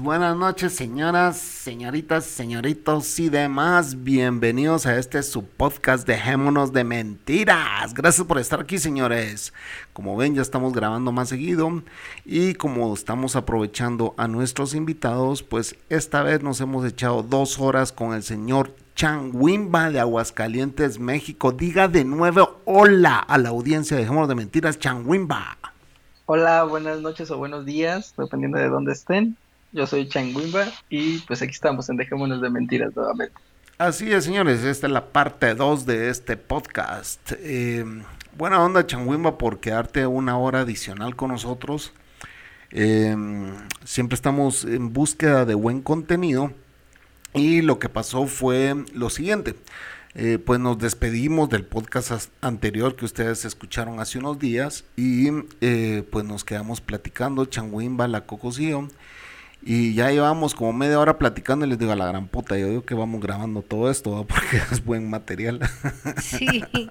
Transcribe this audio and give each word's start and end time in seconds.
Buenas 0.00 0.36
noches, 0.36 0.72
señoras, 0.72 1.38
señoritas, 1.38 2.24
señoritos 2.24 3.20
y 3.20 3.28
demás. 3.28 4.02
Bienvenidos 4.02 4.86
a 4.86 4.98
este 4.98 5.22
su 5.22 5.44
podcast 5.44 6.04
Dejémonos 6.04 6.72
de 6.72 6.82
Mentiras. 6.82 7.94
Gracias 7.94 8.26
por 8.26 8.38
estar 8.38 8.58
aquí, 8.58 8.78
señores. 8.78 9.52
Como 9.92 10.16
ven, 10.16 10.34
ya 10.34 10.42
estamos 10.42 10.72
grabando 10.72 11.12
más 11.12 11.28
seguido 11.28 11.84
y 12.24 12.54
como 12.54 12.92
estamos 12.92 13.36
aprovechando 13.36 14.14
a 14.16 14.26
nuestros 14.26 14.74
invitados, 14.74 15.44
pues 15.44 15.76
esta 15.90 16.24
vez 16.24 16.42
nos 16.42 16.60
hemos 16.60 16.84
echado 16.84 17.22
dos 17.22 17.60
horas 17.60 17.92
con 17.92 18.14
el 18.14 18.24
señor 18.24 18.74
Wimba 19.32 19.90
de 19.90 20.00
Aguascalientes, 20.00 20.98
México. 20.98 21.52
Diga 21.52 21.86
de 21.86 22.04
nuevo 22.04 22.60
hola 22.64 23.18
a 23.18 23.38
la 23.38 23.50
audiencia 23.50 23.96
de 23.96 24.02
Dejémonos 24.02 24.28
de 24.28 24.34
Mentiras, 24.34 24.76
Wimba. 25.04 25.56
Hola, 26.26 26.64
buenas 26.64 27.00
noches 27.00 27.30
o 27.30 27.38
buenos 27.38 27.64
días, 27.64 28.12
dependiendo 28.18 28.58
de 28.58 28.68
dónde 28.68 28.90
estén. 28.90 29.36
Yo 29.72 29.86
soy 29.86 30.08
Changuimba 30.08 30.66
y 30.88 31.18
pues 31.20 31.42
aquí 31.42 31.52
estamos 31.52 31.88
en 31.90 31.98
Dejémonos 31.98 32.40
de 32.40 32.48
Mentiras 32.48 32.96
nuevamente. 32.96 33.34
Así 33.76 34.10
es, 34.10 34.24
señores, 34.24 34.64
esta 34.64 34.86
es 34.86 34.92
la 34.92 35.12
parte 35.12 35.54
2 35.54 35.84
de 35.84 36.08
este 36.08 36.36
podcast. 36.36 37.32
Eh, 37.38 37.84
buena 38.36 38.62
onda, 38.62 38.86
Changuimba, 38.86 39.36
por 39.36 39.60
quedarte 39.60 40.06
una 40.06 40.38
hora 40.38 40.60
adicional 40.60 41.16
con 41.16 41.30
nosotros. 41.30 41.92
Eh, 42.70 43.14
siempre 43.84 44.14
estamos 44.14 44.64
en 44.64 44.92
búsqueda 44.92 45.44
de 45.44 45.54
buen 45.54 45.82
contenido 45.82 46.50
y 47.34 47.60
lo 47.60 47.78
que 47.78 47.90
pasó 47.90 48.26
fue 48.26 48.74
lo 48.94 49.10
siguiente. 49.10 49.54
Eh, 50.14 50.38
pues 50.44 50.58
nos 50.58 50.78
despedimos 50.78 51.50
del 51.50 51.64
podcast 51.64 52.32
anterior 52.40 52.96
que 52.96 53.04
ustedes 53.04 53.44
escucharon 53.44 54.00
hace 54.00 54.18
unos 54.18 54.38
días 54.38 54.84
y 54.96 55.30
pues 56.10 56.24
nos 56.24 56.42
quedamos 56.44 56.80
platicando, 56.80 57.44
Changuimba, 57.44 58.08
la 58.08 58.22
Cocosío 58.22 58.88
y 59.70 59.92
ya 59.92 60.10
llevamos 60.10 60.54
como 60.54 60.72
media 60.72 60.98
hora 60.98 61.18
platicando 61.18 61.66
y 61.66 61.68
les 61.68 61.78
digo 61.78 61.92
a 61.92 61.96
la 61.96 62.06
gran 62.06 62.26
puta, 62.26 62.56
yo 62.56 62.70
digo 62.70 62.86
que 62.86 62.94
vamos 62.94 63.20
grabando 63.20 63.60
todo 63.60 63.90
esto 63.90 64.26
porque 64.26 64.62
es 64.72 64.82
buen 64.82 65.10
material. 65.10 65.60
Sí. 66.22 66.64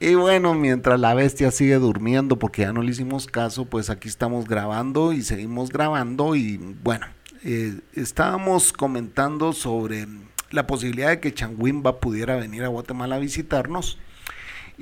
y 0.00 0.14
bueno, 0.16 0.54
mientras 0.54 0.98
la 0.98 1.14
bestia 1.14 1.52
sigue 1.52 1.76
durmiendo 1.76 2.36
porque 2.36 2.62
ya 2.62 2.72
no 2.72 2.82
le 2.82 2.90
hicimos 2.90 3.28
caso, 3.28 3.64
pues 3.64 3.90
aquí 3.90 4.08
estamos 4.08 4.48
grabando 4.48 5.12
y 5.12 5.22
seguimos 5.22 5.70
grabando 5.70 6.34
y 6.34 6.56
bueno, 6.82 7.06
eh, 7.44 7.78
estábamos 7.94 8.72
comentando 8.72 9.52
sobre 9.52 10.08
la 10.50 10.66
posibilidad 10.66 11.10
de 11.10 11.20
que 11.20 11.32
Changuimba 11.32 12.00
pudiera 12.00 12.34
venir 12.34 12.64
a 12.64 12.68
Guatemala 12.68 13.14
a 13.14 13.20
visitarnos 13.20 14.00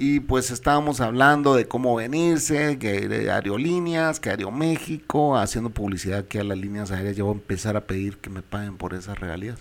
y 0.00 0.20
pues 0.20 0.52
estábamos 0.52 1.00
hablando 1.00 1.56
de 1.56 1.66
cómo 1.66 1.96
venirse, 1.96 2.78
que 2.78 3.08
de 3.08 3.32
aerolíneas, 3.32 4.20
que 4.20 4.30
Aeroméxico, 4.30 5.36
haciendo 5.36 5.70
publicidad 5.70 6.26
que 6.26 6.38
a 6.38 6.44
las 6.44 6.56
líneas 6.56 6.92
aéreas 6.92 7.16
yo 7.16 7.24
voy 7.24 7.34
a 7.34 7.38
empezar 7.38 7.76
a 7.76 7.84
pedir 7.84 8.18
que 8.18 8.30
me 8.30 8.42
paguen 8.42 8.76
por 8.76 8.94
esas 8.94 9.18
regalías, 9.18 9.58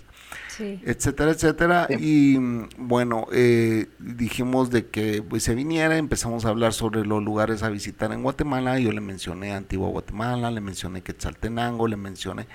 etcétera, 0.60 1.32
etcétera. 1.32 1.88
Y 1.90 2.36
bueno, 2.78 3.26
eh, 3.32 3.86
dijimos 3.98 4.70
de 4.70 4.86
que 4.86 5.22
pues, 5.28 5.42
se 5.42 5.56
viniera, 5.56 5.98
empezamos 5.98 6.44
a 6.44 6.50
hablar 6.50 6.72
sobre 6.72 7.04
los 7.04 7.20
lugares 7.20 7.64
a 7.64 7.68
visitar 7.68 8.12
en 8.12 8.22
Guatemala, 8.22 8.78
yo 8.78 8.92
le 8.92 9.00
mencioné 9.00 9.54
Antigua 9.54 9.88
Guatemala, 9.88 10.52
le 10.52 10.60
mencioné 10.60 11.02
Quetzaltenango, 11.02 11.88
le 11.88 11.96
mencioné... 11.96 12.46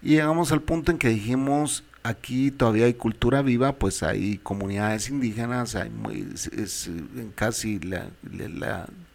Y 0.00 0.10
llegamos 0.10 0.52
al 0.52 0.62
punto 0.62 0.92
en 0.92 0.98
que 0.98 1.08
dijimos, 1.08 1.84
aquí 2.02 2.50
todavía 2.50 2.86
hay 2.86 2.94
cultura 2.94 3.42
viva, 3.42 3.72
pues 3.72 4.02
hay 4.02 4.38
comunidades 4.38 5.08
indígenas, 5.08 5.74
hay 5.74 5.90
muy, 5.90 6.26
es, 6.56 6.90
casi 7.34 7.78
la, 7.80 8.10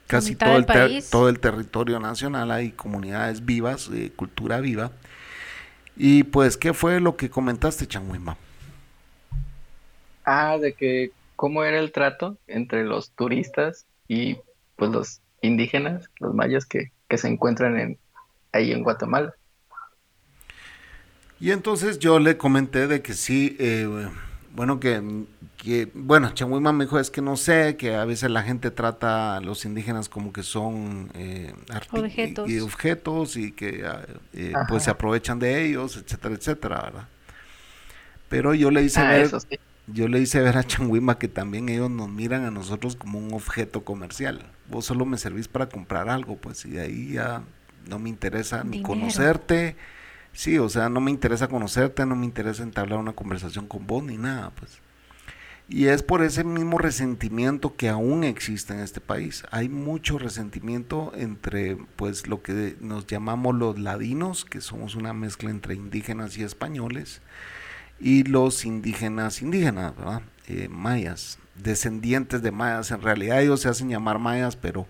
casi 0.07 0.35
todo 0.35 0.57
el, 0.57 0.66
todo 1.09 1.29
el 1.29 1.39
territorio 1.39 1.99
nacional 1.99 2.51
hay 2.51 2.71
comunidades 2.71 3.45
vivas, 3.45 3.89
eh, 3.94 4.11
cultura 4.16 4.59
viva. 4.59 4.91
Y 5.95 6.23
pues, 6.23 6.57
¿qué 6.57 6.73
fue 6.73 6.99
lo 6.99 7.16
que 7.17 7.29
comentaste, 7.29 7.88
Changuima? 7.88 8.38
Ah, 10.25 10.57
de 10.57 10.73
que 10.73 11.11
cómo 11.35 11.63
era 11.63 11.79
el 11.79 11.91
trato 11.91 12.38
entre 12.47 12.83
los 12.83 13.11
turistas 13.11 13.85
y 14.07 14.38
pues 14.75 14.91
los 14.91 15.21
indígenas, 15.41 16.09
los 16.19 16.33
mayas 16.33 16.65
que, 16.65 16.91
que 17.07 17.17
se 17.17 17.27
encuentran 17.27 17.79
en, 17.79 17.97
ahí 18.51 18.71
en 18.71 18.83
Guatemala. 18.83 19.35
Y 21.44 21.52
entonces 21.52 22.00
yo 22.00 22.20
le 22.20 22.38
comenté 22.38 22.88
de 22.88 23.02
que 23.02 23.14
sí, 23.14 23.58
eh, 23.59 23.86
bueno, 24.56 24.80
que, 24.80 25.26
que 25.58 25.92
bueno, 25.94 26.34
Changuima 26.34 26.72
me 26.72 26.86
dijo, 26.86 26.98
es 27.00 27.12
que 27.12 27.22
no 27.22 27.36
sé, 27.36 27.76
que 27.76 27.96
a 27.96 28.06
veces 28.06 28.31
la 28.31 28.44
gente 28.44 28.72
trata 28.72 29.36
a 29.36 29.42
los 29.42 29.66
indígenas 29.66 30.08
como 30.08 30.31
que 30.31 30.42
son 30.42 31.12
eh, 31.16 31.54
objetos. 31.92 32.50
Y, 32.50 32.62
objetos 32.62 33.36
y 33.36 33.52
que 33.52 33.84
ah, 33.86 34.06
eh, 34.31 34.54
pues 34.70 34.84
se 34.84 34.92
aprovechan 34.92 35.38
de 35.40 35.66
ellos, 35.66 35.98
etcétera, 35.98 36.34
etcétera, 36.34 36.81
¿verdad? 36.81 37.08
Pero 38.30 38.54
yo 38.54 38.72
le 38.72 38.81
hice 38.84 39.02
ah, 39.02 39.10
ver, 39.10 39.30
yo 39.88 40.08
le 40.08 40.22
hice 40.22 40.40
ver 40.40 40.58
a 40.58 40.64
Changuima 40.64 41.20
que 41.20 41.28
también 41.28 41.68
ellos 41.68 41.92
nos 41.92 42.08
miran 42.08 42.46
a 42.46 42.52
nosotros 42.52 42.96
como 42.96 43.20
un 43.20 43.34
objeto 43.34 43.84
comercial. 43.84 44.46
Vos 44.70 44.86
solo 44.86 45.04
me 45.04 45.18
servís 45.18 45.50
para 45.50 45.68
comprar 45.68 46.08
algo, 46.08 46.38
pues, 46.38 46.64
y 46.64 46.70
de 46.70 46.84
ahí 46.84 47.12
ya 47.16 47.44
no 47.90 48.00
me 48.00 48.08
interesa 48.08 48.64
ni 48.64 48.81
conocerte, 48.81 49.75
Sí, 50.33 50.57
o 50.57 50.67
sea, 50.67 50.89
no 50.89 50.99
me 50.99 51.11
interesa 51.11 51.47
conocerte, 51.47 52.05
no 52.05 52.16
me 52.16 52.25
interesa 52.25 52.63
entablar 52.63 52.99
una 52.99 53.13
conversación 53.13 53.67
con 53.67 53.85
vos 53.85 54.03
ni 54.03 54.17
nada, 54.17 54.51
pues. 54.51 54.79
Y 55.69 55.85
es 55.85 56.03
por 56.03 56.23
ese 56.23 56.44
mismo 56.44 56.77
resentimiento 56.77 57.75
que 57.75 57.88
aún 57.88 58.23
existe 58.23 58.73
en 58.73 58.79
este 58.79 58.99
país. 58.99 59.44
Hay 59.49 59.69
mucho 59.69 60.17
resentimiento 60.19 61.13
entre, 61.16 61.77
pues, 61.95 62.27
lo 62.27 62.41
que 62.41 62.75
nos 62.81 63.07
llamamos 63.07 63.55
los 63.55 63.79
ladinos, 63.79 64.44
que 64.44 64.59
somos 64.59 64.95
una 64.95 65.13
mezcla 65.13 65.49
entre 65.49 65.75
indígenas 65.75 66.38
y 66.38 66.44
españoles, 66.44 67.21
y 68.00 68.23
los 68.23 68.65
indígenas 68.65 69.41
indígenas, 69.41 69.95
¿verdad? 69.95 70.21
Eh, 70.47 70.67
mayas, 70.69 71.39
descendientes 71.55 72.41
de 72.41 72.51
mayas. 72.51 72.91
En 72.91 73.01
realidad 73.01 73.41
ellos 73.41 73.61
se 73.61 73.69
hacen 73.69 73.89
llamar 73.89 74.19
mayas, 74.19 74.55
pero 74.57 74.88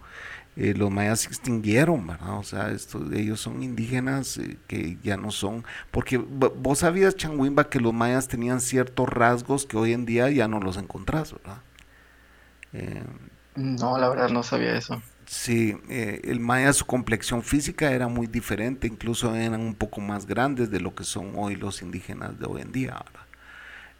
eh, 0.56 0.76
los 0.76 0.92
mayas 0.92 1.22
se 1.22 1.30
extinguieron, 1.30 2.06
¿verdad? 2.06 2.38
O 2.38 2.44
sea, 2.44 2.70
esto, 2.72 3.02
ellos 3.12 3.40
son 3.40 3.64
indígenas 3.64 4.38
eh, 4.38 4.58
que 4.68 4.98
ya 5.02 5.18
no 5.18 5.32
son, 5.32 5.66
porque 5.90 6.18
vos 6.18 6.80
sabías, 6.80 7.16
Changuimba, 7.16 7.70
que 7.70 7.80
los 7.80 7.94
mayas 7.94 8.28
tenían 8.28 8.62
ciertos 8.62 9.10
rasgos 9.10 9.66
que 9.66 9.78
hoy 9.78 9.94
en 9.94 10.06
día 10.06 10.30
ya 10.30 10.48
no 10.48 10.60
los 10.60 10.78
encontrás, 10.78 11.34
¿verdad? 11.34 11.58
Eh, 12.74 13.04
no, 13.56 13.98
la 13.98 14.10
verdad 14.10 14.30
no 14.30 14.44
sabía 14.44 14.78
eso. 14.78 15.02
Sí, 15.26 15.76
el 15.90 16.40
maya, 16.40 16.74
su 16.74 16.86
complexión 16.86 17.42
física 17.42 17.92
era 17.92 18.08
muy 18.08 18.28
diferente, 18.28 18.88
incluso 18.88 19.34
eran 19.34 19.62
un 19.62 19.74
poco 19.74 20.02
más 20.02 20.28
grandes 20.28 20.70
de 20.70 20.82
lo 20.82 20.94
que 20.94 21.06
son 21.06 21.32
hoy 21.36 21.56
los 21.56 21.82
indígenas 21.82 22.38
de 22.38 22.46
hoy 22.46 22.62
en 22.62 22.72
día, 22.72 22.92
¿verdad? 22.92 23.22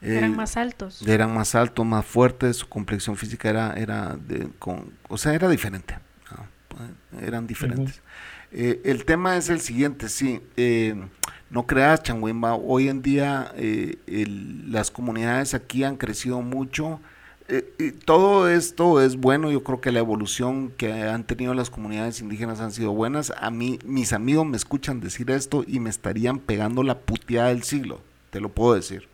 eran 0.02 0.36
más 0.36 0.58
altos. 0.58 1.02
Eran 1.08 1.34
más 1.34 1.56
altos, 1.56 1.86
más 1.86 2.06
fuertes, 2.06 2.58
su 2.58 2.68
complexión 2.68 3.16
física 3.16 3.50
era, 3.50 3.74
era 3.74 4.18
de, 4.18 4.50
con, 4.60 4.92
o 5.08 5.18
sea, 5.18 5.34
era 5.34 5.48
diferente 5.48 5.96
eran 7.22 7.48
diferentes. 7.48 8.02
Eh, 8.52 8.82
el 8.86 9.06
tema 9.06 9.38
es 9.38 9.50
el 9.50 9.60
siguiente, 9.62 10.10
sí, 10.10 10.40
eh, 10.58 10.96
no 11.50 11.66
creas, 11.66 12.04
Changuimba, 12.04 12.56
hoy 12.56 12.88
en 12.88 13.02
día 13.02 13.52
eh, 13.56 13.98
las 14.68 14.92
comunidades 14.92 15.54
aquí 15.54 15.84
han 15.84 15.98
crecido 15.98 16.42
mucho. 16.42 17.00
todo 18.06 18.48
esto 18.50 19.02
es 19.02 19.18
bueno, 19.18 19.52
yo 19.52 19.64
creo 19.64 19.82
que 19.82 19.92
la 19.92 20.00
evolución 20.00 20.72
que 20.78 20.92
han 20.92 21.24
tenido 21.24 21.54
las 21.54 21.70
comunidades 21.70 22.22
indígenas 22.22 22.60
han 22.60 22.72
sido 22.72 22.92
buenas. 22.92 23.34
A 23.38 23.50
mí, 23.50 23.80
mis 23.86 24.14
amigos 24.14 24.46
me 24.46 24.58
escuchan 24.58 25.00
decir 25.00 25.30
esto 25.32 25.64
y 25.68 25.80
me 25.80 25.90
estarían 25.90 26.40
pegando 26.40 26.84
la 26.84 27.00
puteada 27.00 27.50
del 27.50 27.64
siglo, 27.64 28.02
te 28.30 28.40
lo 28.40 28.50
puedo 28.50 28.76
decir. 28.76 29.13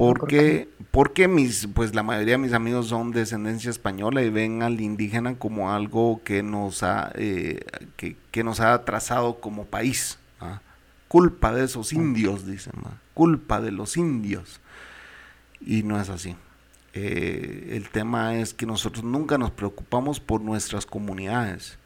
Porque, 0.00 0.66
porque 0.92 1.28
mis, 1.28 1.68
pues 1.74 1.94
la 1.94 2.02
mayoría 2.02 2.32
de 2.32 2.38
mis 2.38 2.54
amigos 2.54 2.88
son 2.88 3.10
de 3.10 3.20
descendencia 3.20 3.68
española 3.68 4.22
y 4.22 4.30
ven 4.30 4.62
al 4.62 4.80
indígena 4.80 5.34
como 5.34 5.74
algo 5.74 6.22
que 6.24 6.42
nos 6.42 6.82
ha, 6.82 7.12
eh, 7.16 7.60
que, 7.98 8.42
nos 8.42 8.60
ha 8.60 8.72
atrasado 8.72 9.40
como 9.40 9.66
país. 9.66 10.18
¿ah? 10.40 10.62
Culpa 11.06 11.52
de 11.52 11.66
esos 11.66 11.92
indios, 11.92 12.46
dicen, 12.46 12.72
culpa 13.12 13.60
de 13.60 13.72
los 13.72 13.98
indios. 13.98 14.62
Y 15.60 15.82
no 15.82 16.00
es 16.00 16.08
así. 16.08 16.34
Eh, 16.94 17.72
el 17.72 17.90
tema 17.90 18.36
es 18.36 18.54
que 18.54 18.64
nosotros 18.64 19.04
nunca 19.04 19.36
nos 19.36 19.50
preocupamos 19.50 20.18
por 20.18 20.40
nuestras 20.40 20.86
comunidades. 20.86 21.78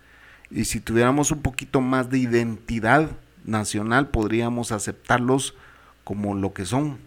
Y 0.52 0.66
si 0.66 0.78
tuviéramos 0.78 1.32
un 1.32 1.42
poquito 1.42 1.80
más 1.80 2.10
de 2.10 2.18
identidad 2.18 3.10
nacional, 3.44 4.10
podríamos 4.10 4.70
aceptarlos 4.70 5.56
como 6.04 6.36
lo 6.36 6.54
que 6.54 6.64
son 6.64 6.98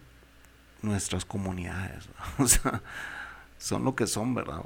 nuestras 0.82 1.26
comunidades. 1.26 2.10
O 2.40 2.48
sea, 2.48 2.84
son 3.58 3.84
lo 3.86 3.96
que 3.96 4.08
son, 4.08 4.36
¿verdad? 4.36 4.62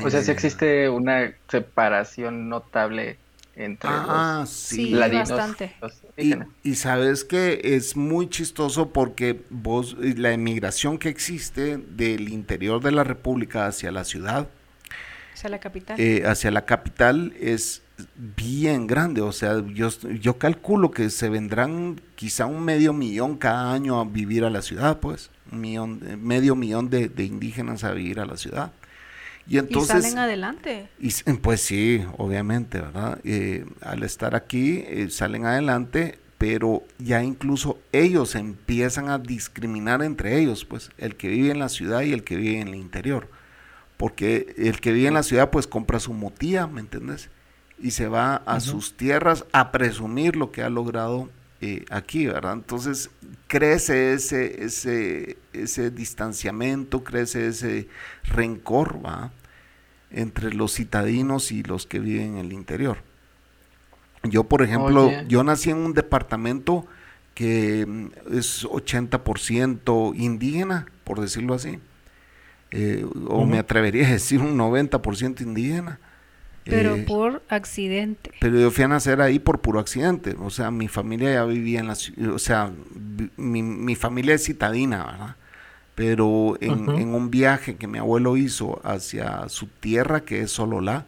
O 0.00 0.10
sea, 0.10 0.22
sí 0.22 0.30
existe 0.30 0.88
una 0.88 1.34
separación 1.48 2.48
notable 2.48 3.20
entre 3.54 3.98
ah, 4.06 4.46
los 4.48 4.50
sí. 4.50 4.94
ladinos. 4.94 5.30
bastante. 5.30 5.76
los 5.80 6.02
Y, 6.16 6.32
indígenas. 6.32 6.48
y 6.62 6.74
sabes 6.76 7.24
que 7.24 7.60
es 7.76 7.96
muy 7.96 8.28
chistoso 8.28 8.92
porque 8.92 9.46
vos, 9.50 9.96
la 9.98 10.32
emigración 10.32 10.98
que 10.98 11.08
existe 11.08 11.78
del 11.78 12.28
interior 12.28 12.82
de 12.82 12.92
la 12.92 13.04
República 13.04 13.66
hacia 13.66 13.92
la 13.92 14.04
ciudad, 14.04 14.50
O 15.32 15.36
sea, 15.36 15.48
la 15.50 15.60
capital. 15.60 15.96
eh, 15.96 16.22
hacia 16.26 16.50
la 16.50 16.64
capital, 16.64 17.34
es 17.40 17.82
bien 18.36 18.86
grande. 18.86 19.20
O 19.20 19.32
sea, 19.32 19.64
yo, 19.66 19.88
yo 20.20 20.38
calculo 20.38 20.90
que 20.90 21.10
se 21.10 21.28
vendrán 21.28 22.00
quizá 22.14 22.46
un 22.46 22.64
medio 22.64 22.92
millón 22.92 23.36
cada 23.36 23.72
año 23.72 24.00
a 24.00 24.04
vivir 24.04 24.44
a 24.44 24.50
la 24.50 24.62
ciudad, 24.62 25.00
pues. 25.00 25.30
Un 25.50 25.60
millón, 25.60 26.00
eh, 26.06 26.16
medio 26.16 26.54
millón 26.54 26.90
de, 26.90 27.08
de 27.08 27.24
indígenas 27.24 27.84
a 27.84 27.92
vivir 27.92 28.20
a 28.20 28.26
la 28.26 28.36
ciudad. 28.36 28.72
Y 29.46 29.56
y 29.56 29.58
entonces... 29.58 30.02
salen 30.02 30.18
adelante. 30.18 30.88
Y 31.00 31.10
pues 31.34 31.62
sí, 31.62 32.04
obviamente, 32.18 32.80
¿verdad? 32.80 33.18
Eh, 33.24 33.64
al 33.80 34.02
estar 34.02 34.34
aquí 34.34 34.84
eh, 34.86 35.08
salen 35.10 35.46
adelante, 35.46 36.18
pero 36.36 36.82
ya 36.98 37.22
incluso 37.22 37.78
ellos 37.92 38.34
empiezan 38.34 39.08
a 39.08 39.18
discriminar 39.18 40.02
entre 40.02 40.38
ellos, 40.38 40.64
pues 40.64 40.90
el 40.98 41.16
que 41.16 41.28
vive 41.28 41.50
en 41.50 41.58
la 41.58 41.68
ciudad 41.70 42.02
y 42.02 42.12
el 42.12 42.24
que 42.24 42.36
vive 42.36 42.60
en 42.60 42.68
el 42.68 42.74
interior. 42.74 43.28
Porque 43.96 44.54
el 44.58 44.80
que 44.80 44.92
vive 44.92 45.08
en 45.08 45.14
la 45.14 45.22
ciudad 45.22 45.50
pues 45.50 45.66
compra 45.66 45.98
su 45.98 46.12
motía, 46.12 46.66
¿me 46.66 46.80
entiendes? 46.80 47.30
Y 47.80 47.92
se 47.92 48.08
va 48.08 48.36
a 48.36 48.60
sus 48.60 48.96
tierras 48.96 49.44
a 49.52 49.70
presumir 49.70 50.34
lo 50.34 50.50
que 50.50 50.62
ha 50.62 50.68
logrado 50.68 51.28
eh, 51.60 51.84
aquí, 51.90 52.26
¿verdad? 52.26 52.54
Entonces 52.54 53.10
crece 53.46 54.12
ese, 54.14 54.64
ese, 54.64 55.38
ese 55.52 55.90
distanciamiento, 55.90 57.04
crece 57.04 57.46
ese 57.46 57.88
rencor, 58.24 59.04
¿va? 59.04 59.30
entre 60.10 60.54
los 60.54 60.74
citadinos 60.74 61.52
y 61.52 61.62
los 61.62 61.86
que 61.86 61.98
viven 61.98 62.34
en 62.34 62.38
el 62.38 62.52
interior. 62.52 62.98
Yo, 64.22 64.44
por 64.44 64.62
ejemplo, 64.62 65.06
Oye. 65.06 65.24
yo 65.28 65.44
nací 65.44 65.70
en 65.70 65.78
un 65.78 65.94
departamento 65.94 66.86
que 67.34 67.86
mm, 67.86 68.36
es 68.36 68.64
80% 68.64 70.14
indígena, 70.16 70.86
por 71.04 71.20
decirlo 71.20 71.54
así. 71.54 71.78
Eh, 72.70 73.06
o 73.28 73.46
me 73.46 73.58
atrevería 73.58 74.08
a 74.08 74.12
decir 74.12 74.40
un 74.40 74.58
90% 74.58 75.40
indígena. 75.40 76.00
Pero 76.68 76.96
Eh, 76.96 77.04
por 77.06 77.42
accidente. 77.48 78.30
pero 78.40 78.58
yo 78.58 78.70
fui 78.70 78.84
a 78.84 78.88
nacer 78.88 79.20
ahí 79.20 79.38
por 79.38 79.60
puro 79.60 79.80
accidente. 79.80 80.34
O 80.40 80.50
sea, 80.50 80.70
mi 80.70 80.88
familia 80.88 81.32
ya 81.32 81.44
vivía 81.44 81.80
en 81.80 81.86
la 81.88 81.94
ciudad. 81.94 82.32
O 82.34 82.38
sea, 82.38 82.72
mi, 83.36 83.62
mi 83.62 83.94
familia 83.94 84.34
es 84.34 84.44
citadina, 84.44 85.04
¿verdad? 85.04 85.36
Pero 85.94 86.56
en, 86.60 86.88
un 87.12 87.30
viaje 87.30 87.76
que 87.76 87.88
mi 87.88 87.98
abuelo 87.98 88.36
hizo 88.36 88.80
hacia 88.84 89.48
su 89.48 89.66
tierra, 89.66 90.20
que 90.20 90.42
es 90.42 90.52
Sololá, 90.52 91.06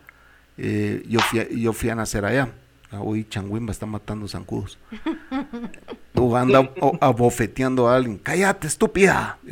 eh, 0.58 1.04
yo, 1.08 1.20
fui 1.20 1.38
a, 1.40 1.48
yo 1.48 1.72
fui 1.72 1.90
a 1.90 1.94
nacer 1.94 2.24
allá. 2.24 2.48
Ah, 2.90 3.00
Hoy 3.00 3.24
Changuimba 3.28 3.70
está 3.70 3.86
matando 3.86 4.26
zancudos. 4.26 4.78
o 6.14 6.36
anda 6.36 6.60
o- 6.80 6.98
abofeteando 7.00 7.88
a 7.88 7.96
alguien. 7.96 8.18
¡Cállate, 8.18 8.66
estúpida! 8.66 9.38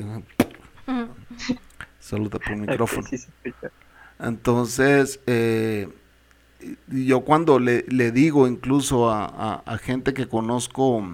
Saluda 2.01 2.39
por 2.39 2.53
el 2.55 2.61
micrófono. 2.63 3.07
Entonces, 4.19 5.21
eh, 5.27 5.89
yo 6.89 7.21
cuando 7.21 7.59
le, 7.59 7.85
le 7.89 8.11
digo 8.13 8.49
incluso 8.49 9.11
a, 9.11 9.25
a- 9.27 9.63
a 9.67 9.79
gente 9.79 10.13
que 10.15 10.27
conozco 10.27 11.07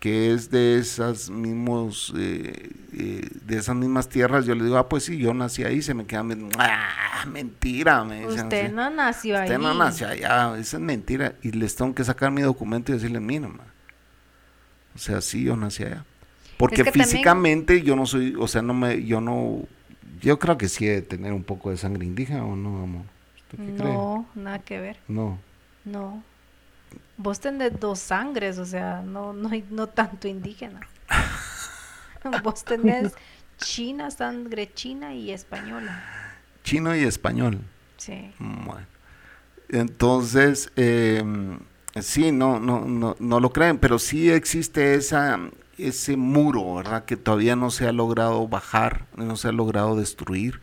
que 0.00 0.32
es 0.32 0.50
de 0.50 0.78
esas 0.78 1.28
mismos 1.28 2.14
eh, 2.16 2.70
eh, 2.92 3.28
de 3.44 3.56
esas 3.58 3.74
mismas 3.74 4.08
tierras, 4.08 4.46
yo 4.46 4.54
le 4.54 4.62
digo, 4.64 4.76
ah, 4.78 4.88
pues 4.88 5.02
sí, 5.04 5.18
yo 5.18 5.34
nací 5.34 5.64
ahí, 5.64 5.82
se 5.82 5.92
me 5.92 6.06
quedan 6.06 6.48
ah, 6.58 7.24
mentira, 7.30 8.04
me 8.04 8.20
dicen 8.28 8.46
Usted 8.46 8.72
no 8.72 8.88
nació 8.90 9.36
ahí. 9.38 9.44
Usted 9.46 9.58
no 9.58 9.74
nació 9.74 10.08
allá, 10.08 10.56
esa 10.58 10.76
es 10.76 10.82
mentira. 10.82 11.34
Y 11.42 11.50
les 11.50 11.74
tengo 11.74 11.94
que 11.96 12.04
sacar 12.04 12.30
mi 12.30 12.42
documento 12.42 12.92
y 12.92 12.94
decirle, 12.94 13.18
mira, 13.18 13.48
ma, 13.48 13.64
o 14.94 14.98
sea, 14.98 15.20
sí, 15.20 15.42
yo 15.44 15.56
nací 15.56 15.82
allá. 15.82 16.04
Porque 16.56 16.76
que 16.76 16.84
también- 16.84 17.08
físicamente 17.08 17.82
yo 17.82 17.96
no 17.96 18.06
soy, 18.06 18.34
o 18.38 18.46
sea, 18.48 18.62
no 18.62 18.74
me, 18.74 19.04
yo 19.04 19.20
no, 19.20 19.62
yo 20.20 20.38
creo 20.38 20.56
que 20.58 20.68
sí 20.68 20.86
he 20.86 20.90
de 20.92 21.02
tener 21.02 21.32
un 21.32 21.42
poco 21.44 21.70
de 21.70 21.76
sangre 21.76 22.06
indígena 22.06 22.44
o 22.44 22.54
no, 22.56 22.82
amor. 22.84 23.02
No, 23.56 24.26
nada 24.34 24.58
que 24.58 24.80
ver. 24.80 24.98
No. 25.08 25.38
No. 25.84 26.22
Vos 27.16 27.40
tenés 27.40 27.78
dos 27.78 27.98
sangres, 27.98 28.58
o 28.58 28.66
sea, 28.66 29.02
no, 29.02 29.32
no, 29.32 29.50
no 29.70 29.86
tanto 29.88 30.28
indígena. 30.28 30.80
Vos 32.42 32.64
tenés 32.64 33.14
china, 33.56 34.10
sangre 34.10 34.72
china 34.72 35.14
y 35.14 35.30
española. 35.30 36.02
Chino 36.62 36.94
y 36.94 37.00
español. 37.00 37.60
Sí. 37.96 38.32
Bueno. 38.38 38.86
Entonces, 39.68 40.70
eh, 40.76 41.22
sí, 42.00 42.32
no, 42.32 42.60
no, 42.60 42.80
no, 42.80 43.16
no 43.18 43.40
lo 43.40 43.52
creen, 43.52 43.78
pero 43.78 43.98
sí 43.98 44.30
existe 44.30 44.94
esa, 44.94 45.38
ese 45.76 46.16
muro, 46.16 46.76
¿verdad? 46.76 47.04
Que 47.04 47.16
todavía 47.16 47.56
no 47.56 47.70
se 47.70 47.86
ha 47.86 47.92
logrado 47.92 48.46
bajar, 48.48 49.06
no 49.16 49.36
se 49.36 49.48
ha 49.48 49.52
logrado 49.52 49.96
destruir 49.96 50.60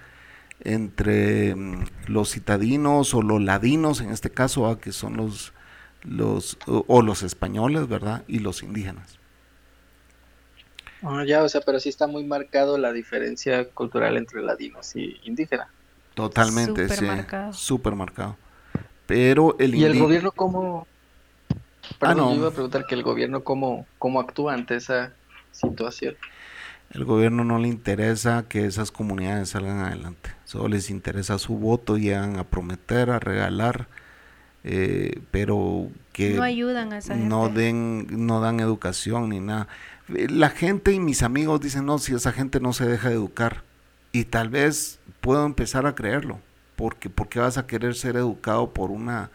entre 0.61 1.55
mm, 1.55 1.85
los 2.07 2.31
citadinos 2.31 3.13
o 3.13 3.21
los 3.21 3.41
ladinos, 3.41 4.01
en 4.01 4.11
este 4.11 4.31
caso, 4.31 4.63
¿va? 4.63 4.79
que 4.79 4.91
son 4.91 5.17
los, 5.17 5.53
los 6.03 6.57
o, 6.67 6.85
o 6.87 7.01
los 7.01 7.23
españoles, 7.23 7.87
¿verdad? 7.87 8.23
Y 8.27 8.39
los 8.39 8.63
indígenas. 8.63 9.19
Ah, 11.01 11.23
ya, 11.25 11.43
o 11.43 11.49
sea, 11.49 11.61
pero 11.61 11.79
sí 11.79 11.89
está 11.89 12.07
muy 12.07 12.23
marcado 12.25 12.77
la 12.77 12.91
diferencia 12.91 13.69
cultural 13.71 14.17
entre 14.17 14.41
ladinos 14.41 14.95
y 14.95 15.19
indígenas. 15.23 15.69
Totalmente, 16.13 16.89
sí, 16.89 16.95
Supermarcado. 16.95 17.53
súper 17.53 17.95
marcado. 17.95 18.39
Pero 19.05 19.55
el 19.59 19.75
¿Y 19.75 19.83
el 19.85 19.95
gobierno 19.95 20.31
cómo? 20.31 20.87
Perdón, 21.99 22.17
no. 22.17 22.31
yo 22.31 22.37
iba 22.37 22.47
a 22.49 22.53
preguntar 22.53 22.85
que 22.87 22.95
el 22.95 23.03
gobierno 23.03 23.43
cómo, 23.43 23.87
cómo 23.99 24.19
actúa 24.19 24.53
ante 24.53 24.75
esa 24.77 25.13
situación. 25.51 26.17
El 26.91 27.03
gobierno 27.03 27.43
no 27.43 27.59
le 27.59 27.67
interesa 27.67 28.45
que 28.47 28.65
esas 28.65 28.91
comunidades 28.91 29.49
salgan 29.49 29.79
adelante. 29.79 30.31
Solo 30.45 30.69
les 30.69 30.89
interesa 30.89 31.37
su 31.39 31.57
voto, 31.57 31.97
llegan 31.97 32.37
a 32.37 32.45
prometer, 32.45 33.09
a 33.09 33.19
regalar, 33.19 33.87
eh, 34.63 35.19
pero 35.31 35.89
que 36.13 36.33
No 36.35 36.43
ayudan 36.43 36.93
a 36.93 36.99
esa 36.99 37.15
no 37.15 37.45
gente. 37.45 37.59
den, 37.59 38.07
no 38.25 38.39
dan 38.39 38.59
educación 38.59 39.29
ni 39.29 39.39
nada. 39.39 39.67
La 40.07 40.49
gente 40.49 40.93
y 40.93 40.99
mis 40.99 41.23
amigos 41.23 41.59
dicen, 41.61 41.85
no, 41.85 41.97
si 41.97 42.13
esa 42.13 42.31
gente 42.31 42.59
no 42.59 42.71
se 42.73 42.85
deja 42.85 43.09
de 43.09 43.15
educar. 43.15 43.63
Y 44.11 44.25
tal 44.25 44.49
vez 44.49 44.99
puedo 45.19 45.45
empezar 45.45 45.85
a 45.85 45.95
creerlo. 45.95 46.39
Porque, 46.77 47.09
porque 47.09 47.39
vas 47.39 47.57
a 47.57 47.67
querer 47.67 47.95
ser 47.95 48.15
educado 48.15 48.73
por 48.73 48.91
una, 48.91 49.31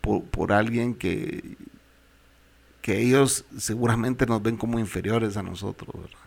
por, 0.00 0.22
por 0.24 0.52
alguien 0.52 0.94
que, 0.94 1.56
que 2.82 3.00
ellos 3.02 3.44
seguramente 3.58 4.26
nos 4.26 4.42
ven 4.42 4.56
como 4.56 4.78
inferiores 4.78 5.36
a 5.36 5.42
nosotros, 5.42 5.90
¿verdad? 5.94 6.25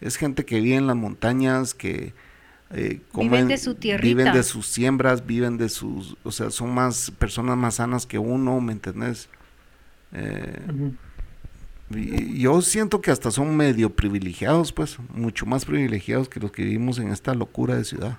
Es 0.00 0.16
gente 0.16 0.44
que 0.44 0.60
vive 0.60 0.76
en 0.76 0.86
las 0.86 0.96
montañas, 0.96 1.74
que 1.74 2.12
eh, 2.70 3.00
comen- 3.12 3.46
de 3.48 3.56
su 3.58 3.74
tierrita. 3.74 4.06
viven 4.06 4.32
de 4.32 4.42
sus 4.42 4.66
siembras, 4.66 5.26
viven 5.26 5.56
de 5.56 5.68
sus, 5.70 6.16
o 6.22 6.30
sea, 6.30 6.50
son 6.50 6.74
más 6.74 7.10
personas 7.18 7.56
más 7.56 7.76
sanas 7.76 8.04
que 8.06 8.18
uno, 8.18 8.60
¿me 8.60 8.72
entendés? 8.72 9.28
Eh, 10.12 10.60
y- 11.90 12.22
y 12.36 12.40
yo 12.40 12.60
siento 12.60 13.00
que 13.00 13.10
hasta 13.10 13.30
son 13.30 13.56
medio 13.56 13.90
privilegiados, 13.90 14.72
pues, 14.72 14.98
mucho 15.14 15.46
más 15.46 15.64
privilegiados 15.64 16.28
que 16.28 16.40
los 16.40 16.52
que 16.52 16.62
vivimos 16.62 16.98
en 16.98 17.08
esta 17.10 17.34
locura 17.34 17.74
de 17.76 17.84
ciudad. 17.84 18.18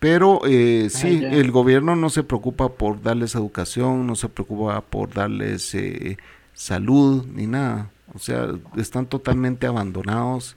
Pero 0.00 0.40
eh, 0.46 0.88
sí, 0.90 1.18
el 1.40 1.50
gobierno 1.50 1.96
no 1.96 2.08
se 2.10 2.22
preocupa 2.22 2.68
por 2.68 3.02
darles 3.02 3.34
educación, 3.34 4.06
no 4.06 4.14
se 4.14 4.28
preocupa 4.28 4.80
por 4.80 5.12
darles 5.12 5.74
eh, 5.74 6.18
salud 6.54 7.26
ni 7.34 7.46
nada. 7.48 7.90
O 8.14 8.18
sea, 8.18 8.48
están 8.76 9.06
totalmente 9.06 9.66
abandonados. 9.66 10.56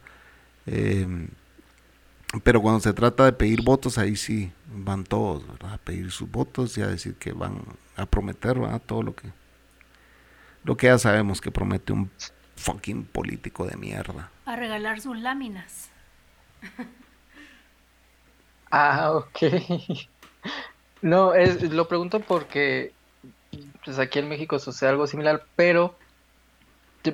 eh, 0.65 1.07
pero 2.43 2.61
cuando 2.61 2.79
se 2.79 2.93
trata 2.93 3.25
de 3.25 3.33
pedir 3.33 3.61
votos, 3.61 3.97
ahí 3.97 4.15
sí 4.15 4.53
van 4.67 5.03
todos, 5.03 5.45
¿verdad? 5.47 5.73
A 5.73 5.77
pedir 5.77 6.11
sus 6.11 6.31
votos 6.31 6.77
y 6.77 6.81
a 6.81 6.87
decir 6.87 7.15
que 7.15 7.33
van 7.33 7.61
a 7.97 8.05
prometer, 8.05 8.57
¿verdad? 8.59 8.81
Todo 8.85 9.03
lo 9.03 9.15
que, 9.15 9.33
lo 10.63 10.77
que 10.77 10.87
ya 10.87 10.97
sabemos 10.97 11.41
que 11.41 11.51
promete 11.51 11.93
un 11.93 12.09
fucking 12.55 13.05
político 13.05 13.65
de 13.65 13.75
mierda. 13.77 14.31
A 14.45 14.55
regalar 14.55 15.01
sus 15.01 15.17
láminas. 15.19 15.91
Ah, 18.71 19.11
ok. 19.13 19.37
No, 21.01 21.33
es, 21.33 21.61
lo 21.63 21.87
pregunto 21.87 22.19
porque 22.21 22.93
pues 23.83 23.97
aquí 23.99 24.19
en 24.19 24.29
México 24.29 24.59
sucede 24.59 24.89
algo 24.91 25.07
similar, 25.07 25.45
pero 25.55 25.97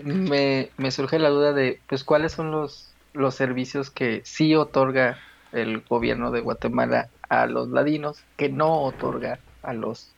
me, 0.04 0.70
me 0.78 0.92
surge 0.92 1.20
la 1.20 1.30
duda 1.30 1.54
de 1.54 1.80
pues 1.88 2.04
cuáles 2.04 2.34
son 2.34 2.52
los, 2.52 2.94
los 3.14 3.36
servicios 3.36 3.90
que 3.90 4.22
sí 4.26 4.56
otorga 4.56 5.18
el 5.52 5.82
gobierno 5.82 6.32
de 6.32 6.42
Guatemala 6.42 7.10
a 7.30 7.46
los 7.46 7.70
ladinos 7.70 8.24
que 8.36 8.50
no 8.50 8.82
otorga 8.84 9.40
a 9.64 9.74
los 9.74 10.12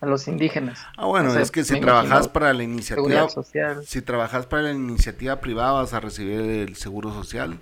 a 0.00 0.06
los 0.06 0.28
indígenas. 0.28 0.84
Ah, 0.96 1.06
bueno, 1.06 1.30
O 1.30 1.32
sea, 1.32 1.40
es 1.40 1.50
que 1.50 1.64
si 1.64 1.80
trabajas 1.80 2.28
para 2.28 2.52
la 2.52 2.62
iniciativa, 2.62 3.28
social. 3.30 3.82
si 3.86 4.02
trabajas 4.02 4.44
para 4.46 4.64
la 4.64 4.72
iniciativa 4.72 5.36
privada 5.40 5.72
vas 5.72 5.94
a 5.94 6.00
recibir 6.00 6.40
el 6.40 6.76
seguro 6.76 7.12
social, 7.12 7.58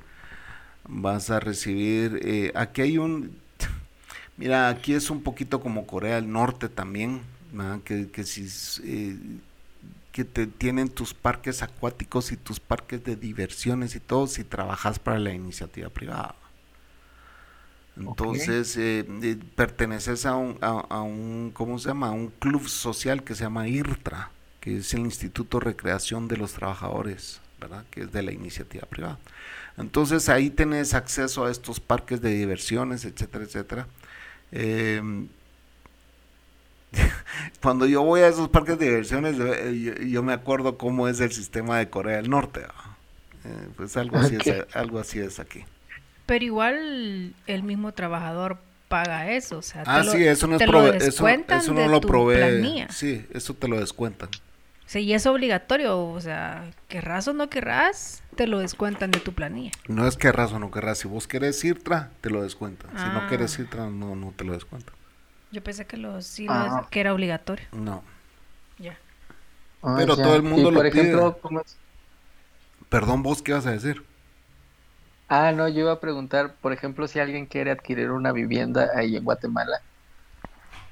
vas 0.89 1.31
a 1.31 1.39
recibir, 1.39 2.21
eh, 2.25 2.51
aquí 2.57 2.83
hay 2.83 2.99
un, 2.99 3.39
Mira, 4.37 4.69
aquí 4.69 4.95
es 4.95 5.11
un 5.11 5.23
poquito 5.23 5.61
como 5.61 5.87
Corea 5.87 6.17
del 6.17 6.31
Norte 6.33 6.69
también, 6.69 7.23
que, 7.85 8.11
que, 8.11 8.25
si, 8.25 8.49
eh, 8.85 9.17
que 10.15 10.25
te 10.25 10.47
tienen 10.47 10.91
tus 10.91 11.13
parques 11.13 11.61
acuáticos 11.65 12.31
y 12.31 12.37
tus 12.37 12.61
parques 12.61 13.03
de 13.03 13.17
diversiones 13.17 13.97
y 13.97 14.01
todo 14.01 14.29
si 14.29 14.45
trabajas 14.45 15.01
para 15.01 15.19
la 15.19 15.33
iniciativa 15.33 15.89
privada. 15.89 16.37
Entonces, 17.97 18.77
eh, 18.77 19.05
eh, 19.23 19.37
perteneces 19.57 20.25
a 20.25 20.37
un, 20.37 20.57
a, 20.61 21.03
un, 21.03 21.51
¿cómo 21.53 21.81
se 21.81 21.89
llama? 21.89 22.11
A 22.11 22.13
un 22.13 22.29
club 22.29 22.69
social 22.69 23.25
que 23.25 23.35
se 23.35 23.43
llama 23.43 23.67
IRTRA, 23.67 24.31
que 24.61 24.77
es 24.77 24.95
el 24.95 25.01
Instituto 25.01 25.59
de 25.59 25.65
Recreación 25.65 26.29
de 26.29 26.37
los 26.37 26.53
Trabajadores, 26.53 27.41
¿verdad? 27.61 27.85
Que 27.91 28.03
es 28.03 28.13
de 28.13 28.23
la 28.23 28.31
iniciativa 28.31 28.87
privada. 28.87 29.19
Entonces, 29.77 30.29
ahí 30.29 30.49
tenés 30.49 30.95
acceso 30.95 31.45
a 31.45 31.51
estos 31.51 31.81
parques 31.81 32.21
de 32.21 32.31
diversiones, 32.31 33.05
etcétera, 33.05 33.43
etcétera. 33.47 33.89
Em, 34.53 35.27
cuando 37.63 37.87
yo 37.87 38.03
voy 38.03 38.21
a 38.21 38.29
esos 38.29 38.49
parques 38.49 38.79
de 38.79 38.87
diversiones, 38.87 39.37
eh, 39.39 40.09
yo, 40.09 40.23
me 40.23 40.33
acuerdo 40.33 40.77
cómo 40.79 41.09
es 41.09 41.21
el 41.21 41.33
sistema 41.33 41.79
de 41.79 41.89
Corea 41.91 42.17
del 42.17 42.31
Norte. 42.31 42.63
pues 43.77 43.97
algo 43.97 44.17
así, 44.19 44.37
es, 44.37 44.77
algo 44.77 44.99
así 44.99 45.19
es 45.19 45.39
aquí. 45.41 45.65
Pero 46.27 46.45
igual 46.45 47.35
el 47.47 47.63
mismo 47.63 47.93
trabajador 47.93 48.59
paga 48.89 49.31
eso, 49.31 49.59
o 49.59 49.63
sea, 49.63 49.83
ah, 49.87 50.03
te 50.03 50.11
sí, 50.11 50.19
lo, 50.25 50.31
eso 50.31 50.47
no 50.47 50.57
es 50.57 50.67
lo 50.67 50.83
descuentan 50.93 51.59
eso, 51.59 51.73
no 51.75 51.81
de 51.81 51.89
lo 51.89 52.01
tu 52.01 52.09
provee. 52.09 52.37
planilla. 52.37 52.89
Sí, 52.91 53.27
eso 53.33 53.55
te 53.55 53.69
lo 53.69 53.81
descuentan. 53.81 54.29
Sí, 54.87 55.01
y 55.01 55.15
es 55.15 55.27
obligatorio, 55.27 55.99
o 55.99 56.21
sea, 56.21 56.71
querrás 56.89 57.27
o 57.27 57.33
no 57.33 57.49
querrás, 57.49 58.23
te 58.37 58.47
lo 58.47 58.59
descuentan 58.59 59.11
de 59.11 59.19
tu 59.19 59.33
planilla. 59.33 59.73
No 59.89 60.07
es 60.07 60.17
querrás 60.17 60.53
o 60.53 60.59
no 60.59 60.71
querrás, 60.71 60.99
si 60.99 61.09
vos 61.09 61.27
querés 61.27 61.65
IRTRA, 61.65 62.11
te 62.21 62.29
lo 62.31 62.43
descuentan. 62.43 62.91
Si 62.91 63.05
no 63.05 63.21
Ah. 63.23 63.27
querés 63.29 63.59
IRTRA, 63.59 63.89
no, 63.89 64.15
no 64.15 64.33
te 64.37 64.45
lo 64.45 64.53
descuentan. 64.53 64.95
Yo 65.55 65.63
pensé 65.63 65.87
que 65.87 65.97
lo, 65.97 66.21
sí, 66.21 66.47
Ah. 66.49 66.89
que 66.91 67.01
era 67.01 67.13
obligatorio. 67.15 67.67
No. 67.73 68.03
Ya. 68.79 68.97
Ah, 69.83 69.95
Pero 69.99 70.17
ya. 70.17 70.23
todo 70.25 70.37
el 70.37 70.43
mundo 70.43 70.71
y 70.71 70.73
lo 70.73 70.79
por 70.79 70.87
ejemplo, 70.87 71.33
pide. 71.33 71.41
¿cómo 71.43 71.61
es? 71.61 71.77
Perdón, 72.89 73.23
vos, 73.23 73.43
¿qué 73.43 73.53
vas 73.53 73.67
a 73.67 73.73
decir? 73.73 74.03
Ah, 75.29 75.53
no, 75.53 75.69
yo 75.69 75.81
iba 75.81 75.93
a 75.93 76.01
preguntar, 76.01 76.55
por 76.61 76.73
ejemplo, 76.73 77.09
si 77.09 77.19
alguien 77.19 77.47
quiere 77.47 77.71
adquirir 77.71 78.11
una 78.11 78.33
vivienda 78.33 78.91
ahí 78.95 79.17
en 79.17 79.25
Guatemala, 79.25 79.83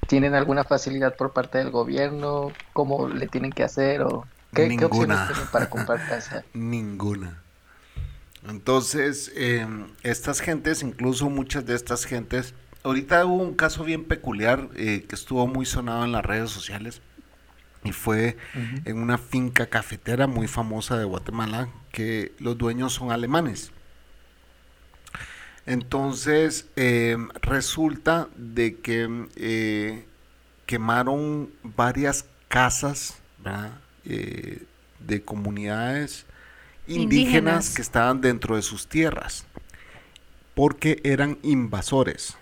¿tienen 0.07 0.35
alguna 0.35 0.63
facilidad 0.63 1.15
por 1.15 1.33
parte 1.33 1.57
del 1.57 1.71
gobierno? 1.71 2.51
¿Cómo 2.73 3.07
le 3.09 3.27
tienen 3.27 3.51
que 3.51 3.63
hacer? 3.63 4.01
¿O 4.01 4.25
qué, 4.53 4.73
qué 4.75 4.85
opciones 4.85 5.19
Ninguna. 5.19 5.27
tienen 5.27 5.47
para 5.47 5.69
comprar 5.69 6.03
casa? 6.05 6.45
Ninguna. 6.53 7.43
Entonces, 8.47 9.31
eh, 9.35 9.65
estas 10.03 10.41
gentes, 10.41 10.83
incluso 10.83 11.29
muchas 11.29 11.65
de 11.65 11.75
estas 11.75 12.05
gentes, 12.05 12.53
ahorita 12.83 13.25
hubo 13.25 13.41
un 13.43 13.53
caso 13.55 13.83
bien 13.83 14.05
peculiar 14.05 14.69
eh, 14.75 15.05
que 15.07 15.15
estuvo 15.15 15.47
muy 15.47 15.65
sonado 15.65 16.05
en 16.05 16.11
las 16.11 16.25
redes 16.25 16.51
sociales 16.51 17.01
y 17.83 17.91
fue 17.91 18.37
en 18.85 18.97
una 18.97 19.17
finca 19.17 19.65
cafetera 19.65 20.25
muy 20.27 20.47
famosa 20.47 20.97
de 20.97 21.03
Guatemala 21.03 21.67
que 21.91 22.33
los 22.39 22.57
dueños 22.57 22.93
son 22.93 23.11
alemanes. 23.11 23.71
Entonces, 25.65 26.67
eh, 26.75 27.17
resulta 27.41 28.29
de 28.37 28.77
que 28.77 29.27
eh, 29.35 30.05
quemaron 30.65 31.49
varias 31.63 32.25
casas. 32.47 33.19
Eh, 34.05 34.63
de 34.99 35.21
comunidades 35.21 36.25
indígenas, 36.87 37.03
Indígenas. 37.03 37.75
que 37.75 37.81
estaban 37.81 38.21
dentro 38.21 38.55
de 38.55 38.61
sus 38.61 38.87
tierras, 38.87 39.45
porque 40.55 41.01
eran 41.03 41.37
invasores. 41.43 42.37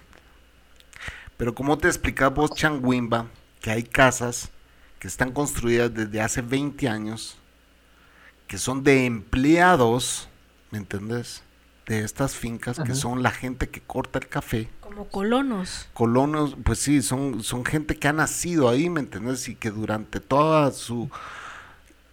Pero 1.42 1.56
como 1.56 1.76
te 1.80 1.88
explicas 1.88 2.32
vos, 2.32 2.52
Changuimba, 2.52 3.26
que 3.62 3.72
hay 3.72 3.82
casas 3.82 4.52
que 5.00 5.08
están 5.08 5.32
construidas 5.32 5.92
desde 5.92 6.22
hace 6.22 6.44
20 6.44 6.88
años, 6.88 7.36
que 8.46 8.60
son 8.60 8.84
de 8.84 9.08
empleados, 9.08 10.30
¿me 10.70 10.78
entendés? 10.78 11.42
De 11.88 12.04
estas 12.04 12.36
fincas, 12.36 12.80
que 12.80 12.94
son 12.94 13.24
la 13.24 13.32
gente 13.32 13.70
que 13.70 13.82
corta 13.82 14.20
el 14.20 14.28
café. 14.28 14.70
Como 14.82 15.08
colonos. 15.08 15.90
Colonos, 15.96 16.56
pues 16.64 16.78
sí, 16.78 17.02
son, 17.02 17.42
son 17.42 17.66
gente 17.66 17.96
que 17.96 18.08
ha 18.08 18.14
nacido 18.14 18.70
ahí, 18.70 18.92
¿me 18.92 19.00
entendés? 19.00 19.50
Y 19.50 19.56
que 19.56 19.72
durante 19.72 20.20
toda 20.20 20.70
su 20.70 21.10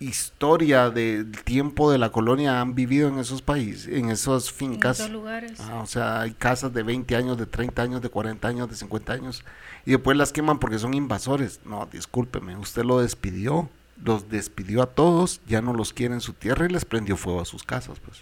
historia 0.01 0.91
del 0.91 1.33
tiempo 1.43 1.91
de 1.91 1.99
la 1.99 2.11
colonia 2.11 2.61
han 2.61 2.75
vivido 2.75 3.09
en 3.09 3.19
esos 3.19 3.43
países, 3.43 3.89
en 3.89 4.11
esas 4.11 4.49
En 4.49 4.55
fincas. 4.55 5.01
esos 5.01 5.11
lugares. 5.11 5.59
Ah, 5.61 5.81
o 5.83 5.87
sea, 5.87 6.21
hay 6.21 6.33
casas 6.33 6.73
de 6.73 6.83
20 6.83 7.17
años, 7.17 7.37
de 7.39 7.47
30 7.47 7.83
años, 7.83 8.01
de 8.03 8.09
40 8.09 8.47
años, 8.49 8.69
de 8.71 8.77
50 8.77 9.13
años. 9.13 9.45
Y 9.85 9.93
después 9.93 10.17
las 10.17 10.33
queman 10.33 10.59
porque 10.61 10.79
son 10.79 10.95
invasores. 10.95 11.61
No, 11.65 11.89
discúlpeme, 11.91 12.57
usted 12.57 12.85
lo 12.85 13.01
despidió. 13.01 13.69
Los 14.05 14.29
despidió 14.31 14.83
a 14.83 14.87
todos, 14.87 15.41
ya 15.49 15.61
no 15.61 15.73
los 15.75 15.93
quiere 15.93 16.15
en 16.15 16.21
su 16.21 16.33
tierra 16.33 16.67
y 16.67 16.69
les 16.69 16.85
prendió 16.85 17.17
fuego 17.17 17.41
a 17.41 17.45
sus 17.45 17.65
casas, 17.65 17.99
pues. 17.99 18.19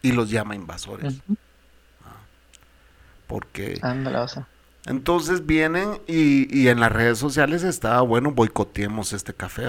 Y 0.00 0.12
los 0.12 0.30
llama 0.30 0.54
invasores. 0.54 1.16
Ujú. 1.28 1.36
Porque 3.26 3.78
Ándale, 3.82 4.18
o 4.18 4.28
sea. 4.28 4.46
entonces 4.86 5.44
vienen 5.44 6.00
y, 6.06 6.48
y 6.56 6.68
en 6.68 6.80
las 6.80 6.90
redes 6.90 7.18
sociales 7.18 7.62
está, 7.62 8.00
bueno, 8.00 8.32
boicoteemos 8.32 9.12
este 9.12 9.34
café. 9.34 9.66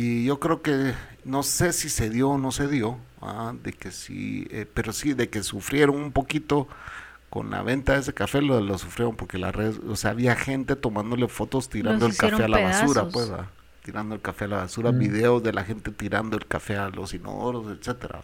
Y 0.00 0.24
yo 0.26 0.38
creo 0.38 0.62
que, 0.62 0.94
no 1.24 1.42
sé 1.42 1.72
si 1.72 1.88
se 1.88 2.08
dio 2.08 2.28
o 2.30 2.38
no 2.38 2.52
se 2.52 2.68
dio, 2.68 2.98
¿va? 3.20 3.52
de 3.64 3.72
que 3.72 3.90
sí, 3.90 4.46
eh, 4.52 4.64
pero 4.72 4.92
sí, 4.92 5.12
de 5.12 5.28
que 5.28 5.42
sufrieron 5.42 5.96
un 5.96 6.12
poquito 6.12 6.68
con 7.30 7.50
la 7.50 7.62
venta 7.62 7.94
de 7.94 8.00
ese 8.00 8.14
café, 8.14 8.40
lo, 8.40 8.60
lo 8.60 8.78
sufrieron 8.78 9.16
porque 9.16 9.38
las 9.38 9.52
redes, 9.52 9.80
o 9.88 9.96
sea, 9.96 10.12
había 10.12 10.36
gente 10.36 10.76
tomándole 10.76 11.26
fotos 11.26 11.68
tirando 11.68 12.06
el 12.06 12.16
café 12.16 12.44
a 12.44 12.48
la 12.48 12.60
basura, 12.60 13.08
pues, 13.08 13.32
¿va? 13.32 13.50
tirando 13.82 14.14
el 14.14 14.20
café 14.20 14.44
a 14.44 14.48
la 14.48 14.56
basura, 14.58 14.92
Mm. 14.92 14.98
videos 15.00 15.42
de 15.42 15.52
la 15.52 15.64
gente 15.64 15.90
tirando 15.90 16.36
el 16.36 16.46
café 16.46 16.76
a 16.76 16.90
los 16.90 17.12
inodoros, 17.14 17.66
etcétera. 17.76 18.22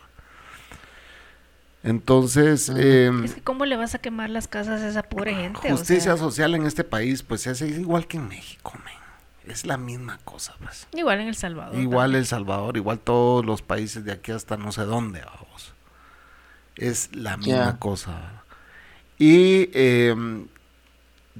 Entonces, 1.82 2.70
Mm. 2.70 2.78
em, 2.78 3.24
Es 3.24 3.34
que 3.34 3.42
cómo 3.42 3.64
le 3.66 3.76
vas 3.76 3.94
a 3.94 3.98
quemar 3.98 4.30
las 4.30 4.46
casas 4.48 4.80
a 4.82 4.88
esa 4.88 5.02
pobre 5.02 5.34
gente, 5.34 5.58
O 5.72 5.76
Justicia 5.76 6.12
sea, 6.12 6.16
social 6.18 6.54
en 6.54 6.66
este 6.66 6.84
país, 6.84 7.22
pues 7.22 7.46
es 7.48 7.60
igual 7.62 8.06
que 8.06 8.16
en 8.18 8.28
México, 8.28 8.72
men. 8.84 9.03
Es 9.46 9.66
la 9.66 9.76
misma 9.76 10.18
cosa, 10.24 10.54
pues. 10.62 10.86
igual 10.94 11.20
en 11.20 11.28
El 11.28 11.34
Salvador. 11.34 11.76
Igual 11.78 12.04
también. 12.06 12.20
El 12.20 12.26
Salvador, 12.26 12.76
igual 12.76 12.98
todos 12.98 13.44
los 13.44 13.62
países 13.62 14.04
de 14.04 14.12
aquí 14.12 14.32
hasta 14.32 14.56
no 14.56 14.72
sé 14.72 14.82
dónde, 14.82 15.20
vamos. 15.20 15.74
Es 16.76 17.10
la 17.14 17.36
misma 17.36 17.78
cosa. 17.78 18.42
Y 19.18 19.68
eh, 19.74 20.14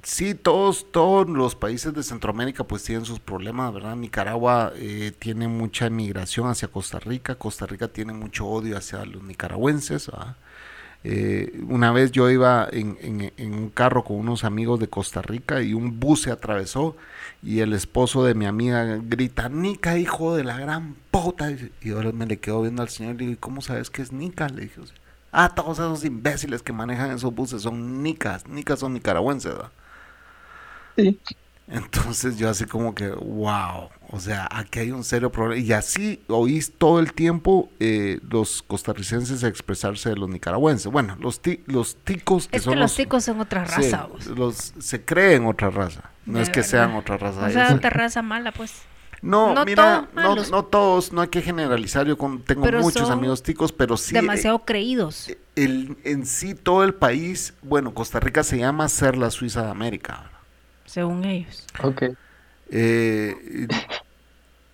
sí, 0.02 0.34
todos, 0.34 0.90
todos 0.92 1.28
los 1.28 1.54
países 1.54 1.92
de 1.94 2.02
Centroamérica 2.02 2.64
pues 2.64 2.82
tienen 2.84 3.04
sus 3.04 3.20
problemas, 3.20 3.73
¿verdad? 3.73 3.96
Nicaragua 3.96 4.73
eh, 4.76 5.12
tiene 5.18 5.49
mucha 5.49 5.87
inmigración 5.87 6.49
hacia 6.49 6.68
Costa 6.68 6.99
Rica, 7.00 7.34
Costa 7.37 7.66
Rica 7.66 7.88
tiene 7.88 8.12
mucho 8.12 8.46
odio 8.46 8.76
hacia 8.76 9.04
los 9.04 9.23
nicaragüenses, 9.23 10.08
¿verdad? 10.08 10.37
Eh, 11.06 11.61
una 11.68 11.92
vez 11.92 12.12
yo 12.12 12.30
iba 12.30 12.66
en, 12.73 12.96
en- 13.02 13.32
en 13.37 13.54
un 13.54 13.68
carro 13.70 14.04
con 14.04 14.16
unos 14.16 14.42
amigos 14.44 14.80
de 14.80 14.88
Costa 14.88 15.20
Rica 15.20 15.61
y 15.61 15.75
un 15.75 16.00
bus 16.00 16.23
se 16.23 16.30
atravesó 16.30 16.96
y 17.44 17.60
el 17.60 17.72
esposo 17.74 18.24
de 18.24 18.34
mi 18.34 18.46
amiga 18.46 18.98
grita, 19.02 19.48
Nica, 19.48 19.98
hijo 19.98 20.34
de 20.34 20.44
la 20.44 20.58
gran 20.58 20.96
puta. 21.10 21.50
Y 21.50 21.70
yo 21.82 22.00
me 22.12 22.26
le 22.26 22.38
quedo 22.40 22.62
viendo 22.62 22.82
al 22.82 22.88
señor 22.88 23.14
y 23.16 23.18
le 23.18 23.24
digo, 23.26 23.32
"¿Y 23.34 23.36
¿cómo 23.36 23.60
sabes 23.62 23.90
que 23.90 24.02
es 24.02 24.12
Nica? 24.12 24.48
Le 24.48 24.62
dije, 24.62 24.80
ah, 25.32 25.54
todos 25.54 25.78
esos 25.78 26.04
imbéciles 26.04 26.62
que 26.62 26.72
manejan 26.72 27.10
esos 27.12 27.34
buses 27.34 27.62
son 27.62 28.02
Nicas, 28.02 28.46
Nicas 28.48 28.78
son 28.80 28.94
nicaragüenses. 28.94 29.54
Sí. 30.96 31.20
Entonces 31.66 32.37
yo 32.37 32.50
así 32.50 32.66
como 32.66 32.94
que, 32.94 33.09
wow, 33.09 33.88
o 34.11 34.21
sea, 34.21 34.47
aquí 34.50 34.80
hay 34.80 34.90
un 34.92 35.02
serio 35.02 35.33
problema. 35.33 35.61
Y 35.62 35.73
así 35.73 36.23
oís 36.28 36.73
todo 36.76 37.00
el 37.00 37.12
tiempo 37.14 37.71
eh, 37.80 38.21
los 38.30 38.62
costarricenses 38.62 39.42
expresarse 39.42 40.11
de 40.11 40.16
los 40.16 40.28
nicaragüenses. 40.28 40.92
Bueno, 40.92 41.16
los, 41.21 41.40
ti- 41.40 41.61
los 41.66 41.97
ticos 41.97 42.49
que 42.49 42.59
Es 42.59 42.64
son 42.64 42.75
que 42.75 42.80
los 42.80 42.94
ticos 42.94 43.25
son 43.25 43.40
otra 43.40 43.66
sí, 43.66 43.76
raza, 43.90 44.06
vos. 44.06 44.26
los, 44.26 44.75
se 44.78 45.04
creen 45.04 45.47
otra 45.47 45.71
raza. 45.71 46.11
No 46.26 46.38
De 46.38 46.44
es 46.44 46.50
que 46.50 46.62
sean 46.62 46.94
otra 46.97 47.16
raza. 47.16 47.47
O 47.47 47.50
sea, 47.50 47.75
otra 47.75 47.90
raza 47.90 48.21
mala, 48.23 48.52
pues. 48.52 48.73
no, 49.23 49.54
no 49.54 49.64
mira, 49.64 50.09
no, 50.14 50.37
no 50.37 50.64
todos, 50.66 51.12
no 51.12 51.23
hay 51.23 51.28
que 51.28 51.40
generalizar. 51.40 52.06
Yo 52.06 52.18
con- 52.18 52.42
tengo 52.42 52.62
Pero 52.62 52.80
muchos 52.83 53.09
amigos 53.09 53.42
ticos, 53.42 53.73
pero 53.73 53.97
sí. 53.97 54.12
Demasiado 54.14 54.59
creídos. 54.66 55.30
eh, 55.30 55.38
el, 55.56 55.97
en 56.04 56.26
sí, 56.26 56.54
todo 56.54 56.85
el 56.85 56.92
país, 56.94 57.54
bueno, 57.62 57.94
Costa 57.94 58.21
Rica 58.21 58.42
se 58.42 58.59
llama 58.59 58.87
ser 58.90 59.16
la 59.16 59.30
Suiza 59.30 59.62
de 59.64 59.71
América. 59.71 60.30
Según 60.94 61.24
ellos. 61.24 61.66
Ok. 61.82 62.02
Eh, 62.70 63.66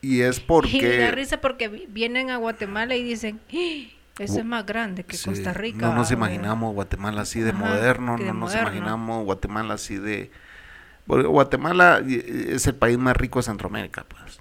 y, 0.03 0.21
es 0.21 0.37
Y 0.39 0.43
da 0.43 0.47
porque. 0.47 1.11
risa 1.13 1.41
porque 1.41 1.69
vi- 1.69 1.87
vienen 1.89 2.29
a 2.31 2.37
Guatemala 2.37 2.95
y 2.95 3.03
dicen, 3.03 3.41
"¡Ah! 3.53 4.23
eso 4.23 4.39
es 4.41 4.45
más 4.45 4.67
grande 4.67 5.05
que 5.05 5.17
sí, 5.17 5.31
Costa 5.31 5.55
Rica. 5.55 5.79
no 5.79 5.95
nos 5.95 6.11
imaginamos 6.11 6.75
Guatemala 6.75 7.23
así 7.23 7.41
de 7.41 7.51
Ajá, 7.51 7.59
moderno, 7.59 8.19
de 8.19 8.25
no 8.27 8.35
nos 8.35 8.51
moderno. 8.51 8.69
imaginamos 8.69 9.25
Guatemala 9.25 9.75
así 9.75 9.97
de. 9.97 10.31
porque 11.07 11.27
Guatemala 11.27 12.03
es 12.07 12.67
el 12.67 12.75
país 12.75 12.99
más 12.99 13.17
rico 13.17 13.39
de 13.39 13.45
Centroamérica, 13.45 14.05
pues. 14.05 14.39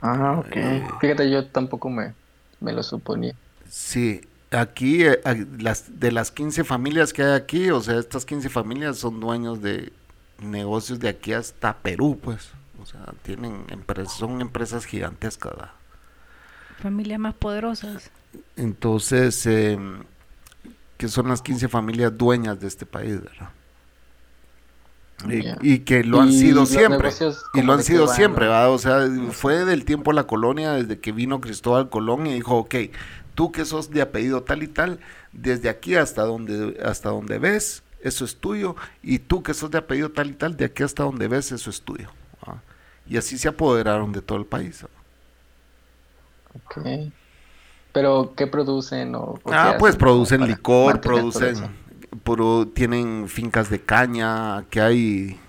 Ah, 0.00 0.36
ok. 0.38 0.56
Eh. 0.56 0.86
Fíjate, 1.00 1.30
yo 1.30 1.46
tampoco 1.48 1.90
me, 1.90 2.14
me 2.60 2.72
lo 2.72 2.82
suponía. 2.82 3.34
Sí, 3.68 4.20
aquí, 4.50 5.04
eh, 5.04 5.20
las, 5.58 6.00
de 6.00 6.12
las 6.12 6.30
15 6.30 6.64
familias 6.64 7.12
que 7.12 7.22
hay 7.22 7.32
aquí, 7.32 7.70
o 7.70 7.80
sea, 7.80 7.98
estas 7.98 8.24
15 8.24 8.48
familias 8.48 8.98
son 8.98 9.20
dueños 9.20 9.60
de 9.60 9.92
negocios 10.40 11.00
de 11.00 11.08
aquí 11.08 11.32
hasta 11.32 11.76
Perú, 11.76 12.18
pues. 12.22 12.50
O 12.80 12.86
sea, 12.86 13.00
tienen 13.22 13.64
empresas, 13.68 14.14
son 14.14 14.40
empresas 14.40 14.84
gigantescas. 14.84 15.52
Familias 16.80 17.18
más 17.18 17.34
poderosas. 17.34 18.10
Entonces, 18.56 19.44
eh, 19.46 19.78
que 20.96 21.08
son 21.08 21.28
las 21.28 21.42
15 21.42 21.68
familias 21.68 22.16
dueñas 22.16 22.60
de 22.60 22.68
este 22.68 22.86
país, 22.86 23.20
¿verdad? 23.22 23.50
Y, 25.60 25.80
que 25.80 26.04
lo 26.04 26.20
han 26.20 26.32
sido 26.32 26.64
siempre. 26.64 27.10
Y 27.54 27.62
lo 27.62 27.72
han 27.72 27.82
sido 27.82 28.06
siempre, 28.06 28.46
¿verdad? 28.46 28.70
O 28.70 28.78
sea, 28.78 29.08
fue 29.32 29.64
del 29.64 29.84
tiempo 29.84 30.12
de 30.12 30.16
la 30.16 30.28
colonia, 30.28 30.72
desde 30.72 31.00
que 31.00 31.10
vino 31.10 31.40
Cristóbal 31.40 31.88
Colón 31.88 32.28
y 32.28 32.34
dijo, 32.34 32.56
ok, 32.56 32.74
tú 33.38 33.52
que 33.52 33.64
sos 33.64 33.88
de 33.88 34.02
apellido 34.02 34.42
tal 34.42 34.64
y 34.64 34.66
tal, 34.66 34.98
desde 35.30 35.68
aquí 35.68 35.94
hasta 35.94 36.22
donde, 36.24 36.76
hasta 36.84 37.10
donde 37.10 37.38
ves, 37.38 37.84
eso 38.00 38.24
es 38.24 38.34
tuyo, 38.34 38.74
y 39.00 39.20
tú 39.20 39.44
que 39.44 39.54
sos 39.54 39.70
de 39.70 39.78
apellido 39.78 40.10
tal 40.10 40.30
y 40.30 40.32
tal, 40.32 40.56
de 40.56 40.64
aquí 40.64 40.82
hasta 40.82 41.04
donde 41.04 41.28
ves, 41.28 41.52
eso 41.52 41.70
es 41.70 41.80
tuyo. 41.80 42.10
Y 43.06 43.16
así 43.16 43.38
se 43.38 43.46
apoderaron 43.46 44.10
de 44.10 44.22
todo 44.22 44.38
el 44.38 44.44
país. 44.44 44.84
Ok. 46.52 46.78
Pero, 47.92 48.34
¿qué 48.36 48.48
producen? 48.48 49.14
O, 49.14 49.38
ah, 49.44 49.76
pues 49.78 49.94
producen 49.94 50.44
licor, 50.44 51.00
producen, 51.00 51.70
tienen 52.74 53.28
fincas 53.28 53.70
de 53.70 53.80
caña, 53.80 54.64
que 54.68 54.80
hay 54.80 55.40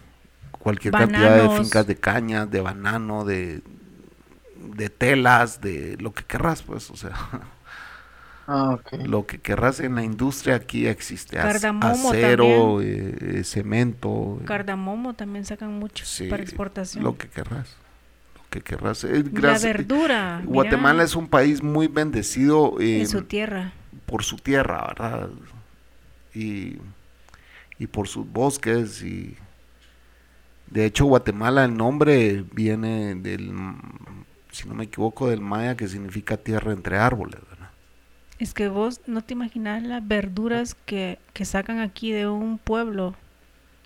cualquier 0.51 0.93
cantidad 0.93 1.41
de 1.41 1.57
fincas 1.57 1.87
de 1.87 1.95
caña, 1.95 2.45
de 2.45 2.61
banano, 2.61 3.25
de, 3.25 3.63
de 4.75 4.89
telas, 4.91 5.59
de 5.59 5.97
lo 5.99 6.13
que 6.13 6.23
querrás, 6.23 6.61
pues, 6.61 6.91
o 6.91 6.95
sea. 6.95 7.15
Ah, 8.51 8.79
lo 9.05 9.27
que 9.27 9.37
querrás 9.37 9.79
en 9.79 9.93
la 9.93 10.03
industria 10.03 10.55
aquí 10.55 10.87
existe. 10.87 11.37
acero, 11.37 12.81
eh, 12.81 13.43
cemento. 13.43 14.41
Cardamomo 14.43 15.13
también 15.13 15.45
sacan 15.45 15.73
mucho 15.77 16.03
para 16.31 16.41
exportación. 16.41 17.03
Lo 17.03 17.15
que 17.15 17.27
querrás. 17.27 17.75
Lo 18.35 18.41
que 18.49 18.61
querrás. 18.61 19.03
la 19.03 19.59
verdura. 19.59 20.41
Guatemala 20.43 21.03
es 21.03 21.15
un 21.15 21.27
país 21.27 21.61
muy 21.61 21.85
bendecido. 21.85 22.77
en 22.79 23.07
su 23.07 23.21
tierra. 23.21 23.71
Por 24.07 24.23
su 24.23 24.37
tierra, 24.37 24.83
¿verdad? 24.87 25.29
Y, 26.33 26.77
y 27.77 27.85
por 27.85 28.07
sus 28.07 28.27
bosques. 28.27 29.03
y 29.03 29.37
De 30.65 30.85
hecho, 30.85 31.05
Guatemala, 31.05 31.65
el 31.65 31.77
nombre 31.77 32.43
viene 32.51 33.13
del, 33.13 33.53
si 34.51 34.67
no 34.67 34.73
me 34.73 34.85
equivoco, 34.85 35.29
del 35.29 35.41
maya 35.41 35.77
que 35.77 35.87
significa 35.87 36.35
tierra 36.35 36.73
entre 36.73 36.97
árboles. 36.97 37.41
Es 38.39 38.53
que 38.53 38.69
vos 38.69 39.01
no 39.05 39.21
te 39.21 39.33
imaginas 39.33 39.83
las 39.83 40.07
verduras 40.07 40.75
que, 40.85 41.19
sacan 41.43 41.79
aquí 41.79 42.11
de 42.11 42.27
un 42.27 42.57
pueblo. 42.57 43.15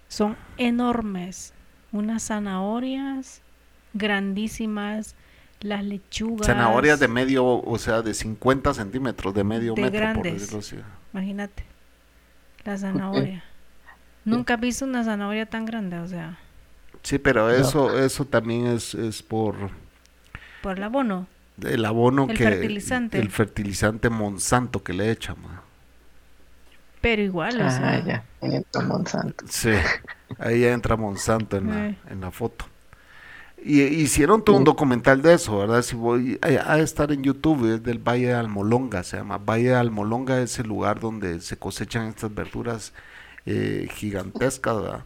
Son 0.08 0.38
enormes. 0.58 1.54
Unas 1.92 2.28
zanahorias 2.28 3.42
grandísimas, 3.94 5.16
las 5.60 5.84
lechugas. 5.84 6.46
Zanahorias 6.46 7.00
de 7.00 7.08
medio, 7.08 7.46
o 7.46 7.78
sea, 7.80 8.04
de 8.04 8.14
50 8.14 8.76
centímetros, 8.76 9.34
de 9.34 9.44
medio 9.44 9.76
metro, 9.76 9.92
grandes. 9.92 10.76
Imagínate, 11.14 11.66
la 12.64 12.78
zanahoria. 12.78 13.44
Nunca 14.24 14.54
he 14.54 14.58
visto 14.58 14.86
una 14.86 15.04
zanahoria 15.04 15.48
tan 15.48 15.66
grande, 15.66 15.98
o 15.98 16.08
sea. 16.08 16.38
Sí, 17.02 17.18
pero 17.18 17.50
eso, 17.50 18.00
eso 18.00 18.26
también 18.26 18.68
es, 18.68 18.94
es 18.94 19.22
por... 19.22 19.56
Por 20.62 20.78
el 20.78 20.84
abono 20.84 21.28
el 21.62 21.86
abono 21.86 22.28
el 22.30 22.38
que 22.38 22.44
fertilizante. 22.46 23.20
el 23.20 23.30
fertilizante 23.30 24.10
Monsanto 24.10 24.84
que 24.84 24.94
le 24.94 25.12
echan 25.12 25.38
pero 27.02 27.22
igual 27.22 27.60
o 27.60 27.66
ah, 27.66 28.02
ya 28.06 28.24
ahí 28.42 28.56
entra 28.56 28.82
Monsanto. 28.82 29.46
Sí 29.50 29.72
ahí 30.40 30.66
entra 30.66 30.96
Monsanto 30.96 31.58
en, 31.58 31.70
la, 31.70 31.88
eh. 31.88 31.98
en 32.10 32.22
la 32.22 32.32
foto. 32.32 32.66
Y 33.66 33.82
hicieron 33.82 34.44
todo 34.44 34.58
un 34.58 34.66
documental 34.66 35.22
de 35.22 35.36
eso 35.36 35.60
verdad 35.60 35.82
si 35.84 35.96
voy 35.96 36.38
a, 36.42 36.80
estar 36.80 37.14
en 37.14 37.24
YouTube 37.24 37.76
es 37.76 37.84
del 37.84 37.98
Valle 37.98 38.28
de 38.28 38.34
Almolonga 38.34 39.04
se 39.04 39.18
llama. 39.18 39.38
Valle 39.38 39.70
de 39.70 39.76
Almolonga 39.76 40.42
es 40.42 40.60
el 40.60 40.68
lugar 40.68 41.00
donde 41.00 41.40
se 41.40 41.56
cosechan 41.56 42.08
estas 42.08 42.34
verduras 42.34 42.94
eh, 43.46 43.88
gigantescas 43.94 44.82
¿verdad? 44.82 45.06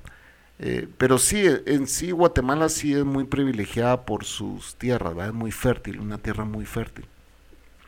Eh, 0.59 0.87
pero 0.97 1.19
sí, 1.19 1.45
en 1.65 1.87
sí 1.87 2.11
Guatemala 2.11 2.69
sí 2.69 2.93
es 2.93 3.05
muy 3.05 3.25
privilegiada 3.25 4.05
por 4.05 4.25
sus 4.25 4.75
tierras, 4.75 5.13
es 5.27 5.33
muy 5.33 5.51
fértil, 5.51 5.99
una 5.99 6.17
tierra 6.17 6.45
muy 6.45 6.65
fértil. 6.65 7.05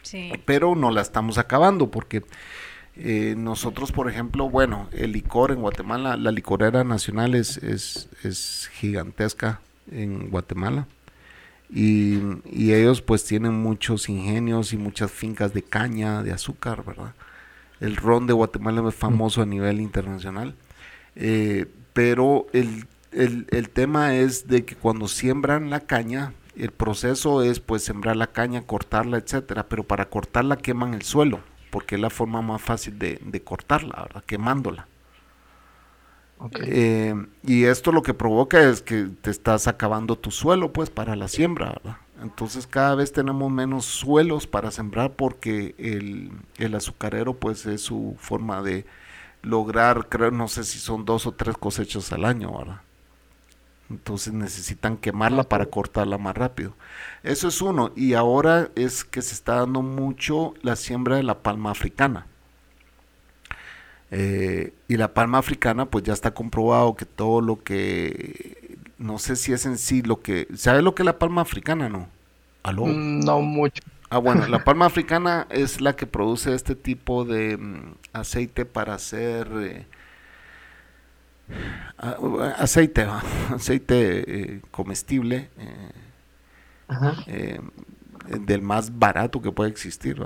Sí. 0.04 0.32
Pero 0.46 0.76
no 0.76 0.92
la 0.92 1.02
estamos 1.02 1.38
acabando 1.38 1.90
porque 1.90 2.24
eh, 2.96 3.36
nosotros, 3.38 3.92
por 3.92 4.10
ejemplo, 4.10 4.50
bueno, 4.50 4.90
el 4.92 5.14
licor 5.14 5.52
en 5.52 5.62
Guatemala, 5.62 6.18
la 6.18 6.32
licorera 6.32 6.84
nacional 6.84 7.34
es, 7.34 7.58
es, 7.58 8.70
gigantesca 8.74 9.62
en 9.92 10.30
Guatemala. 10.30 10.88
Y, 11.72 12.20
y, 12.46 12.74
ellos 12.74 13.02
pues 13.02 13.24
tienen 13.24 13.54
muchos 13.54 14.10
ingenios 14.10 14.74
y 14.74 14.78
muchas 14.78 15.12
fincas 15.12 15.54
de 15.54 15.62
caña, 15.62 16.24
de 16.24 16.32
azúcar, 16.32 16.84
¿verdad? 16.84 17.14
El 17.80 17.96
ron 17.96 18.26
de 18.28 18.34
Guatemala 18.34 18.88
es 18.90 18.96
famoso 18.96 19.42
a 19.42 19.46
nivel 19.46 19.80
internacional. 19.80 20.56
Eh, 21.16 21.68
pero 22.00 22.48
el, 22.54 22.86
el, 23.12 23.70
tema 23.72 24.16
es 24.16 24.48
de 24.48 24.64
que 24.64 24.78
cuando 24.78 25.10
siembran 25.10 25.70
la 25.70 25.82
caña, 25.82 26.32
el 26.56 26.72
proceso 26.72 27.44
es 27.44 27.60
pues 27.60 27.84
sembrar 27.84 28.16
la 28.16 28.28
caña, 28.28 28.62
cortarla, 28.62 29.18
etcétera, 29.18 29.68
pero 29.68 29.84
para 29.84 30.06
cortarla 30.06 30.56
queman 30.56 30.94
el 30.94 31.02
suelo, 31.02 31.42
porque 31.72 31.96
es 31.96 32.02
la 32.02 32.10
forma 32.10 32.42
más 32.42 32.62
fácil 32.62 32.98
de, 32.98 33.42
cortarla, 33.44 34.04
¿verdad? 34.04 34.24
Quemándola. 34.26 34.88
Eh, 36.62 37.14
y 37.44 37.66
esto 37.66 37.92
lo 37.92 38.02
que 38.02 38.14
provoca 38.14 38.62
es 38.62 38.82
que 38.82 39.10
te 39.22 39.30
estás 39.30 39.68
acabando 39.68 40.16
tu 40.16 40.32
suelo, 40.32 40.72
pues, 40.72 40.90
para 40.90 41.18
la 41.18 41.28
siembra, 41.28 41.74
¿verdad? 41.84 41.98
Entonces 42.24 42.66
cada 42.66 42.96
vez 42.96 43.12
tenemos 43.12 43.52
menos 43.52 43.84
suelos 43.84 44.48
para 44.48 44.72
sembrar 44.72 45.18
porque 45.18 45.76
el, 45.78 46.32
el 46.60 46.76
azucarero, 46.76 47.34
pues, 47.34 47.66
es 47.66 47.82
su 47.82 48.16
forma 48.20 48.62
de, 48.62 48.86
lograr, 49.42 50.08
creo, 50.10 50.32
no 50.32 50.48
sé 50.48 50.64
si 50.64 50.80
son 50.80 51.06
dos 51.06 51.26
o 51.26 51.32
tres 51.32 51.58
cosechas 51.58 52.12
al 52.12 52.26
año, 52.26 52.58
¿verdad? 52.58 52.82
Entonces 53.90 54.34
necesitan 54.34 54.98
quemarla 54.98 55.44
para 55.44 55.66
cortarla 55.66 56.18
más 56.18 56.38
rápido. 56.38 56.74
Eso 57.24 57.48
es 57.48 57.62
uno. 57.62 57.92
Y 57.96 58.14
ahora 58.14 58.70
es 58.76 59.04
que 59.04 59.22
se 59.22 59.34
está 59.34 59.56
dando 59.56 59.82
mucho 59.82 60.54
la 60.62 60.76
siembra 60.76 61.16
de 61.16 61.24
la 61.24 61.40
palma 61.40 61.72
africana. 61.72 62.28
Eh, 64.12 64.74
y 64.88 64.98
la 64.98 65.14
palma 65.14 65.40
africana, 65.40 65.86
pues 65.86 66.04
ya 66.04 66.14
está 66.14 66.32
comprobado 66.32 66.96
que 66.96 67.06
todo 67.06 67.42
lo 67.42 67.64
que, 67.64 68.78
no 68.98 69.20
sé 69.20 69.36
si 69.36 69.54
es 69.54 69.66
en 69.66 69.78
sí 69.78 70.02
lo 70.02 70.22
que, 70.22 70.48
¿sabe 70.56 70.82
lo 70.82 70.96
que 70.96 71.04
es 71.04 71.06
la 71.06 71.20
palma 71.20 71.42
africana, 71.42 71.90
no? 71.90 72.08
¿Aló? 72.64 72.86
Mm, 72.86 73.20
no 73.22 73.42
mucho. 73.42 73.84
Ah, 74.10 74.18
bueno, 74.18 74.48
la 74.48 74.60
palma 74.64 74.86
africana 74.86 75.48
es 75.50 75.82
la 75.82 75.96
que 75.96 76.08
produce 76.08 76.54
este 76.54 76.76
tipo 76.76 77.24
de 77.24 77.58
mm, 77.58 77.94
aceite 78.20 78.66
para 78.66 78.94
hacer 78.94 79.48
eh, 79.62 79.86
aceite, 82.58 83.08
aceite 83.54 84.56
eh, 84.56 84.62
comestible, 84.72 85.50
eh, 87.28 87.60
del 88.28 88.62
más 88.62 88.98
barato 88.98 89.42
que 89.42 89.52
puede 89.52 89.70
existir, 89.70 90.24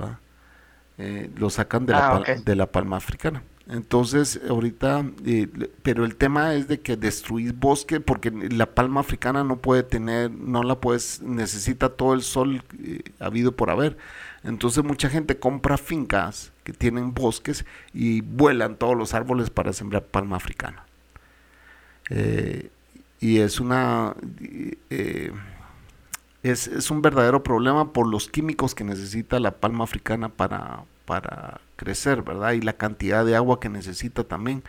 lo 1.36 1.50
sacan 1.50 1.86
de, 1.86 1.92
la, 1.92 2.16
ah, 2.16 2.22
de 2.44 2.56
la 2.56 2.70
palma 2.70 2.96
africana. 2.96 3.42
Entonces, 3.66 4.40
ahorita, 4.48 5.06
eh, 5.24 5.48
pero 5.82 6.04
el 6.04 6.16
tema 6.16 6.54
es 6.54 6.68
de 6.68 6.80
que 6.80 6.96
destruís 6.96 7.58
bosque 7.58 7.98
porque 7.98 8.30
la 8.30 8.66
palma 8.66 9.00
africana 9.00 9.42
no 9.42 9.56
puede 9.56 9.82
tener, 9.82 10.30
no 10.30 10.62
la 10.62 10.80
puedes, 10.80 11.22
necesita 11.22 11.88
todo 11.88 12.12
el 12.12 12.22
sol 12.22 12.62
eh, 12.82 13.00
habido 13.18 13.52
por 13.52 13.70
haber. 13.70 13.96
Entonces, 14.42 14.84
mucha 14.84 15.08
gente 15.08 15.38
compra 15.38 15.78
fincas 15.78 16.52
que 16.64 16.72
tienen 16.72 17.14
bosques 17.14 17.64
y 17.92 18.22
vuelan 18.22 18.76
todos 18.76 18.96
los 18.96 19.14
árboles 19.14 19.50
para 19.50 19.72
sembrar 19.72 20.04
palma 20.04 20.36
africana. 20.36 20.84
Eh, 22.10 22.70
y 23.20 23.38
es 23.38 23.60
una. 23.60 24.14
es, 26.42 26.66
es 26.66 26.90
un 26.90 27.00
verdadero 27.02 27.42
problema 27.42 27.92
por 27.92 28.06
los 28.06 28.28
químicos 28.28 28.74
que 28.74 28.84
necesita 28.84 29.40
la 29.40 29.52
palma 29.52 29.84
africana 29.84 30.28
para, 30.28 30.84
para 31.04 31.60
crecer, 31.76 32.22
¿verdad? 32.22 32.52
Y 32.52 32.60
la 32.60 32.74
cantidad 32.74 33.24
de 33.24 33.36
agua 33.36 33.60
que 33.60 33.68
necesita 33.68 34.24
también. 34.24 34.62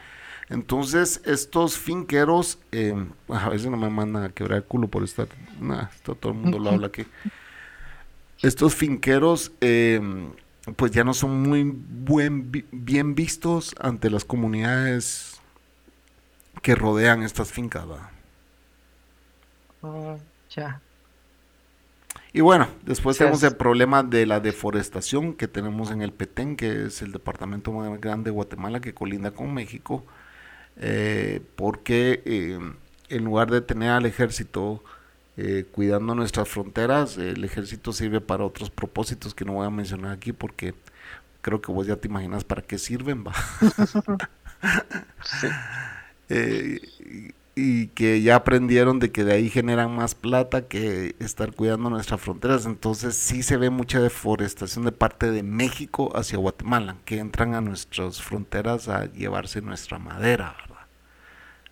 Entonces, 0.49 1.21
estos 1.25 1.77
finqueros, 1.77 2.59
em, 2.71 3.09
a 3.29 3.49
veces 3.49 3.69
no 3.69 3.77
me 3.77 3.89
mandan 3.89 4.23
a 4.23 4.29
quebrar 4.29 4.57
el 4.57 4.63
culo 4.63 4.87
por 4.87 5.03
estar, 5.03 5.27
nah, 5.59 5.87
todo 6.03 6.31
el 6.31 6.37
mundo 6.37 6.59
lo 6.59 6.69
habla 6.69 6.87
aquí. 6.87 7.05
Estos 8.41 8.75
finqueros, 8.75 9.51
em, 9.61 10.29
pues 10.75 10.91
ya 10.91 11.03
no 11.03 11.13
son 11.13 11.43
muy 11.43 11.63
buen, 11.63 12.51
bien 12.71 13.15
vistos 13.15 13.75
ante 13.79 14.09
las 14.09 14.25
comunidades 14.25 15.39
que 16.61 16.75
rodean 16.75 17.21
estas 17.21 17.51
fincas. 17.51 17.85
Oh, 19.81 20.17
ya. 20.49 20.81
Y 22.33 22.41
bueno, 22.41 22.67
después 22.83 23.17
tenemos 23.17 23.43
el 23.43 23.55
problema 23.55 24.03
de 24.03 24.25
la 24.25 24.39
deforestación 24.39 25.35
que 25.35 25.47
tenemos 25.47 25.91
en 25.91 26.01
el 26.01 26.11
Petén, 26.11 26.57
que 26.57 26.87
es 26.87 27.01
el 27.01 27.11
departamento 27.11 27.71
más 27.71 28.01
grande 28.01 28.25
de 28.25 28.31
Guatemala 28.31 28.81
que 28.81 28.93
colinda 28.93 29.31
con 29.31 29.53
México, 29.53 30.03
eh, 30.77 31.41
porque 31.55 32.23
eh, 32.25 32.59
en 33.07 33.23
lugar 33.23 33.51
de 33.51 33.61
tener 33.61 33.91
al 33.91 34.05
ejército 34.05 34.83
eh, 35.37 35.65
cuidando 35.71 36.15
nuestras 36.15 36.47
fronteras, 36.47 37.17
el 37.17 37.43
ejército 37.43 37.93
sirve 37.93 38.21
para 38.21 38.45
otros 38.45 38.69
propósitos 38.69 39.33
que 39.33 39.45
no 39.45 39.53
voy 39.53 39.67
a 39.67 39.69
mencionar 39.69 40.11
aquí 40.11 40.31
porque 40.31 40.73
creo 41.41 41.61
que 41.61 41.71
vos 41.71 41.87
ya 41.87 41.97
te 41.97 42.07
imaginas 42.07 42.43
para 42.43 42.61
qué 42.61 42.77
sirven, 42.77 43.25
va. 43.25 43.33
y 47.55 47.87
que 47.87 48.21
ya 48.21 48.35
aprendieron 48.35 48.99
de 48.99 49.11
que 49.11 49.23
de 49.23 49.33
ahí 49.33 49.49
generan 49.49 49.95
más 49.95 50.13
plata 50.13 50.67
que 50.67 51.15
estar 51.19 51.53
cuidando 51.53 51.89
nuestras 51.89 52.19
fronteras. 52.21 52.65
Entonces 52.65 53.15
sí 53.15 53.43
se 53.43 53.57
ve 53.57 53.69
mucha 53.69 54.01
deforestación 54.01 54.85
de 54.85 54.91
parte 54.91 55.31
de 55.31 55.41
México 55.41 56.11
hacia 56.15 56.37
Guatemala, 56.37 56.97
que 57.05 57.19
entran 57.19 57.53
a 57.55 57.61
nuestras 57.61 58.21
fronteras 58.21 58.89
a 58.89 59.05
llevarse 59.05 59.61
nuestra 59.61 59.97
madera, 59.99 60.55
¿verdad? 60.61 60.74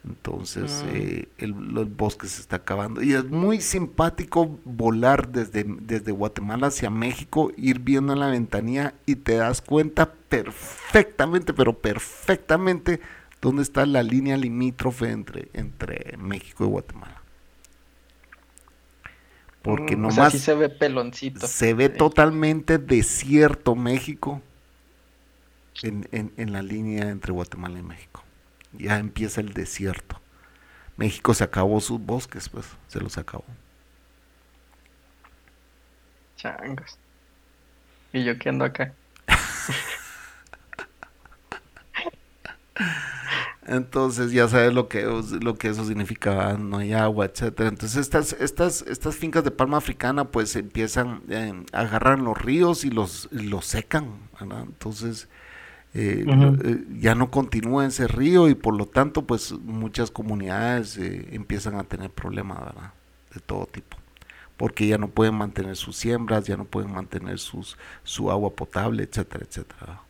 Entonces 0.06 0.84
mm. 0.86 0.96
eh, 0.96 1.28
el, 1.38 1.54
bosque 1.54 2.28
se 2.28 2.42
está 2.42 2.58
acabando. 2.58 3.02
Y 3.02 3.14
es 3.14 3.26
muy 3.26 3.62
simpático 3.62 4.60
volar 4.66 5.30
desde, 5.30 5.66
desde 5.66 6.12
Guatemala 6.12 6.68
hacia 6.68 6.90
México, 6.90 7.52
ir 7.56 7.80
viendo 7.80 8.14
en 8.14 8.20
la 8.20 8.28
ventanilla 8.28 8.94
y 9.06 9.16
te 9.16 9.36
das 9.36 9.62
cuenta 9.62 10.12
perfectamente, 10.30 11.54
pero 11.54 11.78
perfectamente 11.78 13.00
¿Dónde 13.44 13.62
está 13.62 13.86
la 13.86 14.04
línea 14.04 14.38
limítrofe 14.38 15.12
entre, 15.12 15.50
entre 15.52 16.16
México 16.18 16.64
y 16.64 16.68
Guatemala? 16.68 17.22
Porque 19.62 19.98
no 19.98 20.08
mm, 20.08 20.16
nomás. 20.16 20.40
se 20.40 20.56
ve 20.56 20.70
peloncito. 20.70 21.46
Se 21.46 21.74
ve 21.74 21.90
totalmente 21.90 22.78
desierto 22.78 23.76
México 23.76 24.42
en, 25.82 26.08
en, 26.14 26.54
la 26.54 26.62
línea 26.62 27.10
entre 27.10 27.34
Guatemala 27.34 27.80
y 27.80 27.84
México. 27.84 28.23
Ya 28.74 28.98
empieza 28.98 29.42
el 29.42 29.54
desierto. 29.54 30.20
México 30.98 31.34
se 31.34 31.44
acabó 31.44 31.80
sus 31.82 32.00
bosques, 32.00 32.50
pues, 32.50 32.66
se 32.88 33.00
los 33.00 33.18
acabó. 33.18 33.46
Changos. 36.38 36.98
Y 38.12 38.24
yo 38.24 38.38
que 38.38 38.50
ando 38.50 38.66
acá. 38.66 38.94
Entonces 43.66 44.32
ya 44.34 44.48
sabes 44.48 44.74
lo 44.74 44.90
que, 44.90 45.06
lo 45.42 45.56
que 45.56 45.70
eso 45.70 45.86
significa, 45.86 46.58
no 46.58 46.80
hay 46.80 46.94
agua, 46.94 47.26
etcétera. 47.26 47.70
Entonces 47.70 47.98
estas, 47.98 48.34
estas, 48.34 48.82
estas 48.84 49.16
fincas 49.16 49.44
de 49.44 49.52
palma 49.52 49.78
africana 49.78 50.26
pues 50.26 50.56
empiezan 50.56 51.22
eh, 51.30 51.64
a 51.72 51.80
agarrar 51.80 52.20
los 52.20 52.38
ríos 52.38 52.84
y 52.84 52.90
los, 52.92 53.30
los 53.32 53.66
secan, 53.66 54.30
Entonces 54.42 55.30
eh, 55.96 56.26
eh, 56.28 56.84
ya 57.00 57.14
no 57.14 57.30
continúa 57.30 57.86
ese 57.86 58.08
río 58.08 58.50
y 58.50 58.56
por 58.56 58.76
lo 58.76 58.88
tanto 58.88 59.28
pues 59.28 59.52
muchas 59.52 60.10
comunidades 60.10 60.98
empiezan 60.98 61.76
a 61.76 61.84
tener 61.84 62.10
problemas, 62.10 62.60
¿verdad? 62.60 62.94
De 63.34 63.40
todo 63.40 63.68
tipo. 63.68 63.98
Porque 64.58 64.88
ya 64.88 64.98
no 64.98 65.08
pueden 65.10 65.36
mantener 65.36 65.76
sus 65.76 65.96
siembras, 65.96 66.46
ya 66.46 66.58
no 66.58 66.66
pueden 66.66 66.92
mantener 66.92 67.40
sus, 67.40 67.78
su 68.04 68.32
agua 68.32 68.52
potable, 68.52 69.04
etcétera, 69.04 69.46
etcétera. 69.48 70.02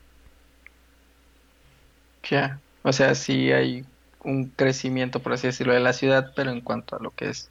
Ya. 2.30 2.60
O 2.84 2.94
sea, 2.94 3.16
sí 3.16 3.52
hay 3.52 3.86
un 4.24 4.48
crecimiento, 4.50 5.22
por 5.22 5.34
así 5.34 5.48
decirlo, 5.48 5.74
de 5.74 5.80
la 5.80 5.94
ciudad, 5.94 6.34
pero 6.36 6.52
en 6.52 6.62
cuanto 6.62 6.96
a 6.96 7.00
lo 7.00 7.12
que 7.12 7.30
es 7.30 7.50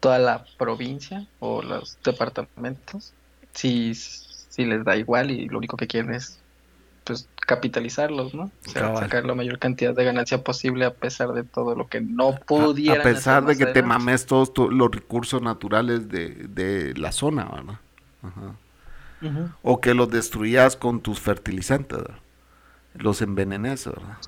toda 0.00 0.18
la 0.18 0.44
provincia 0.58 1.26
o 1.40 1.62
los 1.62 1.98
departamentos, 2.04 3.14
sí, 3.52 3.94
sí 3.94 4.64
les 4.64 4.84
da 4.84 4.96
igual 4.96 5.30
y 5.30 5.48
lo 5.48 5.58
único 5.58 5.76
que 5.76 5.86
quieren 5.86 6.14
es 6.14 6.40
pues 7.08 7.26
capitalizarlos, 7.46 8.34
¿no? 8.34 8.50
O 8.66 8.70
sea, 8.70 8.94
sacar 8.96 9.24
la 9.24 9.34
mayor 9.34 9.58
cantidad 9.58 9.94
de 9.94 10.04
ganancia 10.04 10.44
posible 10.44 10.84
a 10.84 10.92
pesar 10.92 11.32
de 11.32 11.42
todo 11.42 11.74
lo 11.74 11.88
que 11.88 12.02
no 12.02 12.38
pudieran. 12.46 13.00
A, 13.00 13.02
pesar 13.02 13.46
de 13.46 13.56
que 13.56 13.66
te 13.66 13.82
mames 13.82 14.26
todos 14.26 14.52
los 14.70 14.90
recursos 14.90 15.40
naturales 15.40 16.08
de, 16.08 16.28
de 16.28 16.94
la 16.94 17.10
zona, 17.10 17.46
¿verdad? 17.46 17.80
Ajá. 18.22 18.54
O 19.62 19.80
que 19.80 19.94
los 19.94 20.10
destruyas 20.10 20.76
con 20.76 21.00
tus 21.00 21.18
fertilizantes, 21.18 21.98
¿verdad? 21.98 22.18
los 22.94 23.22
envenenes, 23.22 23.86
¿verdad? 23.86 24.18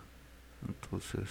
Entonces, 0.66 1.28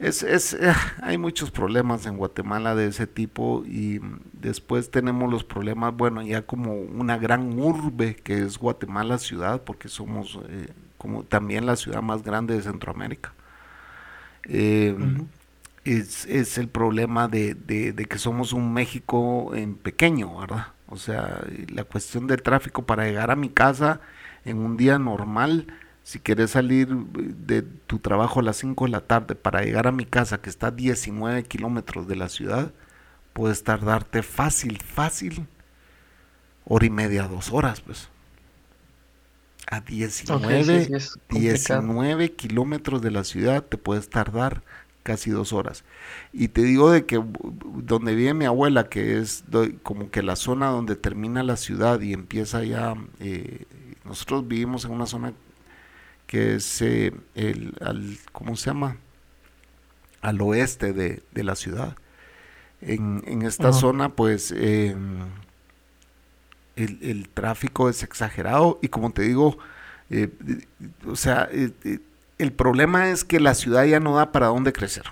es, 0.00 0.22
es, 0.22 0.54
eh, 0.54 0.72
hay 1.02 1.18
muchos 1.18 1.50
problemas 1.50 2.06
en 2.06 2.16
Guatemala 2.16 2.74
de 2.74 2.86
ese 2.86 3.06
tipo 3.06 3.64
y 3.66 4.00
después 4.32 4.90
tenemos 4.90 5.30
los 5.30 5.44
problemas, 5.44 5.94
bueno, 5.94 6.22
ya 6.22 6.40
como 6.42 6.72
una 6.74 7.18
gran 7.18 7.58
urbe 7.58 8.16
que 8.16 8.40
es 8.42 8.56
Guatemala 8.56 9.18
ciudad, 9.18 9.62
porque 9.62 9.88
somos 9.88 10.40
eh, 10.48 10.68
como 10.96 11.22
también 11.24 11.66
la 11.66 11.76
ciudad 11.76 12.00
más 12.00 12.22
grande 12.22 12.54
de 12.54 12.62
Centroamérica. 12.62 13.34
Eh, 14.44 14.96
es, 15.84 16.24
es, 16.24 16.56
el 16.56 16.68
problema 16.68 17.28
de, 17.28 17.54
de, 17.54 17.92
de, 17.92 18.04
que 18.06 18.18
somos 18.18 18.54
un 18.54 18.72
México 18.72 19.54
en 19.54 19.74
pequeño, 19.74 20.38
¿verdad? 20.38 20.68
O 20.88 20.96
sea, 20.96 21.44
la 21.68 21.84
cuestión 21.84 22.26
del 22.26 22.42
tráfico 22.42 22.86
para 22.86 23.04
llegar 23.04 23.30
a 23.30 23.36
mi 23.36 23.50
casa 23.50 24.00
en 24.46 24.58
un 24.58 24.78
día 24.78 24.98
normal 24.98 25.66
si 26.10 26.18
quieres 26.18 26.50
salir 26.50 26.88
de 26.88 27.62
tu 27.62 28.00
trabajo 28.00 28.40
a 28.40 28.42
las 28.42 28.56
5 28.56 28.86
de 28.86 28.90
la 28.90 29.00
tarde 29.00 29.36
para 29.36 29.62
llegar 29.62 29.86
a 29.86 29.92
mi 29.92 30.04
casa, 30.04 30.42
que 30.42 30.50
está 30.50 30.66
a 30.66 30.70
19 30.72 31.44
kilómetros 31.44 32.08
de 32.08 32.16
la 32.16 32.28
ciudad, 32.28 32.72
puedes 33.32 33.62
tardarte 33.62 34.24
fácil, 34.24 34.82
fácil, 34.82 35.46
hora 36.64 36.84
y 36.84 36.90
media, 36.90 37.28
dos 37.28 37.52
horas, 37.52 37.80
pues. 37.82 38.08
A 39.68 39.82
19, 39.82 40.88
19 41.28 42.32
kilómetros 42.32 43.02
de 43.02 43.10
la 43.12 43.22
ciudad 43.22 43.62
te 43.62 43.78
puedes 43.78 44.10
tardar 44.10 44.64
casi 45.04 45.30
dos 45.30 45.52
horas. 45.52 45.84
Y 46.32 46.48
te 46.48 46.62
digo 46.62 46.90
de 46.90 47.06
que 47.06 47.22
donde 47.84 48.16
vive 48.16 48.34
mi 48.34 48.46
abuela, 48.46 48.88
que 48.88 49.20
es 49.20 49.44
como 49.84 50.10
que 50.10 50.24
la 50.24 50.34
zona 50.34 50.70
donde 50.70 50.96
termina 50.96 51.44
la 51.44 51.56
ciudad 51.56 52.00
y 52.00 52.14
empieza 52.14 52.64
ya, 52.64 52.96
eh, 53.20 53.66
nosotros 54.04 54.48
vivimos 54.48 54.84
en 54.84 54.90
una 54.90 55.06
zona 55.06 55.34
que 56.30 56.54
es 56.54 56.80
eh, 56.80 57.12
el, 57.34 57.74
al, 57.80 58.16
¿cómo 58.30 58.54
se 58.54 58.66
llama? 58.66 58.98
Al 60.20 60.40
oeste 60.40 60.92
de, 60.92 61.22
la 61.42 61.56
ciudad. 61.56 61.96
En, 62.80 63.42
esta 63.42 63.72
zona, 63.72 64.10
pues, 64.10 64.54
em, 64.56 65.26
el, 66.76 67.28
tráfico 67.30 67.88
es 67.88 68.04
exagerado 68.04 68.78
y 68.80 68.90
como 68.90 69.10
te 69.10 69.22
digo, 69.22 69.58
eh, 70.08 70.30
o 71.04 71.16
sea, 71.16 71.48
eh, 71.50 71.98
el 72.38 72.52
problema 72.52 73.10
es 73.10 73.24
que 73.24 73.40
la 73.40 73.54
ciudad 73.54 73.84
ya 73.84 73.98
no 73.98 74.14
da 74.14 74.30
para 74.30 74.46
dónde 74.46 74.72
crecer. 74.72 75.06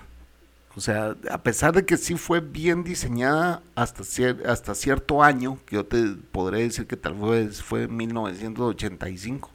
O 0.77 0.81
sea, 0.81 1.17
a 1.33 1.39
pesar 1.39 1.75
de 1.75 1.85
que 1.85 1.97
sí 1.97 2.15
fue 2.15 2.39
bien 2.39 2.85
diseñada 2.85 3.61
hasta, 3.75 4.05
hasta 4.47 4.75
cierto 4.77 5.25
año, 5.25 5.59
que 5.67 5.75
yo 5.75 5.85
te 5.85 6.15
podré 6.31 6.61
decir 6.61 6.87
que 6.87 6.97
tal 6.97 7.15
vez 7.15 7.61
fue 7.61 7.83
en 7.83 7.97
1985, 7.97 9.51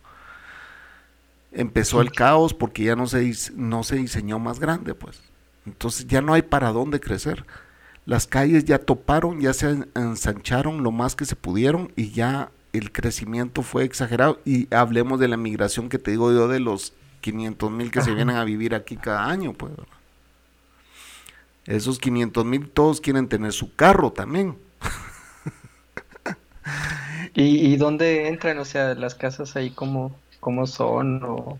empezó 1.54 2.02
el 2.02 2.12
caos 2.12 2.54
porque 2.54 2.84
ya 2.84 2.96
no 2.96 3.08
se, 3.08 3.32
no 3.56 3.84
se 3.84 3.98
diseñó 3.98 4.39
más 4.39 4.60
grande, 4.60 4.96
pues. 4.96 5.22
Entonces 5.66 6.08
ya 6.08 6.22
no 6.22 6.34
hay 6.34 6.42
para 6.42 6.72
dónde 6.72 7.00
crecer. 7.00 7.46
Las 8.06 8.28
calles 8.28 8.66
ya 8.66 8.80
toparon, 8.80 9.39
ya 9.39 9.54
se 9.54 9.86
ensancharon 9.96 10.84
lo 10.84 10.92
más 10.92 11.16
que 11.16 11.26
se 11.26 11.36
pudieron 11.36 11.92
y 11.96 12.12
ya 12.12 12.52
el 12.74 12.92
crecimiento 12.92 13.62
fue 13.62 13.84
exagerado. 13.84 14.39
Y 14.46 14.74
hablemos 14.74 15.20
de 15.20 15.30
la 15.30 15.38
migración 15.38 15.89
que 15.89 16.00
te 16.00 16.12
digo 16.12 16.32
yo 16.32 16.48
de 16.48 16.60
los 16.60 16.94
500 17.22 17.72
mil 17.72 17.92
que 17.92 18.02
se 18.02 18.13
vienen 18.13 18.36
a 18.36 18.44
vivir 18.44 18.76
aquí 18.76 18.98
cada 18.98 19.30
año, 19.30 19.54
pues. 19.54 19.72
Esos 21.66 21.98
500 22.00 22.44
mil 22.44 22.70
todos 22.70 23.00
quieren 23.00 23.30
tener 23.30 23.54
su 23.54 23.74
carro 23.74 24.12
también. 24.12 24.58
¿Y, 27.34 27.74
¿Y 27.74 27.78
dónde 27.78 28.28
entran? 28.28 28.60
O 28.60 28.66
sea, 28.66 28.96
las 28.96 29.16
casas 29.16 29.56
ahí 29.56 29.70
como 29.70 30.13
cómo 30.43 30.67
son 30.67 31.23
o, 31.23 31.58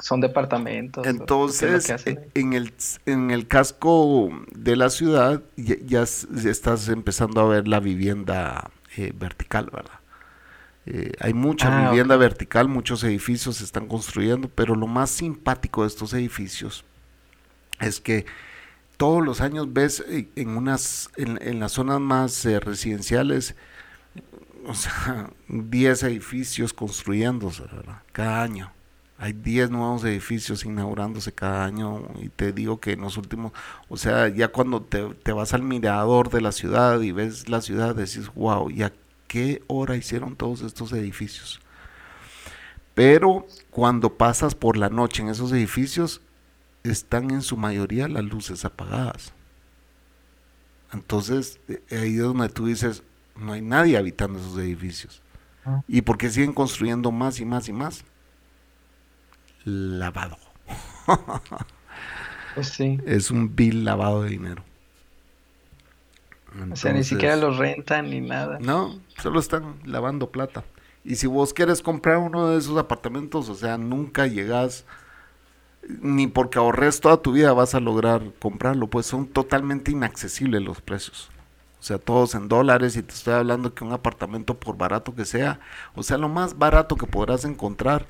son 0.00 0.20
departamentos. 0.20 1.06
Entonces, 1.06 1.92
en 2.34 2.52
el, 2.52 2.72
en 3.06 3.30
el 3.30 3.46
casco 3.46 4.30
de 4.52 4.76
la 4.76 4.90
ciudad 4.90 5.42
ya, 5.56 6.02
estás 6.02 6.88
empezando 6.88 7.40
a 7.40 7.48
ver 7.48 7.68
la 7.68 7.80
vivienda 7.80 8.70
eh, 8.96 9.12
vertical, 9.14 9.70
¿verdad? 9.72 9.98
Eh, 10.84 11.12
hay 11.20 11.32
mucha 11.32 11.86
ah, 11.86 11.90
vivienda 11.90 12.16
vertical, 12.16 12.68
muchos 12.68 13.04
edificios 13.04 13.56
se 13.56 13.64
están 13.64 13.86
construyendo, 13.86 14.48
pero 14.48 14.74
lo 14.74 14.86
más 14.86 15.10
simpático 15.10 15.82
de 15.82 15.88
estos 15.88 16.12
edificios 16.12 16.84
es 17.80 18.00
que 18.00 18.26
todos 18.96 19.24
los 19.24 19.40
años 19.40 19.72
ves 19.72 20.04
eh, 20.08 20.28
en 20.36 20.56
unas 20.56 21.10
en, 21.16 21.60
las 21.60 21.72
zonas 21.72 22.00
más 22.00 22.44
residenciales 22.44 23.54
o 24.66 24.74
sea, 24.74 25.30
10 25.48 26.02
edificios 26.04 26.72
construyéndose. 26.72 27.64
Cada 28.12 28.42
año. 28.42 28.72
Hay 29.18 29.32
10 29.32 29.70
nuevos 29.70 30.04
edificios 30.04 30.64
inaugurándose 30.64 31.32
cada 31.32 31.64
año 31.64 32.08
y 32.20 32.28
te 32.28 32.52
digo 32.52 32.80
que 32.80 32.92
en 32.92 33.02
los 33.02 33.16
últimos, 33.16 33.52
o 33.88 33.96
sea, 33.96 34.26
ya 34.26 34.48
cuando 34.48 34.82
te, 34.82 35.14
te 35.14 35.32
vas 35.32 35.54
al 35.54 35.62
mirador 35.62 36.28
de 36.28 36.40
la 36.40 36.50
ciudad 36.50 37.00
y 37.00 37.12
ves 37.12 37.48
la 37.48 37.60
ciudad, 37.60 37.94
decís, 37.94 38.32
wow, 38.34 38.68
¿y 38.68 38.82
a 38.82 38.92
qué 39.28 39.62
hora 39.68 39.96
hicieron 39.96 40.34
todos 40.34 40.62
estos 40.62 40.92
edificios? 40.92 41.60
Pero 42.94 43.46
cuando 43.70 44.16
pasas 44.16 44.56
por 44.56 44.76
la 44.76 44.88
noche 44.88 45.22
en 45.22 45.28
esos 45.28 45.52
edificios, 45.52 46.20
están 46.82 47.30
en 47.30 47.42
su 47.42 47.56
mayoría 47.56 48.08
las 48.08 48.24
luces 48.24 48.64
apagadas. 48.64 49.32
Entonces, 50.92 51.60
eh, 51.68 51.80
ahí 51.92 52.16
es 52.16 52.22
donde 52.22 52.48
tú 52.48 52.66
dices, 52.66 53.02
no 53.36 53.52
hay 53.52 53.62
nadie 53.62 53.96
habitando 53.96 54.38
esos 54.38 54.58
edificios. 54.58 55.22
¿Y 55.86 56.02
por 56.02 56.18
qué 56.18 56.28
siguen 56.28 56.52
construyendo 56.52 57.12
más 57.12 57.38
y 57.40 57.44
más 57.44 57.68
y 57.68 57.72
más? 57.72 58.04
Lavado. 59.64 60.36
Pues 62.54 62.68
sí. 62.68 62.98
Es 63.06 63.30
un 63.30 63.56
vil 63.56 63.82
lavado 63.82 64.24
de 64.24 64.28
dinero. 64.30 64.62
O 66.70 66.76
sea, 66.76 66.92
ni 66.92 67.02
siquiera 67.02 67.36
los 67.36 67.56
rentan 67.56 68.10
ni 68.10 68.20
nada. 68.20 68.58
No, 68.60 69.00
solo 69.16 69.40
están 69.40 69.76
lavando 69.84 70.30
plata. 70.30 70.64
Y 71.04 71.16
si 71.16 71.26
vos 71.26 71.54
quieres 71.54 71.82
comprar 71.82 72.18
uno 72.18 72.48
de 72.48 72.58
esos 72.58 72.76
apartamentos, 72.76 73.48
o 73.48 73.54
sea, 73.54 73.78
nunca 73.78 74.26
llegas, 74.26 74.84
ni 75.88 76.26
porque 76.26 76.58
ahorres 76.58 77.00
toda 77.00 77.22
tu 77.22 77.32
vida 77.32 77.52
vas 77.52 77.74
a 77.74 77.80
lograr 77.80 78.22
comprarlo, 78.38 78.86
pues 78.88 79.06
son 79.06 79.26
totalmente 79.26 79.90
inaccesibles 79.90 80.62
los 80.62 80.80
precios. 80.80 81.31
O 81.82 81.84
sea, 81.84 81.98
todos 81.98 82.34
en 82.36 82.48
dólares 82.48 82.96
y 82.96 83.04
te 83.04 83.14
estoy 83.14 83.34
hablando 83.34 83.74
que 83.74 83.84
un 83.84 83.92
apartamento 83.92 84.58
por 84.60 84.78
barato 84.78 85.14
que 85.16 85.26
sea, 85.26 85.60
o 85.96 86.04
sea, 86.04 86.18
lo 86.18 86.30
más 86.30 86.58
barato 86.58 86.96
que 86.96 87.08
podrás 87.08 87.44
encontrar 87.44 88.08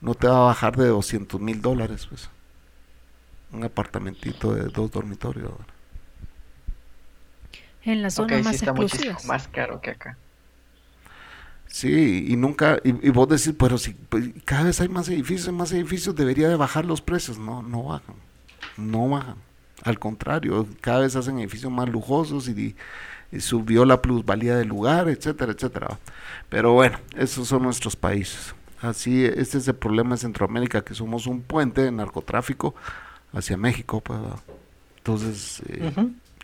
no 0.00 0.14
te 0.16 0.28
va 0.28 0.38
a 0.38 0.46
bajar 0.46 0.76
de 0.76 0.88
200 0.88 1.40
mil 1.40 1.62
dólares, 1.62 2.06
pues. 2.08 2.30
Un 3.50 3.64
apartamentito 3.64 4.54
de 4.54 4.68
dos 4.68 4.92
dormitorios. 4.92 5.50
En 7.80 8.02
las 8.02 8.12
Ok, 8.16 8.32
zonas 8.32 8.44
sí 8.44 8.54
más 8.56 8.56
está 8.56 8.74
muchísimo 8.74 9.18
exclusivas. 9.18 9.22
más 9.22 9.48
caro 9.48 9.80
que 9.80 9.90
acá. 9.92 10.18
Sí, 11.66 12.26
y 12.28 12.36
nunca, 12.36 12.78
y, 12.84 12.90
y 13.08 13.10
vos 13.10 13.28
decís, 13.28 13.52
pero 13.58 13.76
si 13.78 13.92
pues, 13.94 14.30
cada 14.44 14.64
vez 14.64 14.80
hay 14.80 14.88
más 14.88 15.08
edificios, 15.08 15.52
más 15.54 15.72
edificios, 15.72 16.14
debería 16.14 16.48
de 16.48 16.56
bajar 16.56 16.84
los 16.84 17.02
precios. 17.02 17.38
No, 17.38 17.62
no 17.62 17.84
bajan, 17.84 18.16
no 18.76 19.08
bajan. 19.08 19.36
Al 19.84 19.98
contrario, 19.98 20.66
cada 20.80 21.00
vez 21.00 21.16
hacen 21.16 21.38
edificios 21.38 21.70
más 21.72 21.88
lujosos 21.88 22.48
y, 22.48 22.74
y 23.32 23.40
subió 23.40 23.84
la 23.84 24.02
plusvalía 24.02 24.56
del 24.56 24.68
lugar, 24.68 25.08
etcétera, 25.08 25.52
etcétera. 25.52 25.98
Pero 26.48 26.72
bueno, 26.72 26.98
esos 27.16 27.48
son 27.48 27.62
nuestros 27.62 27.96
países. 27.96 28.54
Así, 28.80 29.24
este 29.24 29.58
es 29.58 29.68
el 29.68 29.76
problema 29.76 30.12
de 30.16 30.18
Centroamérica, 30.18 30.82
que 30.84 30.94
somos 30.94 31.26
un 31.26 31.42
puente 31.42 31.82
de 31.82 31.92
narcotráfico 31.92 32.74
hacia 33.32 33.56
México, 33.56 34.00
pues. 34.02 34.20
Entonces, 34.98 35.62
eh, 35.68 35.92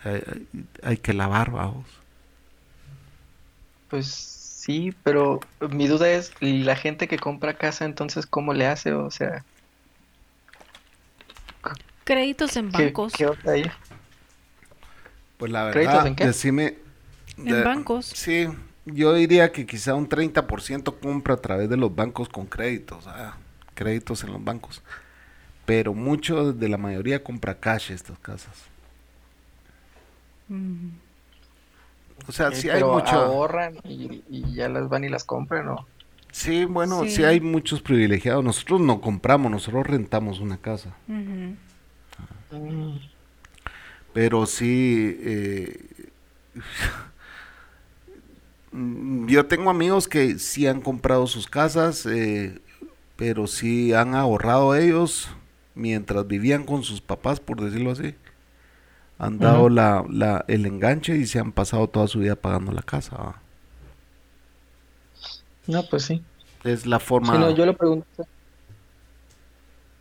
hay, 0.05 0.15
hay- 0.15 0.49
hay 0.83 0.97
que 0.99 1.13
lavar, 1.15 1.51
vamos. 1.51 1.87
Pues 3.89 4.07
sí, 4.09 4.95
pero 5.03 5.41
mi 5.71 5.87
duda 5.87 6.11
es, 6.11 6.33
¿y 6.41 6.63
la 6.63 6.77
gente 6.77 7.09
que 7.09 7.19
compra 7.19 7.55
casa 7.59 7.85
entonces 7.85 8.27
cómo 8.27 8.55
le 8.55 8.67
hace? 8.67 8.93
O 8.93 9.11
sea, 9.11 9.45
Créditos 12.13 12.57
en 12.57 12.71
¿qué, 12.71 12.85
bancos. 12.85 13.13
qué 13.13 13.27
onda 13.27 13.53
ahí? 13.53 13.65
Pues 15.39 15.51
la 15.51 15.71
¿Créditos 15.71 15.95
verdad, 15.95 16.07
en 16.09 16.15
qué? 16.17 16.27
decime. 16.27 16.79
En 17.39 17.65
bancos. 17.65 18.07
Sí, 18.07 18.49
yo 18.85 19.15
diría 19.15 19.51
que 19.53 19.67
quizá 19.67 19.95
un 19.95 20.09
30% 20.09 20.99
compra 21.01 21.35
a 21.35 21.37
través 21.39 21.69
de 21.71 21.77
los 21.77 21.95
bancos 21.95 22.29
con 22.29 22.47
créditos, 22.47 23.07
ah, 23.07 23.37
créditos 23.75 24.23
en 24.25 24.33
los 24.33 24.45
bancos. 24.45 24.83
Pero 25.65 25.95
mucho 25.95 26.53
de 26.53 26.69
la 26.69 26.77
mayoría 26.79 27.23
compra 27.25 27.59
cash 27.59 27.91
estas 27.93 28.19
casas. 28.19 28.71
Mm. 30.49 30.91
O 32.29 32.33
sea, 32.33 32.51
Ok, 32.51 32.55
sí 32.55 32.69
hay 32.71 32.85
mucho. 32.85 33.17
ahorran 33.17 33.81
y, 33.85 34.23
y 34.29 34.55
ya 34.55 34.69
las 34.69 34.89
van 34.89 35.05
y 35.05 35.09
las 35.09 35.25
compran, 35.25 35.67
¿no? 35.67 35.87
Sí, 36.31 36.65
bueno, 36.65 37.07
sí. 37.07 37.11
Sí. 37.11 37.25
hay 37.25 37.41
muchos 37.41 37.83
privilegiados. 37.83 38.43
Nosotros 38.45 38.81
no 38.81 39.01
compramos, 39.01 39.51
nosotros 39.51 39.87
rentamos 39.87 40.41
una 40.41 40.57
casa. 40.59 40.97
Ujú. 41.09 41.57
Mm, 42.53 42.99
Pero 44.13 44.47
sí, 44.47 45.17
eh, 45.21 45.87
yo 49.27 49.47
tengo 49.47 49.71
amigos 49.71 50.09
que 50.09 50.39
sí 50.39 50.67
han 50.67 50.81
comprado 50.81 51.27
sus 51.27 51.47
casas, 51.47 52.07
eh, 52.07 52.61
pero 53.17 53.47
sí 53.47 53.93
han 53.95 54.15
ahorrado 54.15 54.75
ellos 54.77 55.29
mientras 55.75 56.27
vivían 56.27 56.65
con 56.65 56.83
sus 56.85 57.01
papás, 57.01 57.41
por 57.41 57.61
decirlo 57.63 57.93
así. 57.93 58.15
Han 59.19 59.41
dado 59.41 59.69
la, 59.71 60.05
la- 60.11 60.45
el 60.49 60.67
enganche 60.67 61.17
y 61.17 61.25
se 61.27 61.39
han 61.39 61.53
pasado 61.53 61.89
toda 61.89 62.09
su 62.09 62.19
vida 62.19 62.37
pagando 62.37 62.73
la 62.73 62.83
casa. 62.83 63.37
No, 65.67 65.83
pues 65.89 66.05
sí. 66.05 66.23
Es 66.65 66.87
la 66.87 66.99
forma 66.99 67.35
Sí, 67.35 67.39
no, 67.39 67.51
yo 67.51 67.67
lo 67.67 67.77
pregunto. 67.77 68.07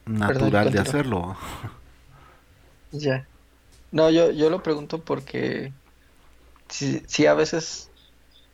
natural 0.05 0.71
de 0.71 0.79
hacerlo. 0.79 1.35
Ya. 2.91 3.29
No, 3.91 4.09
yo, 4.11 4.31
yo 4.31 4.49
lo 4.49 4.63
pregunto 4.63 5.05
porque 5.05 5.75
si, 6.69 7.01
si 7.07 7.25
a 7.27 7.33
veces 7.33 7.93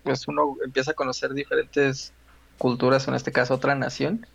pues 0.03 0.27
uno 0.27 0.57
empieza 0.65 0.91
a 0.91 0.95
conocer 0.95 1.33
diferentes 1.33 2.15
culturas, 2.57 3.07
o 3.07 3.11
en 3.11 3.15
este 3.17 3.33
caso 3.33 3.55
otra 3.55 3.75
nación, 3.75 4.27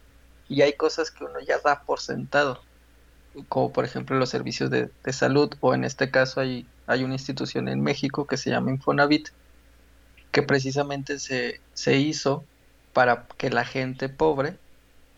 y 0.48 0.62
hay 0.62 0.76
cosas 0.76 1.10
que 1.12 1.24
uno 1.24 1.40
ya 1.46 1.58
da 1.64 1.84
por 1.84 2.00
sentado, 2.00 2.68
como 3.48 3.72
por 3.72 3.84
ejemplo 3.84 4.18
los 4.18 4.30
servicios 4.30 4.70
de, 4.70 4.92
de 5.04 5.12
salud, 5.12 5.50
o 5.60 5.74
en 5.74 5.84
este 5.84 6.10
caso 6.10 6.40
hay, 6.40 6.74
hay 6.86 7.04
una 7.04 7.14
institución 7.14 7.68
en 7.68 7.82
México 7.82 8.26
que 8.26 8.38
se 8.38 8.50
llama 8.50 8.72
Infonavit, 8.72 9.30
que 10.30 10.42
precisamente 10.42 11.18
se, 11.18 11.64
se 11.72 11.98
hizo 11.98 12.48
para 12.92 13.26
que 13.38 13.50
la 13.50 13.64
gente 13.64 14.08
pobre, 14.08 14.60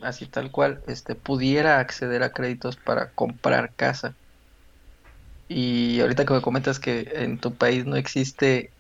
así 0.00 0.28
tal 0.28 0.50
cual, 0.52 0.82
este, 0.88 1.16
pudiera 1.16 1.80
acceder 1.80 2.22
a 2.22 2.32
créditos 2.32 2.76
para 2.78 3.14
comprar 3.14 3.74
casa. 3.76 4.18
Y 5.48 6.00
ahorita 6.00 6.24
que 6.24 6.34
me 6.34 6.40
comentas 6.40 6.78
que 6.78 7.10
en 7.14 7.38
tu 7.38 7.54
país 7.54 7.84
no 7.84 7.96
existe 7.96 8.70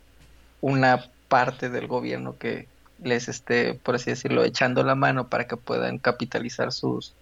una 0.60 1.04
parte 1.28 1.68
del 1.68 1.86
gobierno 1.86 2.36
que 2.38 2.68
les 3.02 3.28
esté, 3.28 3.74
por 3.74 3.96
así 3.96 4.10
decirlo, 4.10 4.44
echando 4.44 4.82
la 4.82 4.94
mano 4.94 5.28
para 5.28 5.46
que 5.46 5.56
puedan 5.56 5.98
capitalizar 5.98 6.72
sus... 6.72 7.12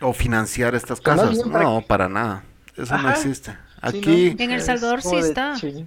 O 0.00 0.12
financiar 0.12 0.74
estas 0.74 1.00
Pues 1.00 1.16
casas. 1.16 1.38
para 1.40 1.64
No, 1.64 1.82
para 1.82 2.08
nada. 2.08 2.44
Eso 2.76 2.96
no 2.98 3.10
existe. 3.10 3.52
Sí, 3.52 3.56
Aquí, 3.80 4.34
¿no? 4.38 4.44
En 4.44 4.50
El 4.52 4.62
Salvador 4.62 5.02
sí 5.02 5.16
está. 5.16 5.56
sí. 5.56 5.86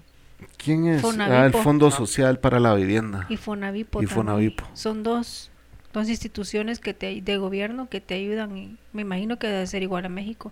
¿quién 0.58 0.88
es? 0.88 1.04
Ah, 1.20 1.46
el 1.46 1.54
Fondo. 1.54 1.92
Social 1.92 2.40
para 2.40 2.60
la 2.60 2.74
Vivienda. 2.74 3.26
Y 3.30 3.38
Fonavipo 3.38 4.02
Y. 4.04 4.08
Fonavipo. 4.08 4.66
Son 4.74 5.04
dos, 5.04 5.50
dos 5.94 6.10
instituciones 6.10 6.80
que 6.80 6.94
te, 6.94 7.22
de 7.22 7.38
gobierno 7.38 7.88
que 7.90 8.02
te 8.02 8.16
ayudan. 8.16 8.58
y 8.58 8.78
me 8.94 9.02
imagino 9.04 9.38
que 9.40 9.48
debe 9.48 9.68
ser 9.68 9.84
igual 9.84 10.06
a 10.06 10.10
México. 10.10 10.52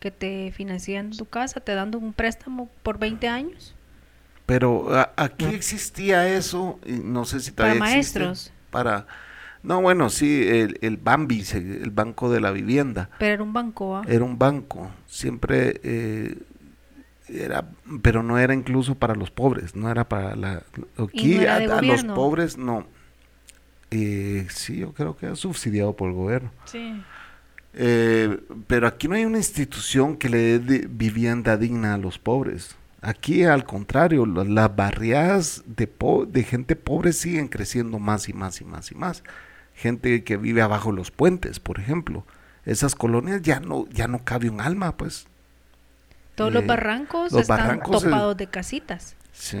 Que 0.00 0.10
te 0.10 0.52
financian 0.52 1.10
tu 1.10 1.24
casa, 1.24 1.60
te 1.60 1.74
dando 1.74 1.98
un 1.98 2.12
préstamo 2.12 2.68
por 2.82 2.98
20 2.98 3.28
años. 3.28 3.74
Pero 4.46 4.94
a- 4.96 5.12
aquí 5.16 5.44
existía 5.46 6.28
eso, 6.34 6.78
y 6.86 6.92
no 6.92 7.24
sé 7.24 7.40
si 7.40 7.50
Para 7.50 7.72
todavía 7.72 7.96
existe, 7.98 8.20
maestros. 8.20 8.52
Para, 8.70 9.06
no, 9.62 9.80
bueno, 9.82 10.08
sí, 10.08 10.46
el, 10.48 10.78
el 10.82 10.96
Bambi, 10.96 11.44
el 11.52 11.90
Banco 11.90 12.30
de 12.30 12.40
la 12.40 12.50
Vivienda, 12.52 13.10
Pero 13.18 13.34
era 13.34 13.42
un 13.42 13.52
banco, 13.52 13.96
¿ah? 13.96 14.02
era 14.08 14.24
un 14.24 14.38
banco, 14.38 14.90
siempre 15.06 15.80
eh, 15.82 16.38
era, 17.28 17.66
pero 18.02 18.22
no 18.22 18.38
era 18.38 18.54
incluso 18.54 18.94
para 18.94 19.14
los 19.14 19.30
pobres, 19.30 19.74
no 19.76 19.90
era 19.90 20.08
para 20.08 20.36
la, 20.36 20.62
aquí 20.96 21.34
no 21.34 21.50
a, 21.50 21.56
a 21.56 21.82
los 21.82 22.04
pobres 22.04 22.56
no. 22.56 22.86
Eh, 23.90 24.46
sí, 24.50 24.78
yo 24.78 24.92
creo 24.92 25.16
que 25.16 25.26
era 25.26 25.34
subsidiado 25.36 25.94
por 25.96 26.08
el 26.10 26.14
gobierno. 26.14 26.50
Sí. 26.66 27.02
Eh, 27.80 28.40
pero 28.66 28.88
aquí 28.88 29.06
no 29.08 29.14
hay 29.14 29.24
una 29.24 29.38
institución 29.38 30.16
que 30.16 30.28
le 30.28 30.58
dé 30.58 30.86
vivienda 30.90 31.56
digna 31.56 31.94
a 31.94 31.98
los 31.98 32.18
pobres. 32.18 32.76
Aquí, 33.02 33.44
al 33.44 33.64
contrario, 33.64 34.26
las 34.26 34.74
barriadas 34.74 35.62
de, 35.66 35.86
po- 35.86 36.26
de 36.26 36.42
gente 36.42 36.74
pobre 36.76 37.12
siguen 37.12 37.46
creciendo 37.48 37.98
más 38.00 38.28
y 38.28 38.32
más 38.32 38.60
y 38.60 38.64
más 38.64 38.90
y 38.90 38.96
más. 38.96 39.22
Gente 39.74 40.24
que 40.24 40.36
vive 40.36 40.62
abajo 40.62 40.90
los 40.92 41.12
puentes, 41.12 41.60
por 41.60 41.78
ejemplo. 41.78 42.24
Esas 42.64 42.96
colonias 42.96 43.42
ya 43.42 43.60
no, 43.60 43.86
ya 43.90 44.08
no 44.08 44.24
cabe 44.24 44.50
un 44.50 44.60
alma, 44.60 44.96
pues. 44.96 45.28
Todos 46.34 46.50
Eh, 46.50 46.52
los 46.52 46.64
barrancos 46.66 47.32
los 47.32 47.42
están 47.42 47.80
barrancos, 47.80 48.04
eh, 48.04 48.06
topados 48.06 48.36
de 48.36 48.48
casitas. 48.48 49.16
Sí. 49.32 49.58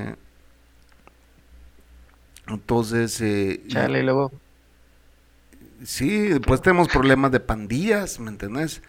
Entonces, 2.48 3.20
eh, 3.20 3.62
Chale, 3.68 4.00
y 4.00 4.02
luego, 4.02 4.32
Sí, 5.84 6.28
después 6.28 6.60
tenemos 6.60 6.88
problemas 6.88 7.30
de 7.32 7.40
pandillas, 7.40 8.18
¿me 8.20 8.30
entendés? 8.30 8.82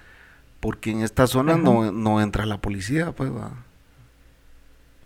Porque 0.60 0.92
en 0.92 1.02
esta 1.02 1.28
zona 1.28 1.54
Ajá. 1.54 1.62
no, 1.62 1.92
no 1.92 2.22
entra 2.22 2.46
la 2.46 2.60
policía, 2.60 3.12
pues, 3.12 3.32
¿va? 3.32 3.52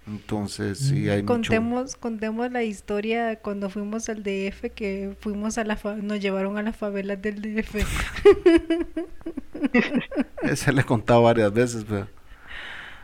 Entonces, 0.06 0.80
sí, 0.80 1.10
hay 1.10 1.24
contemos, 1.24 1.96
Contemos 1.96 2.52
la 2.52 2.64
historia 2.64 3.38
cuando 3.38 3.70
fuimos 3.70 4.10
al 4.10 4.22
DF, 4.22 4.72
que 4.76 5.16
fuimos 5.22 5.58
a 5.58 5.64
la 5.64 5.80
nos 6.02 6.20
llevaron 6.20 6.58
a 6.58 6.64
las 6.64 6.76
favelas 6.76 7.22
del 7.22 7.42
DF. 7.42 7.76
Ese 10.42 10.74
le 10.74 10.82
he 10.82 10.86
contado 10.86 11.24
varias 11.24 11.54
veces, 11.54 11.86
pero... 11.88 12.08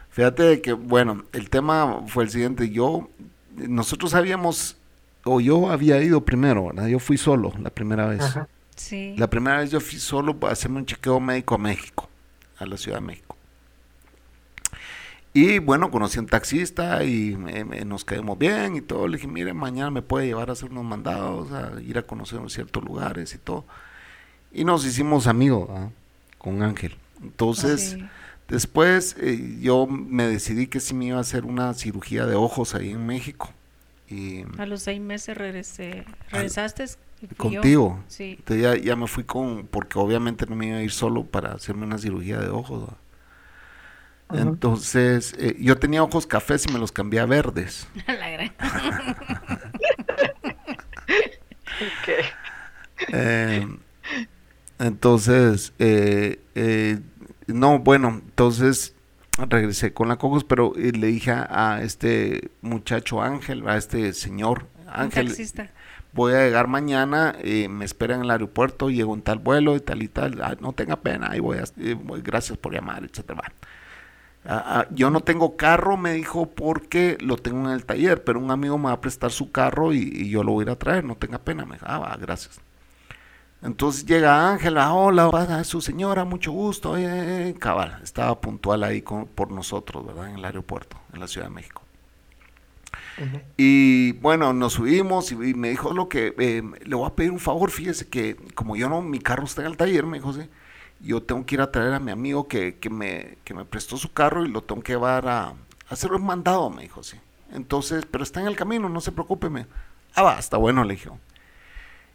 Fíjate 0.09 0.59
que, 0.61 0.73
bueno, 0.73 1.23
el 1.31 1.49
tema 1.49 2.03
fue 2.07 2.25
el 2.25 2.29
siguiente. 2.29 2.69
Yo, 2.69 3.09
nosotros 3.55 4.13
habíamos, 4.13 4.75
o 5.23 5.39
yo 5.39 5.69
había 5.69 6.01
ido 6.03 6.25
primero, 6.25 6.65
¿verdad? 6.67 6.87
Yo 6.87 6.99
fui 6.99 7.17
solo 7.17 7.53
la 7.61 7.69
primera 7.69 8.07
vez. 8.07 8.37
Sí. 8.79 9.13
La 9.17 9.29
primera 9.29 9.59
vez 9.59 9.71
yo 9.71 9.79
fui 9.79 9.99
solo 9.99 10.39
para 10.39 10.53
hacerme 10.53 10.77
un 10.77 10.85
chequeo 10.85 11.19
médico 11.19 11.55
a 11.55 11.57
México, 11.57 12.09
a 12.57 12.65
la 12.65 12.77
Ciudad 12.77 12.99
de 12.99 13.05
México. 13.05 13.35
Y 15.33 15.59
bueno, 15.59 15.91
conocí 15.91 16.17
a 16.17 16.21
un 16.21 16.27
taxista 16.27 17.03
y 17.03 17.37
nos 17.85 18.03
quedamos 18.03 18.37
bien 18.37 18.77
y 18.77 18.81
todo. 18.81 19.07
Le 19.07 19.17
dije, 19.17 19.27
mire, 19.27 19.53
mañana 19.53 19.91
me 19.91 20.01
puede 20.01 20.25
llevar 20.25 20.49
a 20.49 20.53
hacer 20.53 20.71
unos 20.71 20.85
mandados, 20.85 21.51
a 21.51 21.79
ir 21.81 21.97
a 21.97 22.03
conocer 22.03 22.39
ciertos 22.49 22.83
lugares 22.83 23.35
y 23.35 23.37
todo. 23.37 23.65
Y 24.51 24.63
nos 24.63 24.85
hicimos 24.85 25.27
amigos 25.27 25.69
con 26.39 26.63
Ángel. 26.63 26.95
Entonces, 27.21 27.97
después 28.47 29.15
eh, 29.19 29.59
yo 29.61 29.85
me 29.85 30.25
decidí 30.25 30.67
que 30.67 30.79
sí 30.79 30.95
me 30.95 31.05
iba 31.05 31.17
a 31.17 31.21
hacer 31.21 31.45
una 31.45 31.73
cirugía 31.75 32.25
de 32.25 32.35
ojos 32.35 32.73
ahí 32.73 32.91
en 32.91 33.05
México. 33.05 33.53
Y 34.07 34.43
a 34.57 34.65
los 34.65 34.81
seis 34.81 34.99
meses 34.99 35.37
regresé. 35.37 36.05
¿Regresaste? 36.31 36.85
Contigo. 37.37 38.03
Sí. 38.07 38.35
Entonces 38.37 38.63
ya, 38.63 38.75
ya, 38.75 38.95
me 38.95 39.07
fui 39.07 39.23
con, 39.23 39.67
porque 39.67 39.99
obviamente 39.99 40.45
no 40.45 40.55
me 40.55 40.67
iba 40.67 40.77
a 40.77 40.83
ir 40.83 40.91
solo 40.91 41.25
para 41.25 41.53
hacerme 41.53 41.85
una 41.85 41.97
cirugía 41.97 42.39
de 42.39 42.49
ojos. 42.49 42.89
Entonces, 44.31 45.33
eh, 45.39 45.55
yo 45.59 45.77
tenía 45.77 46.03
ojos 46.03 46.27
cafés 46.27 46.65
y 46.67 46.71
me 46.71 46.79
los 46.79 46.91
cambié 46.91 47.19
a 47.19 47.25
verdes. 47.25 47.87
La 48.07 48.29
gran. 48.29 48.51
Eh, 53.13 53.65
entonces, 54.77 55.73
eh, 55.79 56.99
no, 57.47 57.79
bueno, 57.79 58.21
entonces 58.23 58.93
regresé 59.37 59.93
con 59.93 60.09
la 60.09 60.17
cocos, 60.17 60.43
pero 60.43 60.73
le 60.75 61.07
dije 61.07 61.31
a, 61.31 61.79
este 61.81 62.51
muchacho 62.61 63.21
Ángel, 63.21 63.67
a 63.67 63.77
este 63.77 64.11
señor 64.13 64.67
Ángel, 64.85 65.33
voy 66.13 66.33
a 66.33 66.43
llegar 66.43 66.67
mañana, 66.67 67.35
me 67.69 67.85
espera 67.85 68.15
en 68.15 68.21
el 68.21 68.31
aeropuerto, 68.31 68.89
llego 68.89 69.13
en 69.13 69.21
tal 69.21 69.39
vuelo 69.39 69.75
y 69.75 69.79
tal 69.79 70.01
y 70.03 70.07
tal, 70.07 70.41
ah, 70.41 70.55
no 70.59 70.73
tenga 70.73 70.97
pena, 70.97 71.29
ahí 71.31 71.39
voy, 71.39 71.57
a, 71.59 71.63
gracias 72.23 72.57
por 72.57 72.73
llamar, 72.73 73.03
etcétera. 73.03 73.41
Ah, 74.45 74.63
ah, 74.65 74.87
yo 74.91 75.09
no 75.09 75.21
tengo 75.21 75.57
carro, 75.57 75.97
me 75.97 76.13
dijo, 76.13 76.47
porque 76.47 77.17
lo 77.21 77.37
tengo 77.37 77.67
en 77.67 77.73
el 77.73 77.85
taller, 77.85 78.23
pero 78.23 78.39
un 78.39 78.51
amigo 78.51 78.77
me 78.77 78.85
va 78.85 78.93
a 78.93 79.01
prestar 79.01 79.31
su 79.31 79.51
carro 79.51 79.93
y, 79.93 80.29
yo 80.29 80.43
lo 80.43 80.53
voy 80.53 80.63
a 80.63 80.65
ir 80.65 80.69
a 80.71 80.75
traer, 80.77 81.03
no 81.03 81.15
tenga 81.15 81.39
pena. 81.39 81.65
Me 81.65 81.75
dijo, 81.75 81.85
ah, 81.87 82.17
gracias. 82.19 82.59
Entonces 83.61 84.05
llega 84.05 84.49
Ángela, 84.49 84.93
hola, 84.93 85.63
su 85.65 85.81
señora, 85.81 86.23
mucho 86.23 86.51
gusto. 86.51 86.95
Eh, 86.97 87.53
cabal, 87.59 87.99
estaba 88.01 88.39
puntual 88.39 88.83
ahí 88.83 89.01
por 89.01 89.51
nosotros, 89.51 90.05
¿verdad? 90.05 90.29
En 90.29 90.35
el 90.37 90.45
aeropuerto, 90.45 90.97
en 91.13 91.19
la 91.19 91.27
Ciudad 91.27 91.47
de 91.47 91.53
México. 91.53 91.81
Y 93.57 94.13
bueno, 94.13 94.53
nos 94.53 94.73
subimos 94.73 95.31
y, 95.31 95.35
me 95.35 95.69
dijo 95.69 95.93
lo 95.93 96.09
que 96.09 96.33
eh, 96.37 96.63
le 96.85 96.95
voy 96.95 97.07
a 97.07 97.15
pedir 97.15 97.31
un 97.31 97.39
favor, 97.39 97.71
fíjese 97.71 98.07
que 98.07 98.35
como 98.55 98.75
yo 98.75 98.89
no, 98.89 99.01
mi 99.01 99.19
carro 99.19 99.43
está 99.43 99.61
en 99.61 99.67
el 99.67 99.77
taller, 99.77 100.05
me 100.05 100.17
dijo, 100.17 100.33
sí 100.33 100.49
yo 100.99 101.23
tengo 101.23 101.45
que 101.45 101.55
ir 101.55 101.61
a 101.61 101.71
traer 101.71 101.93
a 101.93 101.99
mi 101.99 102.11
amigo 102.11 102.47
que, 102.47 102.77
me, 102.89 103.37
me 103.53 103.65
prestó 103.65 103.97
su 103.97 104.11
carro 104.11 104.45
y 104.45 104.49
lo 104.49 104.61
tengo 104.61 104.81
que 104.81 104.93
llevar 104.93 105.27
a, 105.27 105.53
hacer 105.89 106.11
un 106.13 106.25
mandado, 106.25 106.69
me 106.69 106.83
dijo, 106.83 107.03
sí. 107.03 107.17
Entonces, 107.51 108.05
pero 108.09 108.23
está 108.23 108.41
en 108.41 108.47
el 108.47 108.55
camino, 108.55 108.89
no 108.89 109.01
se 109.01 109.11
preocupe. 109.11 109.49
Me, 109.49 109.65
ah, 110.13 110.21
va, 110.21 110.39
está 110.39 110.57
bueno, 110.57 110.83
le 110.83 110.95
dijo. 110.95 111.17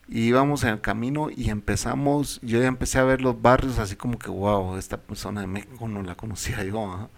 Y 0.07 0.27
íbamos 0.29 0.63
en 0.65 0.71
el 0.71 0.81
camino 0.81 1.29
y 1.35 1.51
empezamos, 1.51 2.39
yo 2.43 2.61
ya 2.61 2.67
empecé 2.67 2.99
a 2.99 3.05
ver 3.05 3.21
los 3.21 3.41
barrios 3.41 3.79
así 3.79 3.97
como 3.97 4.19
que, 4.19 4.31
wow, 4.31 4.77
esta 4.77 4.99
persona 4.99 5.41
de 5.41 5.47
México 5.47 5.89
no 5.89 6.03
la 6.03 6.15
conocía 6.15 6.63
yo. 6.63 7.09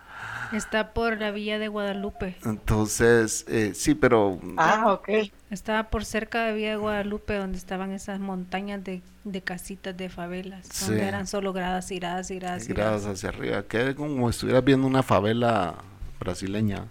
Está 0.53 0.93
por 0.93 1.19
la 1.19 1.31
villa 1.31 1.59
de 1.59 1.69
Guadalupe. 1.69 2.37
Entonces, 2.45 3.45
eh, 3.49 3.73
sí, 3.75 3.95
pero... 3.95 4.39
Ah, 4.57 4.93
ok. 4.93 5.31
Estaba 5.51 5.85
por 5.91 6.05
cerca 6.05 6.45
de 6.45 6.55
Villa 6.55 6.71
de 6.71 6.77
Guadalupe, 6.77 7.35
donde 7.35 7.59
estaban 7.59 7.93
esas 7.93 8.19
montañas 8.21 8.83
de, 8.83 9.03
casitas 9.43 9.97
de 9.97 10.09
favelas, 10.09 10.69
donde 10.87 11.07
eran 11.07 11.27
solo 11.27 11.53
gradas 11.53 11.91
y 11.91 11.99
gradas 11.99 12.31
y 12.31 12.39
gradas. 12.39 12.69
Y 12.69 12.73
gradas 12.73 13.07
hacia 13.07 13.29
arriba, 13.29 13.63
que 13.63 13.95
como 13.95 14.31
si 14.31 14.37
estuvieras 14.37 14.65
viendo 14.65 14.87
una 14.87 15.03
favela 15.03 15.75
brasileña. 16.19 16.87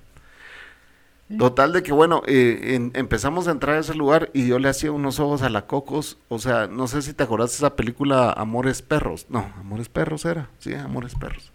Total 1.39 1.73
de 1.73 1.81
que 1.81 1.91
bueno, 1.91 2.21
eh, 2.27 2.91
empezamos 2.93 3.47
a 3.47 3.51
entrar 3.51 3.77
a 3.77 3.79
ese 3.79 3.95
lugar 3.95 4.29
y 4.31 4.47
yo 4.47 4.59
le 4.59 4.69
hacía 4.69 4.91
unos 4.91 5.19
ojos 5.19 5.41
a 5.41 5.49
la 5.49 5.65
Cocos, 5.65 6.19
o 6.29 6.37
sea, 6.37 6.67
no 6.67 6.87
sé 6.87 7.01
si 7.01 7.13
te 7.13 7.23
acordás 7.23 7.49
de 7.49 7.55
esa 7.55 7.75
película 7.75 8.31
Amores 8.31 8.83
Perros, 8.83 9.25
no, 9.29 9.51
Amores 9.59 9.89
Perros 9.89 10.23
era, 10.25 10.49
sí, 10.59 10.75
Amores 10.75 11.15
Perros 11.15 11.54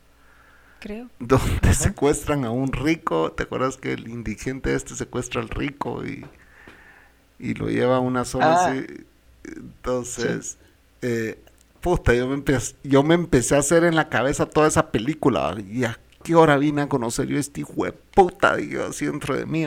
creo. 0.80 1.08
Donde 1.20 1.74
secuestran 1.74 2.44
a 2.44 2.50
un 2.50 2.72
rico, 2.72 3.32
¿te 3.32 3.44
acuerdas 3.44 3.76
que 3.76 3.92
el 3.92 4.08
indigente 4.08 4.74
este 4.74 4.96
secuestra 4.96 5.40
al 5.40 5.48
rico 5.48 6.04
y, 6.04 6.26
y 7.38 7.54
lo 7.54 7.68
lleva 7.68 7.96
a 7.96 8.00
una 8.00 8.24
zona 8.24 8.54
ah. 8.54 8.66
así? 8.66 8.86
Entonces, 9.44 10.58
eh, 11.02 11.38
puta, 11.80 12.14
yo 12.14 12.26
me, 12.26 12.34
empecé, 12.34 12.76
yo 12.82 13.02
me 13.02 13.14
empecé 13.14 13.56
a 13.56 13.58
hacer 13.58 13.84
en 13.84 13.96
la 13.96 14.08
cabeza 14.08 14.46
toda 14.46 14.68
esa 14.68 14.90
película, 14.90 15.56
y 15.70 15.84
a 15.84 15.98
qué 16.22 16.34
hora 16.34 16.56
vine 16.56 16.82
a 16.82 16.88
conocer 16.88 17.28
yo 17.28 17.38
este 17.38 17.62
hijo 17.62 17.84
de 17.84 17.92
puta, 17.92 18.56
digo, 18.56 18.84
así 18.84 19.06
dentro 19.06 19.36
de 19.36 19.46
mí, 19.46 19.66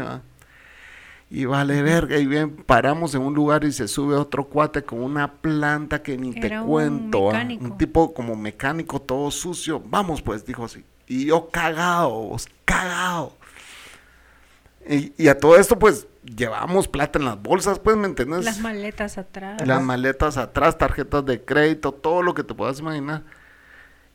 Y 1.29 1.45
vale 1.45 1.81
verga, 1.81 2.17
y 2.17 2.27
bien, 2.27 2.55
paramos 2.55 3.15
en 3.15 3.21
un 3.21 3.33
lugar 3.33 3.63
y 3.63 3.71
se 3.71 3.87
sube 3.87 4.15
otro 4.15 4.45
cuate 4.45 4.83
con 4.83 4.99
una 4.99 5.31
planta 5.33 6.03
que 6.03 6.17
ni 6.17 6.33
te 6.33 6.59
cuento. 6.61 7.29
Un, 7.29 7.77
tipo 7.77 8.13
como 8.13 8.35
mecánico, 8.35 9.01
todo 9.01 9.31
sucio. 9.31 9.81
Vamos 9.83 10.21
pues, 10.21 10.45
dijo 10.45 10.65
así. 10.65 10.83
Y 11.07 11.25
yo 11.25 11.49
cagado, 11.49 12.35
cagado. 12.65 13.35
Y, 14.87 15.27
a 15.27 15.37
todo 15.37 15.55
esto, 15.57 15.79
pues, 15.79 16.07
llevamos 16.23 16.87
plata 16.87 17.17
en 17.17 17.25
las 17.25 17.41
bolsas, 17.41 17.79
pues, 17.79 17.95
¿me 17.95 18.07
entiendes? 18.07 18.43
Las 18.43 18.59
maletas 18.59 19.17
atrás. 19.17 19.65
Las 19.65 19.81
maletas 19.81 20.37
atrás, 20.37 20.77
tarjetas 20.77 21.25
de 21.25 21.43
crédito, 21.43 21.93
todo 21.93 22.21
lo 22.21 22.33
que 22.33 22.43
te 22.43 22.53
puedas 22.53 22.79
imaginar. 22.79 23.23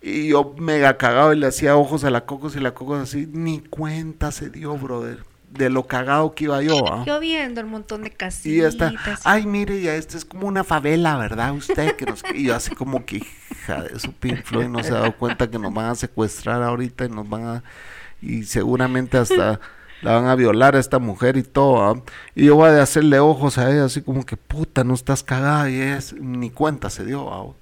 Y 0.02 0.28
yo 0.28 0.54
mega 0.58 0.96
cagado 0.98 1.32
y 1.32 1.38
le 1.38 1.46
hacía 1.46 1.76
ojos 1.76 2.04
a 2.04 2.10
la 2.10 2.26
Cocos 2.26 2.54
y 2.54 2.60
la 2.60 2.74
Cocos 2.74 3.00
así, 3.00 3.26
ni 3.32 3.60
cuenta 3.60 4.30
se 4.30 4.50
dio, 4.50 4.76
brother 4.76 5.27
de 5.50 5.70
lo 5.70 5.86
cagado 5.86 6.34
que 6.34 6.44
iba 6.44 6.62
yo. 6.62 6.92
¿ah? 6.92 7.04
Yo 7.06 7.20
viendo 7.20 7.60
el 7.60 7.66
montón 7.66 8.02
de 8.02 8.10
casitas. 8.10 8.74
Y 8.74 8.96
ay, 9.24 9.46
mire, 9.46 9.80
ya 9.80 9.94
este 9.94 10.16
es 10.16 10.24
como 10.24 10.46
una 10.46 10.64
favela, 10.64 11.16
¿verdad? 11.16 11.54
Usted 11.54 11.96
que 11.96 12.06
nos... 12.06 12.22
Y 12.34 12.44
yo 12.44 12.54
así 12.54 12.74
como 12.74 13.04
que, 13.04 13.16
hija 13.16 13.82
de 13.82 13.98
su 13.98 14.12
Pink 14.12 14.44
Floyd, 14.44 14.68
no 14.68 14.82
se 14.82 14.90
ha 14.90 15.00
dado 15.00 15.16
cuenta 15.16 15.50
que 15.50 15.58
nos 15.58 15.72
van 15.72 15.86
a 15.86 15.94
secuestrar 15.94 16.62
ahorita 16.62 17.06
y 17.06 17.08
nos 17.08 17.28
van 17.28 17.44
a... 17.44 17.64
Y 18.20 18.44
seguramente 18.44 19.16
hasta 19.16 19.60
la 20.02 20.12
van 20.12 20.26
a 20.26 20.34
violar 20.34 20.76
a 20.76 20.80
esta 20.80 20.98
mujer 20.98 21.36
y 21.36 21.42
todo. 21.42 22.04
Y 22.34 22.46
yo 22.46 22.56
voy 22.56 22.70
a 22.70 22.82
hacerle 22.82 23.18
ojos 23.18 23.58
a 23.58 23.70
ella 23.70 23.84
así 23.84 24.02
como 24.02 24.24
que, 24.24 24.36
puta, 24.36 24.84
no 24.84 24.94
estás 24.94 25.22
cagada. 25.22 25.70
Y 25.70 25.80
es, 25.80 26.14
ni 26.14 26.50
cuenta 26.50 26.90
se 26.90 27.04
dio. 27.04 27.32
¿ah? 27.32 27.54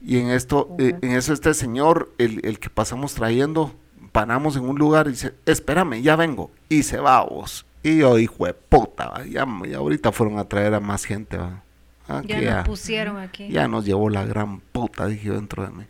Y 0.00 0.18
en 0.18 0.30
esto, 0.30 0.74
eh, 0.78 0.96
en 1.00 1.12
eso 1.12 1.32
este 1.32 1.54
señor, 1.54 2.12
el, 2.18 2.40
el 2.44 2.58
que 2.58 2.70
pasamos 2.70 3.14
trayendo, 3.14 3.74
paramos 4.12 4.56
en 4.56 4.68
un 4.68 4.78
lugar 4.78 5.08
y 5.08 5.12
dice, 5.12 5.34
espérame, 5.46 6.02
ya 6.02 6.16
vengo. 6.16 6.50
Y 6.68 6.84
se 6.84 6.98
va 6.98 7.24
vos. 7.24 7.66
Y 7.82 7.98
yo, 7.98 8.18
hijo 8.18 8.46
de 8.46 8.54
puta, 8.54 9.24
ya, 9.24 9.42
ahorita 9.76 10.12
fueron 10.12 10.38
a 10.38 10.44
traer 10.44 10.74
a 10.74 10.80
más 10.80 11.04
gente. 11.04 11.38
¿va? 11.38 11.62
ya 12.24 12.56
nos 12.56 12.66
pusieron 12.66 13.18
aquí. 13.18 13.48
Ya 13.48 13.66
nos 13.66 13.84
llevó 13.84 14.10
la 14.10 14.24
gran 14.24 14.60
puta, 14.60 15.06
dije 15.06 15.28
yo 15.28 15.34
dentro 15.34 15.64
de 15.64 15.70
mí. 15.70 15.84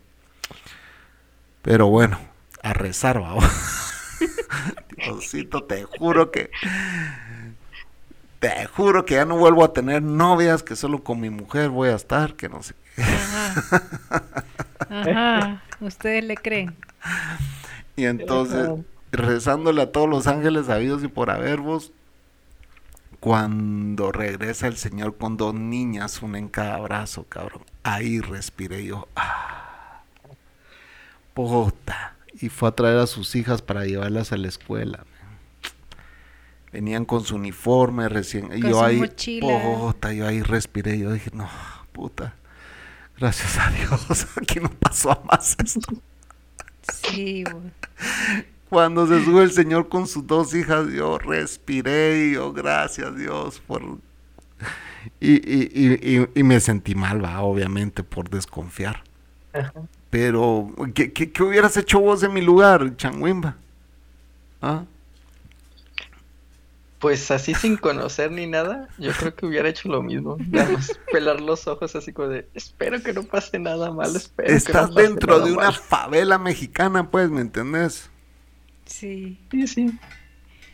Pero 1.62 1.88
bueno, 1.88 2.18
a 2.62 2.72
rezar, 2.72 3.22
va. 3.22 3.36
Diosito, 4.96 5.64
te 5.64 5.84
juro 5.84 6.30
que 6.30 6.50
te 8.38 8.66
juro 8.66 9.04
que 9.04 9.14
ya 9.14 9.24
no 9.24 9.36
vuelvo 9.36 9.64
a 9.64 9.72
tener 9.72 10.02
novias, 10.02 10.62
que 10.62 10.74
solo 10.74 11.04
con 11.04 11.20
mi 11.20 11.30
mujer 11.30 11.68
voy 11.70 11.90
a 11.90 11.94
estar, 11.94 12.34
que 12.34 12.48
no 12.48 12.62
sé 12.62 12.74
qué. 12.74 13.02
Ajá. 13.02 13.82
Ajá. 14.90 15.62
¿Ustedes 15.80 16.24
le 16.24 16.36
creen? 16.36 16.76
Y 17.96 18.04
entonces, 18.06 18.70
rezándole 19.10 19.82
a 19.82 19.92
todos 19.92 20.08
los 20.08 20.26
ángeles 20.26 20.66
sabidos 20.66 21.04
y 21.04 21.08
por 21.08 21.30
haber 21.30 21.60
vos, 21.60 21.92
cuando 23.20 24.10
regresa 24.10 24.66
el 24.66 24.76
Señor 24.76 25.16
con 25.16 25.36
dos 25.36 25.54
niñas, 25.54 26.22
una 26.22 26.38
en 26.38 26.48
cada 26.48 26.78
brazo, 26.78 27.24
cabrón, 27.28 27.62
ahí 27.84 28.20
respiré 28.20 28.84
yo, 28.84 29.06
ah, 29.14 30.02
puta, 31.32 32.16
y 32.32 32.48
fue 32.48 32.68
a 32.68 32.72
traer 32.72 32.98
a 32.98 33.06
sus 33.06 33.36
hijas 33.36 33.62
para 33.62 33.84
llevarlas 33.84 34.32
a 34.32 34.36
la 34.36 34.48
escuela. 34.48 35.04
Venían 36.72 37.04
con 37.04 37.24
su 37.24 37.36
uniforme 37.36 38.08
recién, 38.08 38.50
y 38.52 38.62
yo 38.62 38.82
ahí, 38.82 39.00
puta, 39.40 40.12
yo 40.12 40.26
ahí 40.26 40.42
respiré, 40.42 40.98
yo 40.98 41.12
dije, 41.12 41.30
no, 41.32 41.48
puta, 41.92 42.34
gracias 43.18 43.56
a 43.58 43.70
Dios, 43.70 44.26
aquí 44.36 44.58
no 44.58 44.70
pasó 44.70 45.12
a 45.12 45.22
más 45.24 45.56
esto. 45.62 46.02
Sí, 46.82 47.44
Cuando 48.68 49.06
se 49.06 49.24
sube 49.24 49.42
el 49.42 49.52
señor 49.52 49.88
con 49.88 50.06
sus 50.06 50.26
dos 50.26 50.54
hijas, 50.54 50.88
yo 50.90 51.18
respiré 51.18 52.26
y 52.26 52.34
yo, 52.34 52.52
gracias 52.52 53.16
Dios 53.16 53.60
por... 53.66 53.82
Y, 55.20 55.32
y, 55.32 55.70
y, 55.74 56.28
y 56.34 56.42
me 56.42 56.60
sentí 56.60 56.94
mal, 56.94 57.24
va, 57.24 57.40
obviamente, 57.42 58.02
por 58.04 58.30
desconfiar. 58.30 59.02
Pero, 60.10 60.70
¿qué, 60.94 61.12
¿qué, 61.12 61.32
qué, 61.32 61.42
hubieras 61.42 61.76
hecho 61.76 62.00
vos 62.00 62.22
en 62.22 62.32
mi 62.32 62.40
lugar, 62.40 62.96
Changuimba? 62.96 63.56
¿Ah? 64.60 64.84
Pues 67.02 67.32
así 67.32 67.52
sin 67.52 67.76
conocer 67.76 68.30
ni 68.30 68.46
nada, 68.46 68.88
yo 68.96 69.10
creo 69.10 69.34
que 69.34 69.44
hubiera 69.44 69.68
hecho 69.68 69.88
lo 69.88 70.04
mismo. 70.04 70.36
Más 70.52 71.00
pelar 71.12 71.40
los 71.40 71.66
ojos 71.66 71.96
así 71.96 72.12
como 72.12 72.28
de, 72.28 72.48
espero 72.54 73.02
que 73.02 73.12
no 73.12 73.24
pase 73.24 73.58
nada 73.58 73.90
mal, 73.90 74.14
espero 74.14 74.48
Estás 74.48 74.86
que 74.90 74.94
no 74.94 75.00
dentro 75.00 75.40
de 75.40 75.52
una 75.52 75.72
favela 75.72 76.38
mexicana, 76.38 77.10
pues, 77.10 77.28
¿me 77.28 77.40
entendés? 77.40 78.08
Sí. 78.86 79.36
Sí, 79.50 79.66
sí. 79.66 79.98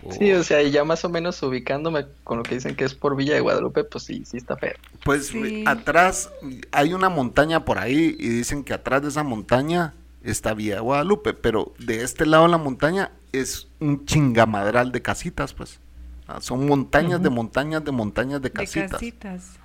Oh. 0.03 0.13
Sí, 0.13 0.31
o 0.33 0.45
sea, 0.45 0.61
ya 0.65 0.85
más 0.85 1.03
o 1.07 1.09
menos 1.09 1.43
ubicándome 1.43 2.05
con 2.25 2.37
lo 2.37 2.43
que 2.43 2.57
dicen 2.57 2.77
que 2.77 2.85
es 2.85 2.95
por 2.95 3.17
Villa 3.17 3.33
de 3.33 3.41
Guadalupe, 3.41 3.85
pues 3.85 4.05
sí, 4.05 4.23
sí 4.27 4.37
está 4.37 4.59
feo. 4.59 4.75
Pues 5.05 5.29
sí. 5.29 5.65
atrás 5.67 6.31
hay 6.73 6.93
una 6.93 7.09
montaña 7.09 7.65
por 7.65 7.79
ahí 7.79 8.15
y 8.19 8.29
dicen 8.29 8.65
que 8.65 8.75
atrás 8.75 9.01
de 9.01 9.09
esa 9.09 9.23
montaña 9.23 9.95
está 10.23 10.53
Villa 10.53 10.75
de 10.75 10.81
Guadalupe, 10.83 11.33
pero 11.33 11.73
de 11.79 12.03
este 12.03 12.27
lado 12.27 12.45
de 12.45 12.51
la 12.51 12.59
montaña 12.59 13.13
es 13.33 13.69
un 13.81 14.05
chingamadral 14.05 14.93
de 14.93 15.01
casitas, 15.01 15.55
pues. 15.55 15.81
Ah, 16.29 16.41
son 16.43 16.67
montañas 16.67 17.21
uh 17.21 17.23
-huh. 17.23 17.25
de 17.25 17.31
montañas 17.31 17.85
de 17.85 17.93
montañas 17.93 18.43
de 18.43 18.53
casitas. 18.53 19.01
De 19.03 19.13
casitas. 19.13 19.61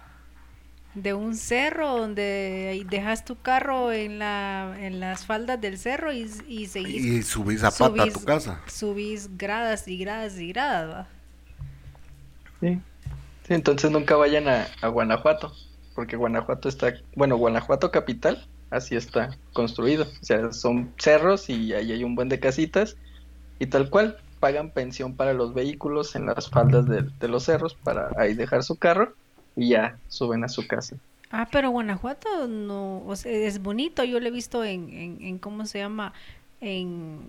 De 0.95 1.13
un 1.13 1.35
cerro 1.35 1.97
donde 1.97 2.85
dejas 2.89 3.25
tu 3.25 3.41
carro 3.41 3.91
en 3.91 4.19
la 4.19 4.75
en 4.79 4.99
las 4.99 5.25
faldas 5.25 5.59
del 5.61 5.77
cerro 5.79 6.13
y, 6.13 6.29
y 6.47 6.67
seguís. 6.67 7.11
Y 7.11 7.23
subís 7.23 7.63
a 7.63 7.71
pata 7.77 8.03
subís, 8.03 8.15
a 8.15 8.19
tu 8.19 8.23
casa. 8.23 8.61
Subís 8.67 9.37
gradas 9.37 9.87
y 9.87 9.97
gradas 9.97 10.39
y 10.39 10.49
gradas, 10.49 10.89
¿va? 10.89 11.09
Sí. 12.61 12.81
sí 13.47 13.53
entonces 13.53 13.91
nunca 13.91 14.15
vayan 14.15 14.47
a, 14.47 14.77
a 14.81 14.87
Guanajuato, 14.87 15.53
porque 15.95 16.15
Guanajuato 16.17 16.69
está, 16.69 16.93
bueno, 17.15 17.37
Guanajuato 17.37 17.91
capital, 17.91 18.47
así 18.69 18.95
está 18.95 19.37
construido. 19.53 20.05
O 20.21 20.25
sea, 20.25 20.51
son 20.53 20.93
cerros 20.97 21.49
y 21.49 21.73
ahí 21.73 21.91
hay 21.91 22.03
un 22.03 22.15
buen 22.15 22.29
de 22.29 22.39
casitas 22.39 22.97
y 23.59 23.67
tal 23.67 23.89
cual 23.89 24.17
pagan 24.43 24.71
pensión 24.71 25.15
para 25.15 25.33
los 25.33 25.53
vehículos 25.53 26.17
en 26.17 26.25
las 26.25 26.49
faldas 26.49 26.85
de, 26.85 27.03
de, 27.17 27.27
los 27.29 27.45
cerros 27.45 27.75
para 27.75 28.09
ahí 28.17 28.33
dejar 28.33 28.61
su 28.61 28.75
carro 28.75 29.13
y 29.55 29.69
ya 29.69 29.97
suben 30.09 30.43
a 30.43 30.49
su 30.49 30.67
casa. 30.67 30.97
Ah, 31.31 31.47
pero 31.49 31.71
Guanajuato 31.71 32.45
no, 32.49 33.05
o 33.07 33.15
sea, 33.15 33.31
es 33.31 33.61
bonito, 33.61 34.03
yo 34.03 34.19
lo 34.19 34.27
he 34.27 34.31
visto 34.31 34.65
en, 34.65 34.89
en, 34.89 35.17
en 35.21 35.37
¿cómo 35.37 35.65
se 35.65 35.79
llama? 35.79 36.11
En, 36.59 37.21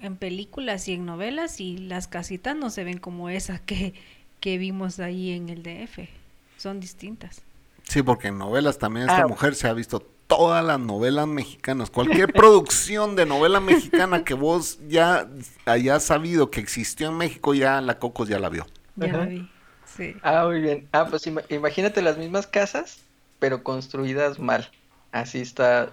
en, 0.00 0.16
películas 0.16 0.88
y 0.88 0.94
en 0.94 1.04
novelas 1.04 1.60
y 1.60 1.76
las 1.76 2.08
casitas 2.08 2.56
no 2.56 2.70
se 2.70 2.84
ven 2.84 2.96
como 2.96 3.28
esas 3.28 3.60
que, 3.60 3.92
que 4.40 4.56
vimos 4.56 4.98
ahí 4.98 5.32
en 5.32 5.50
el 5.50 5.62
DF, 5.62 6.08
son 6.56 6.80
distintas. 6.80 7.42
Sí, 7.82 8.02
porque 8.02 8.28
en 8.28 8.38
novelas 8.38 8.78
también 8.78 9.10
esta 9.10 9.24
ah. 9.24 9.28
mujer 9.28 9.54
se 9.56 9.68
ha 9.68 9.74
visto 9.74 10.10
todas 10.36 10.64
las 10.64 10.80
novelas 10.80 11.26
mexicanas, 11.26 11.90
cualquier 11.90 12.32
producción 12.32 13.16
de 13.16 13.26
novela 13.26 13.60
mexicana 13.60 14.24
que 14.24 14.34
vos 14.34 14.78
ya 14.88 15.28
hayas 15.66 16.04
sabido 16.04 16.50
que 16.50 16.60
existió 16.60 17.08
en 17.08 17.16
México, 17.16 17.54
ya 17.54 17.80
la 17.80 17.98
Cocos 17.98 18.28
ya 18.28 18.38
la 18.38 18.48
vio. 18.48 18.66
Ya 18.96 19.08
la 19.08 19.26
vi, 19.26 19.48
sí. 19.84 20.16
Ah, 20.22 20.44
muy 20.46 20.60
bien. 20.60 20.88
Ah, 20.92 21.06
pues 21.08 21.26
im 21.26 21.38
imagínate 21.48 22.02
las 22.02 22.18
mismas 22.18 22.46
casas, 22.46 23.00
pero 23.38 23.62
construidas 23.62 24.38
mal. 24.38 24.70
Así 25.12 25.40
está 25.40 25.90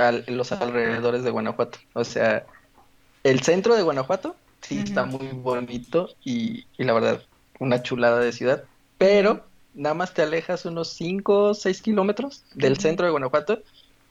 al 0.00 0.24
los 0.28 0.52
alrededores 0.52 1.24
de 1.24 1.30
Guanajuato. 1.30 1.78
O 1.94 2.04
sea, 2.04 2.46
el 3.24 3.40
centro 3.42 3.74
de 3.74 3.82
Guanajuato 3.82 4.36
sí 4.62 4.76
uh 4.76 4.78
-huh. 4.80 4.84
está 4.84 5.04
muy 5.04 5.28
bonito 5.32 6.10
y, 6.24 6.66
y 6.78 6.84
la 6.84 6.92
verdad, 6.92 7.22
una 7.58 7.82
chulada 7.82 8.20
de 8.20 8.32
ciudad, 8.32 8.64
pero 8.98 9.44
nada 9.74 9.94
más 9.94 10.14
te 10.14 10.22
alejas 10.22 10.64
unos 10.64 10.88
5 10.94 11.42
o 11.50 11.54
6 11.54 11.82
kilómetros 11.82 12.44
del 12.54 12.78
centro 12.78 13.06
de 13.06 13.12
Guanajuato 13.12 13.62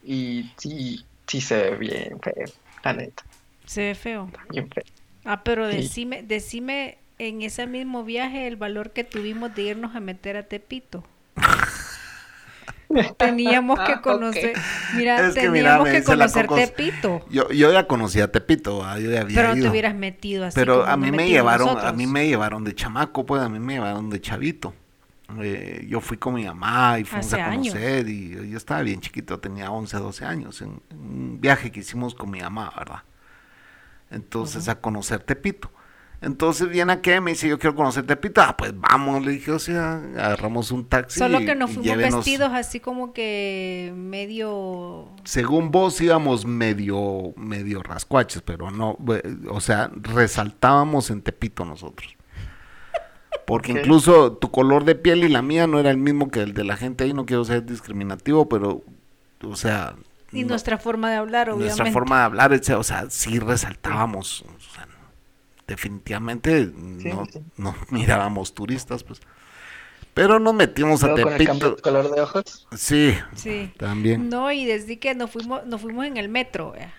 y 0.10 0.51
sí, 0.57 1.05
sí 1.28 1.39
se 1.39 1.55
ve 1.55 1.78
bien 1.78 2.20
feo, 2.20 2.47
la 2.84 2.93
neta. 2.93 3.24
Se 3.68 3.82
ve 3.82 3.95
feo. 3.95 4.32
Bien 4.49 4.68
feo. 4.68 4.84
Ah, 5.24 5.43
pero 5.43 5.68
decime, 5.68 6.22
sí. 6.22 6.26
decime 6.26 6.97
en 7.20 7.43
ese 7.43 7.68
mismo 7.68 8.03
viaje 8.03 8.47
el 8.47 8.55
valor 8.55 8.91
que 8.91 9.03
tuvimos 9.03 9.53
de 9.53 9.62
irnos 9.62 9.95
a 9.95 9.99
meter 9.99 10.36
a 10.36 10.43
Tepito. 10.43 11.03
teníamos 13.18 13.80
que 13.82 14.01
conocer, 14.01 14.51
okay. 14.51 14.64
mira, 14.95 15.28
es 15.28 15.36
que 15.36 15.41
teníamos 15.41 15.88
mira, 15.88 15.99
que 15.99 16.03
conocer 16.03 16.47
Tepito. 16.47 17.24
Yo, 17.30 17.51
yo 17.51 17.72
ya 17.72 17.86
conocía 17.86 18.32
Tepito, 18.32 18.82
yo 18.97 19.12
ya 19.12 19.22
había 19.22 19.36
Pero 19.36 19.55
ido. 19.55 19.66
te 19.66 19.70
hubieras 19.70 19.93
metido 19.93 20.45
así. 20.45 20.55
Pero 20.55 20.88
a 20.88 20.97
mí 20.97 21.12
me 21.12 21.30
llevaron, 21.30 21.68
nosotros. 21.68 21.88
a 21.88 21.93
mí 21.93 22.07
me 22.07 22.28
llevaron 22.28 22.64
de 22.64 22.74
chamaco, 22.74 23.28
pues 23.28 23.43
a 23.43 23.49
mí 23.49 23.60
me 23.60 23.74
llevaron 23.74 24.10
de 24.10 24.20
chavito. 24.20 24.74
Eh, 25.42 25.86
yo 25.88 26.02
fui 26.02 26.18
con 26.18 26.34
mi 26.34 26.46
mamá 26.46 27.00
y 27.00 27.04
fuimos 27.04 27.28
Hace 27.28 27.42
a 27.42 27.50
conocer 27.50 28.00
años. 28.00 28.10
y 28.10 28.50
yo 28.50 28.58
estaba 28.58 28.82
bien 28.82 29.00
chiquito, 29.00 29.40
tenía 29.40 29.72
11, 29.72 29.98
12 29.98 30.26
años, 30.26 30.62
en, 30.62 30.82
en 30.90 31.00
un 31.00 31.42
viaje 31.42 31.72
que 31.72 31.82
hicimos 31.82 32.16
con 32.16 32.32
mi 32.32 32.42
mamá, 32.42 32.74
¿verdad? 32.78 33.04
Entonces 34.12 34.64
uh 34.68 34.70
-huh. 34.70 34.74
a 34.74 34.82
conocer 34.82 35.20
Tepito. 35.22 35.72
Entonces 36.22 36.68
viene 36.68 36.92
aquí 36.92 37.18
me 37.22 37.32
dice, 37.32 37.48
yo 37.48 37.58
quiero 37.58 37.76
conocer 37.76 38.06
Tepito. 38.06 38.42
Ah, 38.42 38.58
pues 38.58 38.74
vamos, 38.78 39.24
le 39.24 39.32
dije, 39.32 39.52
o 39.52 39.60
sea, 39.60 40.02
agarramos 40.18 40.72
un 40.72 40.86
taxi. 40.86 41.18
Solo 41.20 41.40
que 41.40 41.56
nos 41.56 41.70
fuimos 41.70 41.86
llévenos... 41.86 42.16
vestidos 42.16 42.52
así 42.54 42.82
como 42.82 43.14
que 43.14 43.94
medio... 43.96 45.10
Según 45.24 45.72
vos 45.72 46.02
íbamos 46.02 46.46
medio, 46.46 47.34
medio 47.38 47.82
rascuaches, 47.84 48.42
pero 48.42 48.70
no, 48.70 48.98
o 49.50 49.62
sea, 49.62 49.92
resaltábamos 49.96 51.10
en 51.10 51.22
Tepito 51.22 51.64
nosotros. 51.64 52.18
Porque 53.50 53.72
okay. 53.72 53.82
incluso 53.82 54.34
tu 54.34 54.52
color 54.52 54.86
de 54.86 54.93
piel 54.93 55.24
y 55.24 55.28
la 55.28 55.41
mía 55.41 55.66
no 55.66 55.80
era 55.80 55.89
el 55.89 55.97
mismo 55.97 56.30
que 56.30 56.41
el 56.41 56.54
de 56.54 56.64
la 56.64 56.78
gente 56.78 57.06
ahí, 57.06 57.14
no 57.14 57.26
quiero 57.26 57.43
ser 57.43 57.66
discriminativo, 57.66 58.47
pero, 58.47 58.84
o 59.41 59.56
sea... 59.56 59.95
Y 60.32 60.43
no, 60.43 60.50
nuestra 60.50 60.78
forma 60.78 61.10
de 61.10 61.16
hablar, 61.16 61.50
obviamente. 61.50 61.76
Nuestra 61.76 61.91
forma 61.91 62.20
de 62.20 62.24
hablar, 62.26 62.54
o 62.54 62.84
sea, 62.84 63.10
sí 63.10 63.39
resaltábamos, 63.39 64.43
o 64.43 64.74
sea, 64.76 64.88
definitivamente 65.66 66.66
sí, 66.66 66.72
no, 67.12 67.26
sí. 67.26 67.39
no, 67.58 67.76
mirábamos 67.89 68.54
turistas, 68.54 69.04
pues. 69.04 69.20
Pero 70.14 70.38
nos 70.38 70.54
metimos 70.54 71.04
a 71.04 71.16
Tepito. 71.16 71.58
Con 71.60 71.74
el 71.74 71.82
color 71.82 72.12
de 72.14 72.22
ojos? 72.22 72.68
Sí, 72.78 73.16
sí, 73.34 73.74
también. 73.78 74.30
No, 74.30 74.52
y 74.52 74.66
desde 74.66 75.00
que 75.00 75.16
nos 75.16 75.32
fuimos, 75.32 75.66
nos 75.66 75.82
fuimos 75.82 76.06
en 76.06 76.18
el 76.18 76.30
metro, 76.30 76.76
¿eh? 76.76 76.91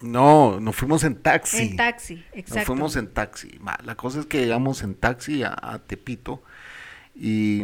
No, 0.00 0.60
nos 0.60 0.76
fuimos 0.76 1.04
en 1.04 1.16
taxi. 1.16 1.58
En 1.58 1.76
taxi, 1.76 2.24
exacto. 2.32 2.54
Nos 2.54 2.64
fuimos 2.64 2.96
en 2.96 3.06
taxi. 3.08 3.60
La 3.84 3.96
cosa 3.96 4.20
es 4.20 4.26
que 4.26 4.40
llegamos 4.40 4.82
en 4.82 4.94
taxi 4.94 5.42
a, 5.42 5.54
a 5.60 5.78
Tepito 5.78 6.42
y 7.14 7.62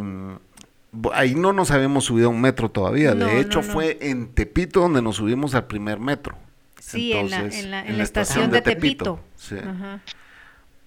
ahí 1.13 1.35
no 1.35 1.53
nos 1.53 1.71
habíamos 1.71 2.05
subido 2.05 2.27
a 2.27 2.31
un 2.31 2.41
metro 2.41 2.69
todavía. 2.69 3.15
No, 3.15 3.25
de 3.25 3.39
hecho, 3.39 3.61
no, 3.61 3.67
no. 3.67 3.73
fue 3.73 3.97
en 4.01 4.33
Tepito 4.33 4.81
donde 4.81 5.01
nos 5.01 5.15
subimos 5.15 5.55
al 5.55 5.65
primer 5.65 5.99
metro. 5.99 6.37
Sí, 6.79 7.11
Entonces, 7.11 7.63
en, 7.63 7.71
la, 7.71 7.79
en, 7.79 7.85
la, 7.85 7.91
en, 7.91 7.97
la, 7.97 8.03
estación 8.03 8.51
de 8.51 8.61
Tepito. 8.61 9.15
Tepito. 9.15 9.19
Sí. 9.35 9.55
Ajá. 9.57 10.01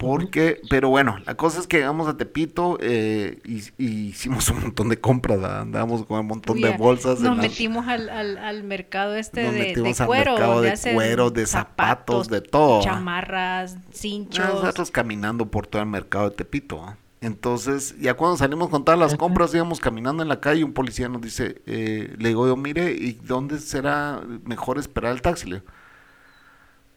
Porque, 0.01 0.63
pero 0.71 0.89
bueno, 0.89 1.19
la 1.27 1.35
cosa 1.35 1.61
es 1.61 1.67
que 1.67 1.77
llegamos 1.77 2.09
a 2.09 2.17
Tepito 2.17 2.79
eh, 2.81 3.39
y, 3.45 3.63
y, 3.77 4.09
hicimos 4.09 4.49
un 4.49 4.63
montón 4.63 4.89
de 4.89 4.99
compras, 4.99 5.45
andábamos 5.45 6.07
con 6.07 6.21
un 6.21 6.27
montón 6.27 6.57
Uy, 6.57 6.63
de 6.63 6.75
bolsas. 6.79 7.21
Nos 7.21 7.37
metimos 7.37 7.87
al, 7.87 8.09
al, 8.09 8.39
al, 8.39 8.65
mercado 8.65 9.15
este 9.15 9.45
nos 9.45 9.53
de, 9.53 9.75
de 9.75 9.95
al 9.99 10.07
cuero. 10.07 10.33
Mercado 10.33 10.63
de 10.63 10.79
cuero, 10.95 11.31
de 11.31 11.47
zapatos, 11.47 12.27
zapatos, 12.27 12.29
de 12.29 12.41
todo. 12.41 12.83
Chamarras, 12.83 13.77
cinchos. 13.93 14.43
Nosotros 14.43 14.91
caminando 14.91 15.51
por 15.51 15.67
todo 15.67 15.83
el 15.83 15.89
mercado 15.89 16.31
de 16.31 16.37
Tepito. 16.37 16.97
Entonces, 17.21 17.95
ya 18.01 18.15
cuando 18.15 18.39
salimos 18.39 18.71
con 18.71 18.83
todas 18.83 18.99
las 18.99 19.17
compras, 19.17 19.53
íbamos 19.53 19.81
caminando 19.81 20.23
en 20.23 20.31
la 20.31 20.41
calle 20.41 20.61
y 20.61 20.65
un 20.65 20.73
policía 20.73 21.11
nos 21.11 21.21
dice, 21.21 21.61
eh, 21.67 22.17
le 22.19 22.29
digo 22.29 22.47
yo, 22.47 22.57
mire, 22.57 22.93
¿y 22.93 23.13
dónde 23.13 23.59
será 23.59 24.23
mejor 24.47 24.79
esperar 24.79 25.13
el 25.13 25.21
taxi? 25.21 25.47
Le 25.47 25.57
digo, 25.57 25.71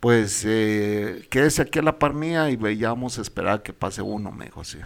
pues 0.04 0.44
eh, 0.46 1.26
quédese 1.30 1.62
aquí 1.62 1.80
a 1.80 1.82
la 1.82 1.98
par 1.98 2.14
mía 2.14 2.50
y 2.50 2.58
vayamos 2.58 3.18
a 3.18 3.22
esperar 3.22 3.64
que 3.64 3.72
pase 3.72 4.02
uno, 4.02 4.34
me 4.34 4.44
dijo 4.44 4.60
así. 4.60 4.78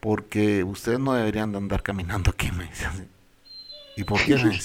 Porque 0.00 0.64
ustedes 0.64 0.98
no 0.98 1.14
deberían 1.14 1.52
de 1.52 1.58
andar 1.58 1.84
caminando 1.84 2.32
aquí, 2.32 2.50
me 2.50 2.64
dice 2.64 2.86
así. 2.86 3.04
¿Y 3.96 4.02
por 4.02 4.20
qué? 4.24 4.34
Me 4.34 4.58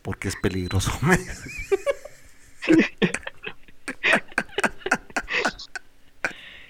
porque 0.00 0.28
es 0.28 0.36
peligroso, 0.36 0.96
me 1.02 1.16
dice. 1.16 1.50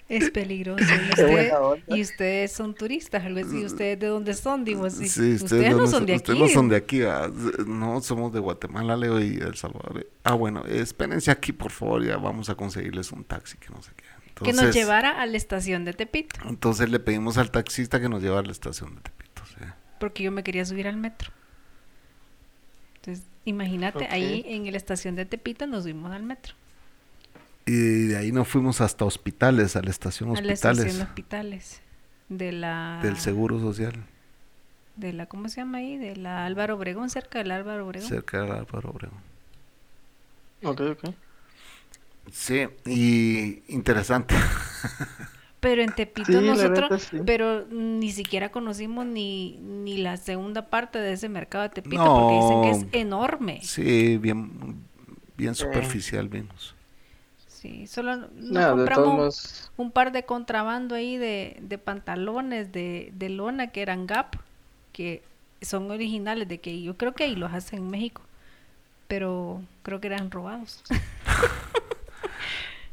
Es 0.08 0.30
peligroso. 0.30 0.84
Y, 0.84 1.10
usted, 1.10 1.52
y, 1.88 2.02
ustedes 2.02 2.52
son 2.52 2.74
turistas, 2.74 3.24
¿y 3.24 3.64
ustedes 3.64 3.98
de 3.98 4.06
dónde 4.06 4.34
son? 4.34 4.64
Digo 4.64 4.84
así. 4.84 5.08
Sí, 5.08 5.34
ustedes, 5.34 5.42
ustedes, 5.42 5.76
no 5.76 5.86
son 5.86 6.06
de 6.06 6.14
aquí. 6.14 6.32
Ustedes 6.32 6.38
no 6.38 6.48
son 6.48 6.68
de 6.68 6.76
aquí, 6.76 7.02
ah, 7.02 7.30
no 7.66 8.00
somos 8.02 8.32
de 8.32 8.40
Guatemala, 8.40 8.96
Leo 8.96 9.20
y 9.20 9.36
El 9.36 9.54
Salvador. 9.54 10.06
Ah, 10.22 10.34
bueno, 10.34 10.64
espérense 10.66 11.30
aquí, 11.30 11.52
por 11.52 11.70
favor, 11.70 12.04
ya 12.04 12.18
vamos 12.18 12.50
a 12.50 12.54
conseguirles 12.54 13.12
un 13.12 13.24
taxi, 13.24 13.56
que 13.56 13.70
no 13.70 13.82
sé 13.82 13.92
qué. 13.96 14.04
Entonces, 14.28 14.56
que 14.56 14.66
nos 14.66 14.74
llevara 14.74 15.22
a 15.22 15.26
la 15.26 15.36
estación 15.36 15.84
de 15.84 15.92
Tepito. 15.92 16.40
Entonces 16.48 16.90
le 16.90 16.98
pedimos 16.98 17.38
al 17.38 17.50
taxista 17.50 18.00
que 18.00 18.08
nos 18.08 18.20
llevara 18.22 18.40
a 18.40 18.46
la 18.46 18.52
estación 18.52 18.96
de 18.96 19.00
Tepito. 19.00 19.42
¿sí? 19.46 19.64
Porque 20.00 20.24
yo 20.24 20.32
me 20.32 20.42
quería 20.42 20.64
subir 20.64 20.88
al 20.88 20.96
metro. 20.96 21.30
Entonces, 22.96 23.24
imagínate, 23.44 24.04
okay. 24.04 24.08
ahí 24.10 24.44
en 24.48 24.70
la 24.70 24.76
estación 24.76 25.14
de 25.14 25.24
Tepito 25.24 25.66
nos 25.66 25.84
subimos 25.84 26.12
al 26.12 26.24
metro. 26.24 26.54
Y 27.66 28.06
de 28.08 28.16
ahí 28.18 28.30
nos 28.32 28.46
fuimos 28.48 28.80
hasta 28.80 29.04
hospitales, 29.04 29.74
a 29.76 29.82
la 29.82 29.90
estación 29.90 30.30
A 30.30 30.32
la 30.34 30.38
hospitales 30.40 30.78
estación 30.80 30.96
de 30.98 31.02
hospitales. 31.04 31.80
De 32.28 32.52
la... 32.52 33.00
del 33.02 33.16
Seguro 33.18 33.60
Social, 33.60 33.94
De 34.96 35.12
la, 35.12 35.26
¿cómo 35.26 35.48
se 35.48 35.56
llama 35.60 35.78
ahí? 35.78 35.96
De 35.98 36.16
la 36.16 36.44
Álvaro 36.46 36.76
Obregón, 36.76 37.10
cerca 37.10 37.38
del 37.38 37.50
Álvaro 37.50 37.86
Obregón. 37.86 38.08
cerca 38.08 38.42
del 38.42 38.52
Álvaro 38.52 38.90
Obregón. 38.90 39.18
Ok, 40.62 40.80
ok. 40.80 41.14
Sí, 42.32 42.66
y 42.86 43.62
interesante. 43.68 44.34
Pero 45.60 45.80
en 45.82 45.94
Tepito 45.94 46.30
Sí, 46.30 46.46
nosotros, 46.46 47.02
sí. 47.10 47.16
pero 47.24 47.64
ni 47.70 48.12
siquiera 48.12 48.50
conocimos 48.50 49.06
ni, 49.06 49.56
ni 49.62 49.96
la 49.96 50.18
segunda 50.18 50.68
parte 50.68 50.98
de 50.98 51.14
ese 51.14 51.30
mercado 51.30 51.62
de 51.64 51.70
Tepito 51.70 52.04
No. 52.04 52.14
porque 52.20 52.34
dicen 52.70 52.90
que 52.90 52.98
es 52.98 53.00
enorme. 53.02 53.60
Sí, 53.62 54.18
bien, 54.18 54.76
bien 55.38 55.54
superficial 55.54 56.28
vimos. 56.28 56.74
Sí, 57.64 57.86
solo 57.86 58.14
nos 58.16 58.30
No, 58.34 58.72
compramos 58.72 59.14
modos. 59.16 59.70
un 59.78 59.90
par 59.90 60.12
de 60.12 60.26
contrabando 60.26 60.94
ahí 60.94 61.16
de, 61.16 61.56
de 61.62 61.78
pantalones 61.78 62.70
de, 62.72 63.10
de 63.14 63.28
lona 63.30 63.68
que 63.68 63.80
eran 63.80 64.06
Gap, 64.06 64.36
que 64.92 65.22
son 65.62 65.90
originales 65.90 66.46
de 66.46 66.60
que 66.60 66.82
yo 66.82 66.98
creo 66.98 67.14
que 67.14 67.24
ahí 67.24 67.34
los 67.36 67.54
hacen 67.54 67.78
en 67.78 67.90
México, 67.90 68.20
pero 69.08 69.62
creo 69.82 69.98
que 69.98 70.08
eran 70.08 70.30
robados. 70.30 70.82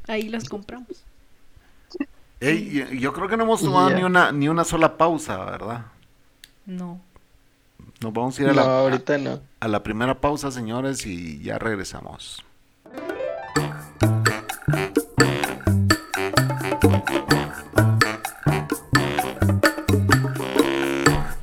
ahí 0.08 0.30
los 0.30 0.48
compramos. 0.48 1.04
Ey, 2.40 2.98
yo- 3.00 3.14
creo 3.14 3.28
que 3.28 3.38
no 3.38 3.44
hemos 3.44 3.62
tomado 3.62 3.90
ni 3.92 4.04
una 4.04 4.32
ni 4.32 4.48
una 4.50 4.64
sola 4.64 4.98
pausa, 4.98 5.38
¿verdad? 5.46 5.86
No. 6.66 7.00
Nos 8.02 8.14
vamos 8.14 8.40
a 8.40 8.44
ir 8.44 8.50
a 8.50 8.54
No, 8.54 8.56
la, 8.62 8.80
ahorita 8.80 9.18
no. 9.18 9.42
a 9.60 9.68
la 9.68 9.84
primera 9.84 10.20
pausa, 10.22 10.50
señores, 10.50 11.06
y 11.06 11.42
ya 11.44 11.60
regresamos. 11.60 12.44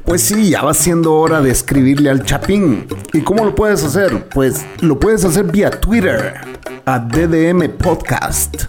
Pues 0.09 0.23
sí, 0.23 0.49
ya 0.49 0.63
va 0.63 0.73
siendo 0.73 1.13
hora 1.17 1.43
de 1.43 1.51
escribirle 1.51 2.09
al 2.09 2.25
Chapín. 2.25 2.87
¿Y 3.13 3.21
cómo 3.21 3.45
lo 3.45 3.55
puedes 3.55 3.85
hacer? 3.85 4.27
Pues 4.31 4.65
lo 4.81 4.99
puedes 4.99 5.23
hacer 5.23 5.45
vía 5.45 5.71
Twitter, 5.71 6.33
a 6.87 6.99
DDM 6.99 7.77
Podcast. 7.77 8.65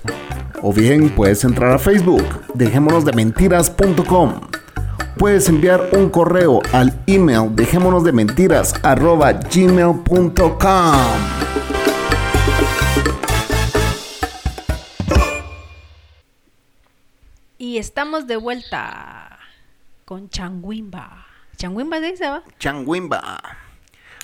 O 0.61 0.73
bien 0.73 1.09
puedes 1.15 1.45
entrar 1.45 1.71
a 1.71 1.79
Facebook, 1.79 2.25
dejémonos 2.55 3.05
de 3.05 3.13
mentiras.com. 3.13 4.41
Puedes 5.17 5.47
enviar 5.47 5.91
un 5.93 6.09
correo 6.09 6.61
al 6.73 7.01
email 7.07 7.55
dejémonos. 7.55 8.03
Y 17.57 17.77
estamos 17.77 18.27
de 18.27 18.35
vuelta 18.35 19.39
con 20.03 20.29
Changuimba. 20.29 21.28
Changuimba 21.60 21.99
se 21.99 22.12
dice, 22.12 22.30
¿va? 22.30 22.41
Changuimba. 22.57 23.41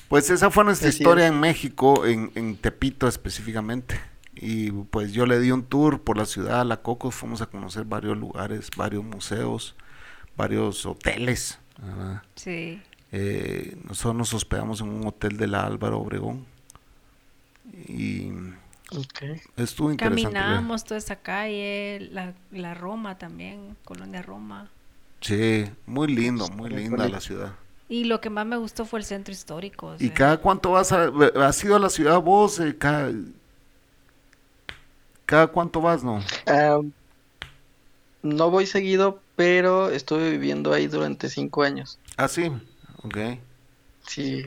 Pues 0.07 0.29
esa 0.29 0.49
fue 0.49 0.63
nuestra 0.63 0.87
historia 0.89 1.27
en 1.27 1.39
México, 1.39 2.05
en, 2.05 2.31
en 2.35 2.55
Tepito 2.55 3.07
específicamente. 3.07 3.99
Y 4.35 4.71
pues 4.71 5.11
yo 5.11 5.25
le 5.25 5.39
di 5.39 5.51
un 5.51 5.63
tour 5.65 6.01
por 6.01 6.17
la 6.17 6.25
ciudad, 6.25 6.65
la 6.65 6.81
Cocos, 6.81 7.13
fuimos 7.13 7.41
a 7.41 7.47
conocer 7.47 7.83
varios 7.85 8.17
lugares, 8.17 8.69
varios 8.77 9.03
museos, 9.03 9.75
varios 10.37 10.85
hoteles. 10.85 11.59
¿verdad? 11.77 12.23
Sí. 12.35 12.81
Eh, 13.11 13.77
nosotros 13.83 14.15
nos 14.15 14.33
hospedamos 14.33 14.79
en 14.79 14.89
un 14.89 15.05
hotel 15.05 15.35
de 15.37 15.47
la 15.47 15.65
Álvaro 15.65 15.99
Obregón. 15.99 16.45
Y 17.87 18.29
Ok. 18.91 19.23
estuvo 19.57 19.91
interesante. 19.91 20.31
Caminamos 20.33 20.85
toda 20.85 20.99
esa 20.99 21.17
calle, 21.17 22.07
la, 22.11 22.33
la 22.51 22.73
Roma 22.75 23.17
también, 23.17 23.75
Colonia 23.83 24.21
Roma. 24.21 24.69
Sí, 25.25 25.65
muy 25.85 26.07
lindo, 26.07 26.47
muy 26.47 26.69
linda 26.69 27.09
la 27.09 27.19
ciudad. 27.19 27.57
Y 27.87 28.05
lo 28.05 28.21
que 28.21 28.29
más 28.29 28.45
me 28.45 28.57
gustó 28.57 28.85
fue 28.85 28.99
el 28.99 29.05
centro 29.05 29.33
histórico. 29.33 29.87
o 29.87 29.97
¿Y 29.97 30.09
cada 30.11 30.37
cuánto 30.37 30.71
vas 30.71 30.91
a... 30.91 31.11
¿Has 31.47 31.63
ido 31.63 31.75
a 31.75 31.79
la 31.79 31.89
ciudad 31.89 32.21
vos? 32.21 32.59
eh, 32.59 32.77
cada, 32.77 33.11
¿Cada 35.25 35.47
cuánto 35.47 35.81
vas, 35.81 36.03
no? 36.03 36.19
No 38.23 38.51
voy 38.51 38.65
seguido, 38.67 39.23
pero 39.35 39.89
estuve 39.89 40.31
viviendo 40.31 40.73
ahí 40.73 40.87
durante 40.87 41.29
cinco 41.29 41.63
años. 41.63 42.01
Ah, 42.17 42.27
sí. 42.27 42.49
Ok. 43.03 43.17
Sí, 44.07 44.43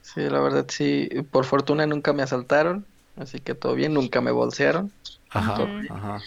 sí, 0.00 0.20
la 0.22 0.40
verdad 0.40 0.66
sí. 0.68 1.08
Por 1.30 1.44
fortuna 1.44 1.86
nunca 1.86 2.12
me 2.12 2.22
asaltaron, 2.22 2.88
así 3.16 3.40
que 3.40 3.54
todo 3.54 3.74
bien, 3.74 3.94
nunca 3.94 4.20
me 4.20 4.30
bolsearon. 4.32 4.94
Ajá, 5.30 5.68
ajá. 5.88 6.22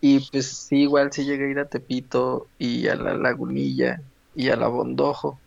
Y 0.00 0.20
pues 0.30 0.46
sí, 0.66 0.82
igual 0.82 1.12
sí 1.12 1.24
llegué 1.24 1.46
a 1.46 1.50
ir 1.50 1.58
a 1.58 1.68
Tepito 1.68 2.48
y 2.58 2.86
a 2.88 2.94
la 2.94 3.14
Lagunilla 3.14 4.00
y 4.34 4.48
a 4.48 4.56
la 4.56 4.68
Bondojo. 4.68 5.40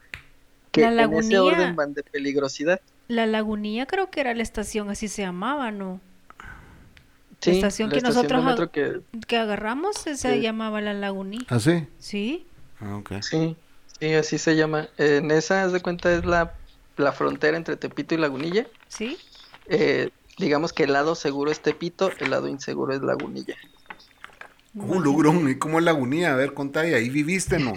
Que 0.71 0.81
La 0.81 1.03
en 1.03 1.13
ese 1.13 1.39
orden 1.39 1.75
van 1.75 1.93
de 1.93 2.03
peligrosidad. 2.03 2.79
La 3.07 3.25
Lagunilla 3.25 3.85
creo 3.85 4.09
que 4.09 4.21
era 4.21 4.33
la 4.33 4.43
estación, 4.43 4.89
así 4.89 5.07
se 5.07 5.21
llamaba, 5.23 5.71
¿no? 5.71 5.99
Sí, 7.41 7.51
estación 7.51 7.89
la 7.89 7.93
que 7.93 7.97
estación 7.99 8.27
de 8.27 8.37
nosotros 8.37 8.69
que 8.71 9.01
Que 9.27 9.37
agarramos 9.37 9.95
se 9.97 10.15
Sí. 10.15 10.41
llamaba 10.41 10.79
la 10.81 10.93
Lagunilla. 10.93 11.45
¿Ah, 11.49 11.59
sí? 11.59 11.87
Sí, 11.99 12.47
Ah, 12.79 12.97
ok. 12.97 13.13
Sí, 13.21 13.55
sí, 13.99 14.13
así 14.13 14.37
se 14.37 14.55
llama. 14.55 14.87
En 14.97 15.31
esa, 15.31 15.63
haz 15.63 15.73
de 15.73 15.81
cuenta, 15.81 16.13
es 16.13 16.25
la, 16.25 16.53
la 16.97 17.11
frontera 17.11 17.57
entre 17.57 17.77
Tepito 17.77 18.15
y 18.15 18.17
Lagunilla. 18.17 18.67
sí. 18.87 19.17
Eh, 19.67 20.09
digamos 20.37 20.73
que 20.73 20.83
el 20.83 20.93
lado 20.93 21.15
seguro 21.15 21.51
es 21.51 21.61
Tepito, 21.61 22.11
el 22.19 22.31
lado 22.31 22.47
inseguro 22.47 22.93
es 22.93 23.01
Lagunilla. 23.01 23.55
Uh, 24.73 24.99
Lugrón, 24.99 25.49
¿y 25.49 25.55
cómo 25.55 25.79
es 25.79 25.85
la 25.85 25.91
agonía? 25.91 26.33
A 26.33 26.35
ver, 26.37 26.53
contá, 26.53 26.87
¿y 26.87 26.93
ahí 26.93 27.09
viviste, 27.09 27.59
no? 27.59 27.73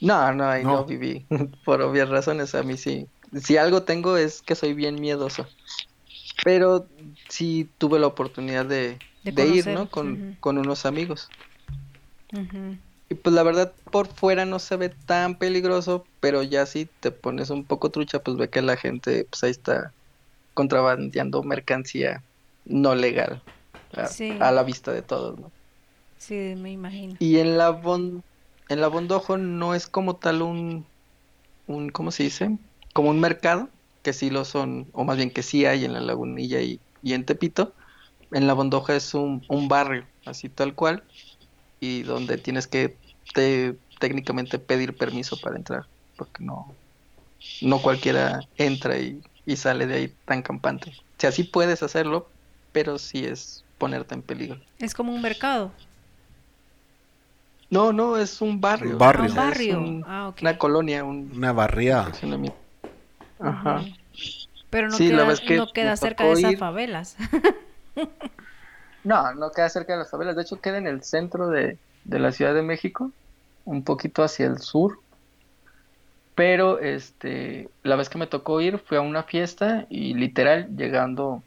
No, 0.00 0.32
no, 0.32 0.48
ahí 0.48 0.62
no, 0.62 0.78
No. 0.78 0.84
viví. 0.84 1.26
Por 1.64 1.82
obvias 1.82 2.08
razones, 2.08 2.54
a 2.54 2.62
mí 2.62 2.76
sí. 2.76 3.08
Si 3.40 3.56
algo 3.56 3.82
tengo 3.82 4.16
es 4.16 4.42
que 4.42 4.54
soy 4.54 4.74
bien 4.74 5.00
miedoso. 5.00 5.46
Pero 6.44 6.86
sí 7.28 7.68
tuve 7.78 7.98
la 7.98 8.08
oportunidad 8.08 8.66
de, 8.66 8.98
De 9.24 9.32
de 9.32 9.46
ir, 9.46 9.66
¿no? 9.68 9.88
Con, 9.88 10.36
unos 10.42 10.86
amigos. 10.86 11.28
Y 13.08 13.14
pues 13.14 13.34
la 13.34 13.42
verdad, 13.42 13.72
por 13.90 14.08
fuera 14.08 14.44
no 14.44 14.58
se 14.58 14.76
ve 14.76 14.90
tan 14.90 15.36
peligroso, 15.38 16.06
pero 16.20 16.42
ya 16.42 16.66
si 16.66 16.86
te 17.00 17.10
pones 17.10 17.50
un 17.50 17.64
poco 17.64 17.90
trucha, 17.90 18.22
pues 18.22 18.36
ve 18.36 18.48
que 18.48 18.62
la 18.62 18.76
gente, 18.76 19.26
pues 19.30 19.42
ahí 19.44 19.50
está 19.50 19.92
contrabandeando 20.54 21.42
mercancía 21.42 22.22
no 22.64 22.94
legal 22.94 23.42
a, 23.96 24.18
Sí. 24.18 24.38
a 24.38 24.52
la 24.52 24.62
vista 24.64 24.92
de 24.92 25.02
todos, 25.02 25.38
¿no? 25.38 25.52
Sí, 26.16 26.54
me 26.56 26.70
imagino. 26.72 27.18
Y 27.18 27.38
en 27.38 27.56
la 27.58 27.70
bon, 27.70 28.22
en 28.68 28.80
la 28.80 28.88
Bondojo 28.88 29.38
no 29.38 29.74
es 29.74 29.86
como 29.86 30.18
tal 30.18 30.42
un, 30.42 30.92
un, 31.66 31.90
¿cómo 31.90 32.12
se 32.12 32.24
dice? 32.24 32.58
Como 32.94 33.10
un 33.10 33.20
mercado, 33.20 33.70
que 34.02 34.12
sí 34.12 34.30
lo 34.30 34.44
son, 34.46 34.90
o 34.94 35.04
más 35.04 35.16
bien 35.18 35.32
que 35.32 35.42
sí 35.44 35.66
hay 35.66 35.84
en 35.84 35.94
la 35.94 36.00
Lagunilla 36.00 36.60
y, 36.62 36.82
y 37.02 37.14
en 37.14 37.26
Tepito. 37.26 37.76
En 38.32 38.46
la 38.46 38.54
Bondoja 38.54 38.96
es 38.96 39.14
un, 39.14 39.44
un 39.48 39.68
barrio, 39.68 40.08
así 40.26 40.50
tal 40.50 40.74
cual, 40.76 41.06
y 41.80 42.02
donde 42.04 42.38
tienes 42.38 42.68
que 42.68 43.00
te- 43.34 43.80
técnicamente 44.00 44.58
pedir 44.60 44.96
permiso 44.98 45.40
para 45.40 45.56
entrar, 45.56 45.84
porque 46.16 46.44
no, 46.44 46.78
no 47.60 47.82
cualquiera 47.82 48.40
entra 48.56 48.98
y, 48.98 49.20
y 49.44 49.56
sale 49.56 49.86
de 49.86 49.94
ahí 49.94 50.18
tan 50.24 50.42
campante. 50.42 50.90
O 50.90 51.04
sea, 51.18 51.32
sí 51.32 51.44
puedes 51.44 51.82
hacerlo, 51.82 52.34
pero 52.72 52.98
sí 52.98 53.24
es 53.24 53.61
ponerte 53.82 54.14
en 54.14 54.22
peligro. 54.22 54.60
Es 54.78 54.94
como 54.94 55.12
un 55.12 55.20
mercado. 55.20 55.72
No, 57.68 57.92
no, 57.92 58.16
es 58.16 58.40
un 58.40 58.60
barrio. 58.60 58.92
Un 58.92 58.98
barrio. 58.98 59.24
Ah, 59.24 59.28
un 59.28 59.34
barrio. 59.34 59.78
un- 59.80 60.04
Ah. 60.06 60.32
Una 60.40 60.56
colonia, 60.56 61.02
un 61.02 61.32
Una 61.34 61.52
barriada. 61.52 62.12
Ajá. 63.40 63.82
Pero 64.70 64.88
no 64.88 64.96
Sí, 64.96 65.08
queda, 65.08 65.34
que 65.34 65.56
no 65.56 65.66
cerca 65.96 66.22
de 66.24 66.32
esas 66.34 66.52
ir. 66.52 66.58
favelas. 66.58 67.16
No, 69.02 69.34
no 69.34 69.50
queda 69.50 69.68
cerca 69.68 69.94
de 69.94 69.98
las 69.98 70.10
favelas. 70.12 70.36
De 70.36 70.42
hecho, 70.42 70.60
queda 70.60 70.78
en 70.78 70.86
el 70.86 71.02
centro 71.02 71.48
de, 71.48 71.76
de 72.04 72.18
la 72.20 72.30
Ciudad 72.30 72.54
de 72.54 72.62
México, 72.62 73.10
un 73.64 73.82
poquito 73.82 74.22
hacia 74.22 74.46
el 74.46 74.58
sur. 74.60 75.00
Pero 76.36 76.78
este, 76.78 77.68
la 77.82 77.96
vez 77.96 78.08
que 78.08 78.18
me 78.18 78.28
tocó 78.28 78.60
ir 78.60 78.78
fue 78.78 78.98
a 78.98 79.00
una 79.00 79.24
fiesta 79.24 79.86
y 79.90 80.14
literal 80.14 80.68
llegando 80.76 81.42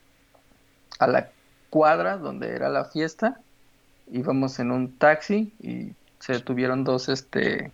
a 0.99 1.07
la 1.07 1.31
cuadra 1.76 2.15
donde 2.15 2.55
era 2.55 2.69
la 2.69 2.86
fiesta, 2.86 3.41
íbamos 4.07 4.59
en 4.59 4.71
un 4.71 4.97
taxi 4.97 5.53
y 5.59 5.91
se 6.21 6.32
detuvieron 6.32 6.86
dos 6.86 7.09
este 7.09 7.73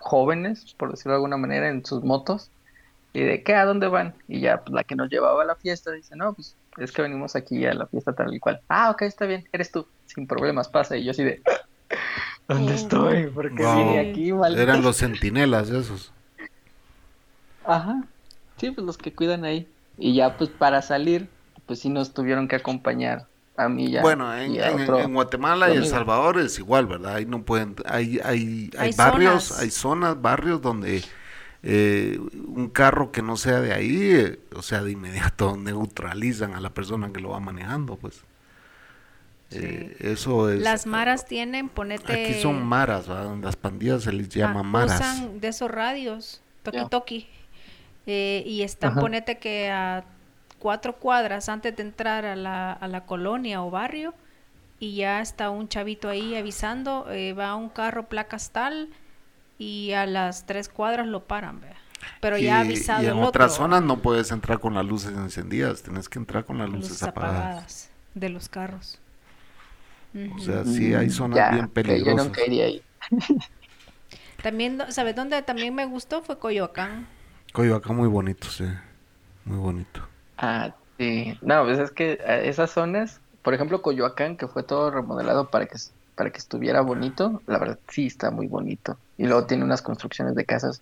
jóvenes, 0.00 0.74
por 0.78 0.90
decirlo 0.90 1.12
de 1.12 1.16
alguna 1.16 1.38
manera, 1.38 1.70
en 1.70 1.82
sus 1.82 2.04
motos. 2.04 2.50
¿Y 3.14 3.22
de 3.22 3.42
qué? 3.42 3.54
¿A 3.54 3.64
dónde 3.64 3.88
van? 3.88 4.18
Y 4.28 4.40
ya, 4.42 4.58
pues 4.62 4.74
la 4.74 4.84
que 4.84 4.96
nos 4.96 5.08
llevaba 5.08 5.42
a 5.44 5.46
la 5.46 5.56
fiesta 5.56 5.92
dice, 5.92 6.14
no, 6.14 6.34
pues 6.34 6.58
es 6.76 6.92
que 6.92 7.00
venimos 7.00 7.36
aquí 7.36 7.64
a 7.64 7.72
la 7.72 7.86
fiesta 7.86 8.14
tal 8.14 8.34
y 8.34 8.38
cual. 8.38 8.60
Ah, 8.68 8.90
ok, 8.90 9.00
está 9.00 9.24
bien, 9.24 9.48
eres 9.50 9.72
tú, 9.72 9.88
sin 10.04 10.26
problemas, 10.26 10.68
pasa. 10.68 10.98
Y 10.98 11.04
yo 11.06 11.12
así 11.12 11.24
de, 11.24 11.40
¿dónde 12.48 12.74
estoy? 12.74 13.30
¿Por 13.30 13.54
qué 13.54 13.64
Wow. 13.64 13.76
vine 13.76 13.98
aquí, 13.98 14.30
maldito? 14.34 14.62
Eran 14.62 14.82
los 14.82 14.98
centinelas 14.98 15.70
esos. 15.70 16.12
Ajá, 17.64 18.06
sí, 18.58 18.72
pues 18.72 18.86
los 18.86 18.98
que 18.98 19.14
cuidan 19.14 19.46
ahí. 19.46 19.74
Y 19.96 20.14
ya, 20.14 20.36
pues 20.36 20.50
para 20.50 20.82
salir, 20.82 21.30
pues 21.66 21.78
sí 21.80 21.88
nos 21.88 22.12
tuvieron 22.12 22.46
que 22.46 22.56
acompañar 22.56 23.26
a 23.58 23.68
mí 23.68 23.90
ya. 23.90 24.02
Bueno, 24.02 24.34
en, 24.34 24.52
y 24.52 24.58
en- 24.60 24.80
otro- 24.82 25.00
en 25.00 25.12
Guatemala 25.12 25.72
y 25.74 25.76
El. 25.78 25.86
Salvador 25.86 26.38
es 26.38 26.58
igual, 26.58 26.86
¿verdad? 26.86 27.16
Ahí 27.16 27.26
no 27.26 27.42
pueden, 27.42 27.74
hay, 27.84 28.20
hay, 28.24 28.70
hay, 28.78 28.88
Hay 28.88 28.92
barrios, 28.96 29.44
zonas. 29.44 29.62
hay 29.62 29.70
zonas, 29.70 30.22
barrios 30.22 30.62
donde 30.62 31.02
eh, 31.62 32.18
un 32.46 32.70
carro 32.70 33.10
que 33.10 33.20
no 33.20 33.36
sea 33.36 33.60
de 33.60 33.72
ahí, 33.74 34.10
eh, 34.12 34.38
o 34.54 34.62
sea, 34.62 34.82
de 34.82 34.92
inmediato 34.92 35.56
neutralizan 35.58 36.54
a 36.54 36.60
la 36.60 36.70
persona 36.70 37.12
que 37.12 37.20
lo 37.20 37.30
va 37.30 37.40
manejando, 37.40 37.96
pues. 37.96 38.22
Eh, 39.50 39.96
eso 40.00 40.50
es. 40.50 40.60
Las 40.60 40.86
maras 40.86 41.26
tienen, 41.26 41.68
ponete... 41.70 42.26
Aquí 42.26 42.40
son 42.40 42.64
maras, 42.66 43.08
¿verdad? 43.08 43.34
Las 43.42 43.56
pandillas 43.56 44.02
se 44.02 44.12
les 44.12 44.26
ah, 44.28 44.30
llama 44.38 44.62
maras. 44.62 45.00
Usan 45.00 45.40
de 45.40 45.48
esos 45.48 45.70
radios, 45.70 46.42
toki 46.62 46.86
toki. 46.90 47.28
Eh, 48.06 48.42
y 48.46 48.62
están, 48.62 48.92
Ajá. 48.92 49.00
ponete 49.00 49.38
que 49.38 49.70
a 49.70 50.04
cuatro 50.58 50.96
cuadras 50.96 51.48
antes 51.48 51.74
de 51.76 51.82
entrar 51.82 52.24
a 52.26 52.36
la, 52.36 52.72
a 52.72 52.88
la 52.88 53.06
colonia 53.06 53.62
o 53.62 53.70
barrio, 53.70 54.14
y 54.80 54.96
ya 54.96 55.20
está 55.20 55.50
un 55.50 55.68
chavito 55.68 56.08
ahí 56.08 56.36
avisando, 56.36 57.06
eh, 57.10 57.32
va 57.32 57.54
un 57.56 57.68
carro 57.70 58.08
placas 58.08 58.50
tal, 58.52 58.90
y 59.58 59.92
a 59.92 60.06
las 60.06 60.46
tres 60.46 60.68
cuadras 60.68 61.06
lo 61.06 61.24
paran, 61.26 61.60
vea. 61.60 61.76
Pero 62.20 62.38
ya 62.38 62.58
ha 62.58 62.60
Y- 62.62 62.62
avisado 62.62 63.02
y 63.02 63.06
en 63.06 63.18
el 63.18 63.24
otras 63.24 63.52
otro, 63.52 63.64
zonas 63.64 63.82
no 63.82 64.02
puedes 64.02 64.30
entrar 64.32 64.60
con 64.60 64.74
las 64.74 64.84
luces 64.86 65.12
encendidas, 65.12 65.82
tienes 65.82 66.08
que 66.08 66.18
entrar 66.18 66.44
con 66.44 66.58
las 66.58 66.68
luces, 66.68 66.90
luces 66.90 67.02
apagadas. 67.02 67.50
apagadas 67.50 67.90
de 68.14 68.28
los 68.30 68.48
carros. 68.48 69.00
O 70.28 70.38
sea, 70.38 70.64
sí 70.64 70.94
hay 70.94 71.10
zonas 71.10 71.38
Ya, 71.38 71.50
bien 71.50 71.68
que 71.82 72.02
Yo 72.04 72.14
peligrosas. 72.14 72.26
nunca 72.26 72.44
iría 72.46 72.64
ahí. 72.66 72.82
También, 74.42 74.78
¿sabes 74.90 75.14
dónde 75.14 75.42
también 75.42 75.74
me 75.74 75.86
gustó? 75.86 76.22
Fue 76.22 76.38
Coyoacán. 76.38 77.06
Coyoacán 77.52 77.96
muy 77.96 78.08
bonito, 78.08 78.48
sí. 78.48 78.64
Muy 79.44 79.58
bonito. 79.58 80.08
Ah, 80.38 80.72
sí. 80.98 81.36
No, 81.42 81.64
pues 81.64 81.78
es 81.78 81.90
que 81.90 82.12
eh, 82.24 82.48
esas 82.48 82.70
zonas, 82.70 83.20
por 83.42 83.54
ejemplo, 83.54 83.82
Coyoacán, 83.82 84.36
que 84.36 84.46
fue 84.48 84.62
todo 84.62 84.90
remodelado 84.90 85.50
para 85.50 85.66
que, 85.66 85.76
para 86.14 86.30
que 86.30 86.38
estuviera 86.38 86.80
bonito, 86.80 87.42
la 87.46 87.58
verdad 87.58 87.78
sí 87.88 88.06
está 88.06 88.30
muy 88.30 88.46
bonito. 88.46 88.96
Y 89.16 89.24
luego 89.26 89.44
tiene 89.46 89.64
unas 89.64 89.82
construcciones 89.82 90.34
de 90.34 90.44
casas 90.44 90.80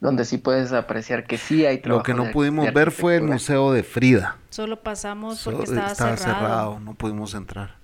donde 0.00 0.24
sí 0.26 0.36
puedes 0.38 0.72
apreciar 0.72 1.26
que 1.26 1.38
sí 1.38 1.64
hay 1.64 1.76
Lo 1.76 1.82
trabajo 1.82 2.02
que 2.04 2.14
no 2.14 2.24
de- 2.24 2.30
pudimos 2.32 2.64
de 2.66 2.70
ver 2.72 2.90
fue 2.90 3.16
el. 3.16 3.22
Museo 3.22 3.72
de 3.72 3.82
Frida. 3.82 4.36
Solo 4.50 4.80
pasamos 4.82 5.38
So- 5.38 5.52
porque 5.52 5.64
estaba, 5.64 6.16
cerrado. 6.16 6.78
no 6.80 6.94
pudimos 6.94 7.32
entrar. 7.34 7.76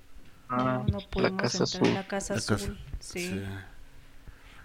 Ah, 0.49 0.83
no, 0.87 0.93
no 0.93 0.99
la 1.01 1.07
pudimos 1.09 1.41
Casa 1.43 1.65
entrar. 1.65 1.83
Azul. 1.83 1.95
La 1.95 2.07
Casa 2.07 2.35
La 2.35 2.39
Azul. 2.39 2.57
casa- 2.59 2.73
sí. 3.01 3.29
Sí. 3.29 3.43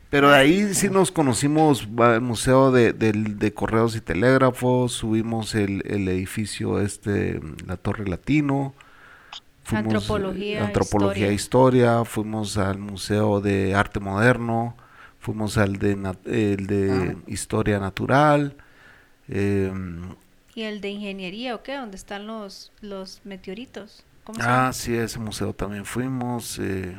Pero 0.09 0.29
de 0.29 0.35
ahí 0.37 0.73
sí 0.73 0.89
nos 0.89 1.11
conocimos 1.11 1.87
va, 1.89 2.15
el 2.15 2.21
Museo 2.21 2.71
de, 2.71 2.93
del- 2.93 3.37
de 3.39 3.53
Correos 3.53 3.95
y 3.95 4.01
Telégrafos, 4.01 4.93
subimos 4.93 5.53
el, 5.55 5.83
el 5.85 6.07
edificio 6.07 6.79
este, 6.79 7.41
la 7.65 7.75
Torre 7.77 8.07
Latino, 8.07 8.73
fuimos, 9.63 9.85
Antropología, 9.85 10.59
eh, 10.59 10.63
Antropología 10.63 11.31
Historia, 11.31 12.05
fuimos 12.05 12.57
al 12.57 12.79
Museo 12.79 13.41
de 13.41 13.75
Arte 13.75 13.99
Moderno, 13.99 14.77
fuimos 15.19 15.57
al 15.57 15.77
de, 15.79 15.93
el 16.25 16.67
de 16.67 16.89
Ah. 16.89 17.15
Historia 17.27 17.79
Natural, 17.79 18.55
em, 19.29 20.15
¿Y 20.53 20.63
el 20.63 20.81
de 20.81 20.89
ingeniería 20.89 21.55
o 21.55 21.63
qué? 21.63 21.75
¿Dónde 21.77 21.95
están 21.95 22.27
los, 22.27 22.73
los 22.81 23.21
meteoritos? 23.23 24.03
¿Cómo 24.25 24.41
se 24.41 24.45
ah, 24.45 24.71
sí, 24.73 24.95
a 24.97 25.03
ese 25.03 25.19
museo 25.19 25.53
también 25.53 25.85
fuimos. 25.85 26.59
eh, 26.59 26.95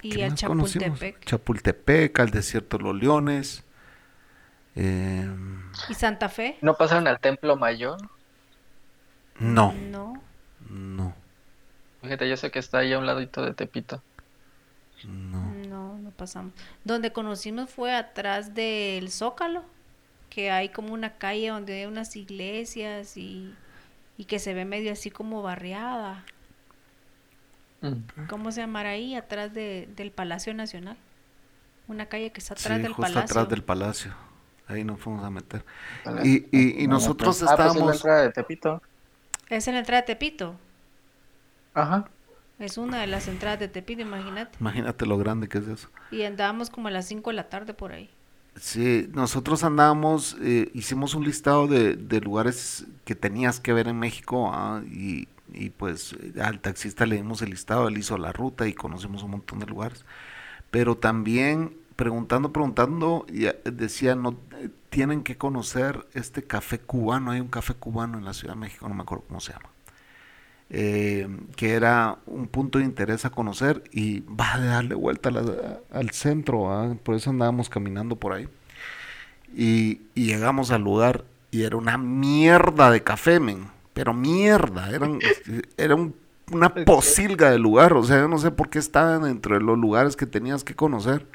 Y 0.00 0.10
¿qué 0.10 0.24
el 0.24 0.30
más 0.30 0.42
conocimos? 0.42 1.00
Chapultepec. 1.00 1.24
Chapultepec, 1.24 2.18
al 2.20 2.30
desierto 2.30 2.78
de 2.78 2.84
los 2.84 2.96
leones. 2.96 3.64
em, 4.74 5.62
¿Y 5.88 5.94
Santa 5.94 6.28
Fe? 6.28 6.58
¿No 6.60 6.76
pasaron 6.76 7.06
al 7.08 7.20
Templo 7.20 7.56
Mayor? 7.56 7.98
no, 9.40 9.72
No. 9.72 10.22
no, 10.70 11.14
Fíjate, 12.02 12.28
yo 12.28 12.36
sé 12.36 12.50
que 12.50 12.58
está 12.58 12.78
ahí 12.78 12.92
a 12.92 12.98
un 12.98 13.06
ladito 13.06 13.42
de 13.44 13.54
Tepito. 13.54 14.02
no. 15.04 15.56
No, 15.68 15.98
no 15.98 16.10
pasamos. 16.12 16.52
Donde 16.84 17.12
conocimos 17.12 17.70
fue 17.70 17.94
atrás 17.94 18.54
del 18.54 19.10
Zócalo, 19.10 19.64
que 20.30 20.50
hay 20.50 20.70
como 20.70 20.92
una 20.94 21.18
calle 21.18 21.48
donde 21.50 21.80
hay 21.80 21.86
unas 21.86 22.16
iglesias 22.16 23.16
y, 23.16 23.58
y 24.16 24.24
que 24.26 24.38
se 24.38 24.54
ve 24.54 24.64
medio 24.64 24.92
así 24.92 25.10
como 25.10 25.42
barriada. 25.42 26.24
¿Cómo 28.28 28.52
se 28.52 28.60
llamará 28.60 28.90
ahí? 28.90 29.14
Atrás 29.14 29.52
de, 29.54 29.88
del 29.96 30.10
Palacio 30.12 30.54
Nacional. 30.54 30.96
Una 31.88 32.06
calle 32.06 32.30
que 32.32 32.40
está 32.40 32.54
atrás 32.54 32.76
Sí, 32.76 32.82
del 32.82 32.92
justo 32.92 33.02
palacio. 33.02 33.20
atrás 33.22 33.48
del 33.48 33.62
palacio. 33.64 34.12
Ahí 34.68 34.84
nos 34.84 35.00
fuimos 35.00 35.24
a 35.24 35.30
meter. 35.30 35.64
Vale. 36.04 36.22
Y, 36.26 36.46
y, 36.52 36.84
y 36.84 36.86
No, 36.86 36.94
nosotros 36.94 37.38
pues- 37.38 37.50
ah, 37.50 37.56
pues 37.56 37.66
es 37.68 37.74
la 37.76 37.80
estábamos... 37.80 37.96
entrada 37.96 38.22
de 38.22 38.30
Tepito. 38.32 38.82
Es 39.48 39.68
en 39.68 39.74
la 39.74 39.80
entrada 39.80 40.02
de 40.02 40.06
Tepito. 40.06 40.54
Ajá. 41.74 42.08
Es 42.58 42.78
una 42.78 43.00
de 43.00 43.06
las 43.08 43.26
entradas 43.28 43.58
de 43.58 43.68
Tepito, 43.68 44.02
imagínate. 44.02 44.56
Imagínate 44.60 45.06
lo 45.06 45.18
grande 45.18 45.48
que 45.48 45.58
es 45.58 45.66
eso. 45.68 45.88
Y 46.10 46.22
andábamos 46.22 46.70
como 46.70 46.88
a 46.88 46.90
las 46.90 47.06
5 47.06 47.30
de 47.30 47.36
la 47.36 47.48
tarde 47.48 47.74
por 47.74 47.92
ahí. 47.92 48.08
Sí, 48.54 49.08
nosotros 49.12 49.64
andábamos, 49.64 50.36
eh, 50.42 50.70
hicimos 50.74 51.14
un 51.14 51.24
listado 51.24 51.66
de, 51.66 51.96
de 51.96 52.20
lugares 52.20 52.84
que 53.04 53.14
tenías 53.14 53.58
que 53.60 53.72
ver 53.72 53.88
en 53.88 53.98
México 53.98 54.50
ah, 54.52 54.82
y, 54.86 55.26
y 55.54 55.70
pues 55.70 56.16
al 56.40 56.60
taxista 56.60 57.06
le 57.06 57.16
dimos 57.16 57.42
el 57.42 57.50
listado, 57.50 57.88
él 57.88 57.98
hizo 57.98 58.18
la 58.18 58.32
ruta 58.32 58.66
y 58.68 58.74
conocimos 58.74 59.22
un 59.22 59.32
montón 59.32 59.58
de 59.60 59.66
lugares. 59.66 60.04
Pero 60.70 60.96
también 60.96 61.76
preguntando, 61.96 62.52
preguntando, 62.52 63.26
decía, 63.64 64.14
no, 64.16 64.38
eh, 64.58 64.70
tienen 64.90 65.22
que 65.22 65.36
conocer 65.38 66.06
este 66.14 66.42
café 66.44 66.78
cubano, 66.80 67.30
hay 67.32 67.40
un 67.40 67.48
café 67.48 67.74
cubano 67.74 68.18
en 68.18 68.24
la 68.24 68.32
Ciudad 68.34 68.54
de 68.54 68.60
México, 68.60 68.88
no 68.88 68.94
me 68.94 69.02
acuerdo 69.02 69.24
cómo 69.28 69.40
se 69.40 69.52
llama. 69.52 69.68
eh, 70.70 71.28
que 71.56 71.74
era 71.74 72.18
un 72.26 72.48
punto 72.48 72.78
de 72.78 72.84
interés 72.84 73.24
a 73.24 73.30
conocer 73.30 73.84
y 73.92 74.20
va 74.20 74.54
a 74.54 74.60
darle 74.60 74.94
vuelta 74.94 75.30
al 75.90 76.10
centro, 76.10 76.98
por 77.02 77.14
eso 77.14 77.30
andábamos 77.30 77.68
caminando 77.68 78.16
por 78.16 78.32
ahí. 78.32 78.48
Y, 79.54 80.00
y 80.14 80.26
llegamos 80.26 80.70
al 80.70 80.82
lugar 80.82 81.24
y 81.50 81.62
era 81.64 81.76
una 81.76 81.98
mierda 81.98 82.90
de 82.90 83.02
café, 83.02 83.38
men, 83.40 83.66
pero 83.94 84.14
mierda, 84.14 84.90
eran, 84.90 85.18
era 85.76 85.94
un- 85.94 86.14
una 86.50 86.74
posilga 86.74 87.50
de 87.50 87.58
lugar, 87.58 87.92
o 87.94 88.02
sea, 88.02 88.18
yo 88.18 88.28
no 88.28 88.36
sé 88.38 88.50
por 88.50 88.68
qué 88.68 88.78
estaban 88.78 89.22
dentro 89.22 89.54
de 89.54 89.62
los 89.64 89.78
lugares 89.78 90.16
que 90.16 90.26
tenías 90.26 90.64
que 90.64 90.74
conocer. 90.74 91.26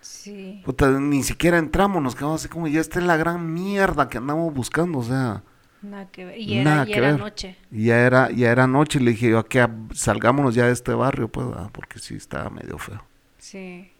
Sí. 0.00 0.62
Puta, 0.64 0.90
ni 1.00 1.22
siquiera 1.22 1.58
entramos, 1.58 2.02
nos 2.02 2.14
quedamos 2.14 2.40
así 2.40 2.48
como, 2.48 2.66
ya 2.68 2.80
esta 2.80 2.98
es 2.98 3.04
la 3.06 3.16
gran 3.16 3.52
mierda 3.54 4.08
que 4.08 4.18
andamos 4.18 4.52
buscando, 4.52 4.98
o 4.98 5.02
sea. 5.02 5.42
Nada 5.82 6.06
que 6.10 6.24
ver. 6.24 6.38
Y 6.38 6.54
era, 6.58 6.64
Nada 6.70 6.84
y 6.84 6.92
que 6.92 6.98
era 6.98 7.10
ver. 7.12 7.20
noche. 7.20 7.56
Y 7.70 7.84
ya 7.84 8.00
era, 8.06 8.30
ya 8.30 8.50
era 8.50 8.66
noche 8.66 8.98
y 8.98 9.02
le 9.02 9.10
dije 9.12 9.30
yo, 9.30 9.38
"Aquí, 9.38 9.58
ah, 9.58 9.70
salgámonos 9.92 10.54
ya 10.54 10.66
de 10.66 10.72
este 10.72 10.92
barrio, 10.94 11.28
pues, 11.28 11.46
ah, 11.54 11.68
porque 11.72 11.98
sí 11.98 12.14
estaba 12.16 12.50
medio 12.50 12.78
feo. 12.78 13.02
Sí. 13.38 13.90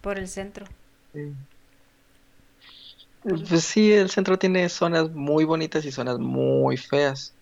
Por 0.00 0.18
el 0.18 0.28
centro. 0.28 0.66
Pues 3.22 3.64
sí, 3.64 3.92
el 3.92 4.10
centro 4.10 4.38
tiene 4.38 4.68
zonas 4.68 5.10
muy 5.10 5.44
bonitas 5.44 5.84
y 5.84 5.92
zonas 5.92 6.18
muy 6.18 6.76
feas, 6.76 7.36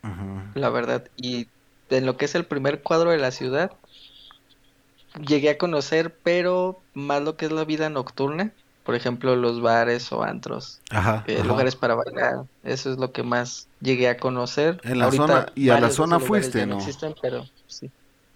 la 0.55 0.70
verdad. 0.70 1.05
Y 1.16 1.49
en 1.89 2.05
lo 2.07 2.16
que 2.16 2.24
es 2.24 2.35
el 2.35 2.47
primer 2.47 2.83
cuadro 2.83 3.11
de 3.11 3.18
la 3.18 3.31
ciudad, 3.31 3.70
llegué 5.26 5.51
a 5.51 5.59
conocer, 5.59 6.18
pero 6.22 6.85
más 6.95 7.22
lo 7.22 7.37
que 7.37 7.47
es 7.47 7.53
la 7.53 7.64
vida 7.64 7.89
nocturna, 7.91 8.53
por 8.83 8.95
ejemplo, 8.95 9.37
los 9.37 9.61
bares 9.61 10.11
o 10.12 10.22
antros, 10.22 10.81
Ajá, 10.91 11.24
eh, 11.29 11.39
ajá. 11.39 11.47
lugares 11.47 11.76
para 11.76 11.95
bailar, 11.95 12.45
eso 12.62 12.91
es 12.91 12.99
lo 12.99 13.12
que 13.12 13.22
más 13.22 13.68
llegué 13.81 14.09
a 14.09 14.16
conocer. 14.16 14.81
En 14.83 14.99
la 14.99 15.05
Ahorita 15.07 15.26
zona- 15.26 15.47
y 15.55 15.70
a 15.70 15.81
la 15.81 15.91
zona 15.91 16.18
fuiste, 16.18 16.59
ya 16.61 16.66
¿no? 16.66 16.76
existen, 16.76 17.14
pero 17.20 17.45
sí. 17.66 17.91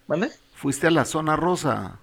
¿Mande? 0.07 0.31
Fuiste 0.55 0.87
a 0.87 0.91
la 0.91 1.05
zona 1.05 1.37
rosa. 1.37 1.99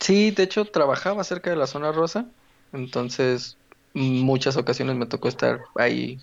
Sí, 0.00 0.30
de 0.30 0.44
hecho 0.44 0.64
trabajaba 0.64 1.24
cerca 1.24 1.50
de 1.50 1.56
la 1.56 1.66
zona 1.66 1.92
rosa, 1.92 2.26
entonces 2.72 3.56
muchas 3.94 4.56
ocasiones 4.56 4.96
me 4.96 5.06
tocó 5.06 5.28
estar 5.28 5.60
ahí, 5.76 6.18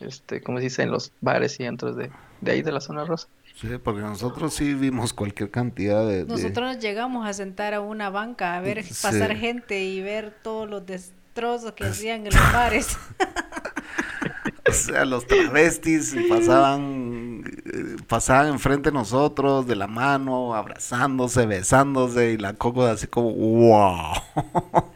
este, 0.00 0.42
como 0.42 0.58
se 0.58 0.64
dice, 0.64 0.82
en 0.82 0.90
los 0.90 1.12
bares 1.20 1.58
y 1.60 1.64
antros 1.64 1.96
de, 1.96 2.10
de 2.40 2.50
ahí 2.52 2.62
de 2.62 2.72
la 2.72 2.80
zona 2.80 3.04
rosa. 3.04 3.28
Sí, 3.60 3.68
porque 3.82 4.02
nosotros 4.02 4.52
sí 4.52 4.74
vimos 4.74 5.14
cualquier 5.14 5.50
cantidad 5.50 6.06
de... 6.06 6.24
de- 6.24 6.26
Nosotros 6.26 6.74
nos 6.74 6.78
llegamos 6.82 7.26
a 7.26 7.32
sentar 7.32 7.72
a 7.72 7.80
una 7.80 8.10
banca 8.10 8.54
a 8.56 8.60
ver 8.60 8.82
Sí. 8.84 8.92
pasar 9.02 9.34
gente 9.36 9.82
y 9.82 10.02
ver 10.02 10.30
todos 10.42 10.68
los 10.68 10.84
destrozos 10.84 11.72
que 11.72 11.84
hacían 11.86 12.26
en 12.26 12.34
los 12.34 12.52
bares. 12.52 12.98
O 14.68 14.72
sea, 14.72 15.04
los 15.04 15.24
travestis 15.28 16.16
pasaban, 16.28 17.44
eh, 17.72 17.96
pasaban 18.08 18.48
enfrente 18.48 18.90
de 18.90 18.94
nosotros, 18.94 19.64
de 19.68 19.76
la 19.76 19.86
mano, 19.86 20.56
abrazándose, 20.56 21.46
besándose, 21.46 22.32
y 22.32 22.36
la 22.36 22.52
coco 22.54 22.84
así 22.84 23.06
como, 23.06 23.32
wow. 23.32 24.12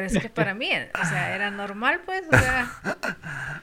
Pero 0.00 0.18
es 0.18 0.22
que 0.22 0.30
para 0.30 0.54
mí, 0.54 0.70
o 0.70 1.04
sea, 1.06 1.34
era 1.34 1.50
normal, 1.50 2.00
pues, 2.06 2.22
o 2.26 2.38
sea, 2.38 2.72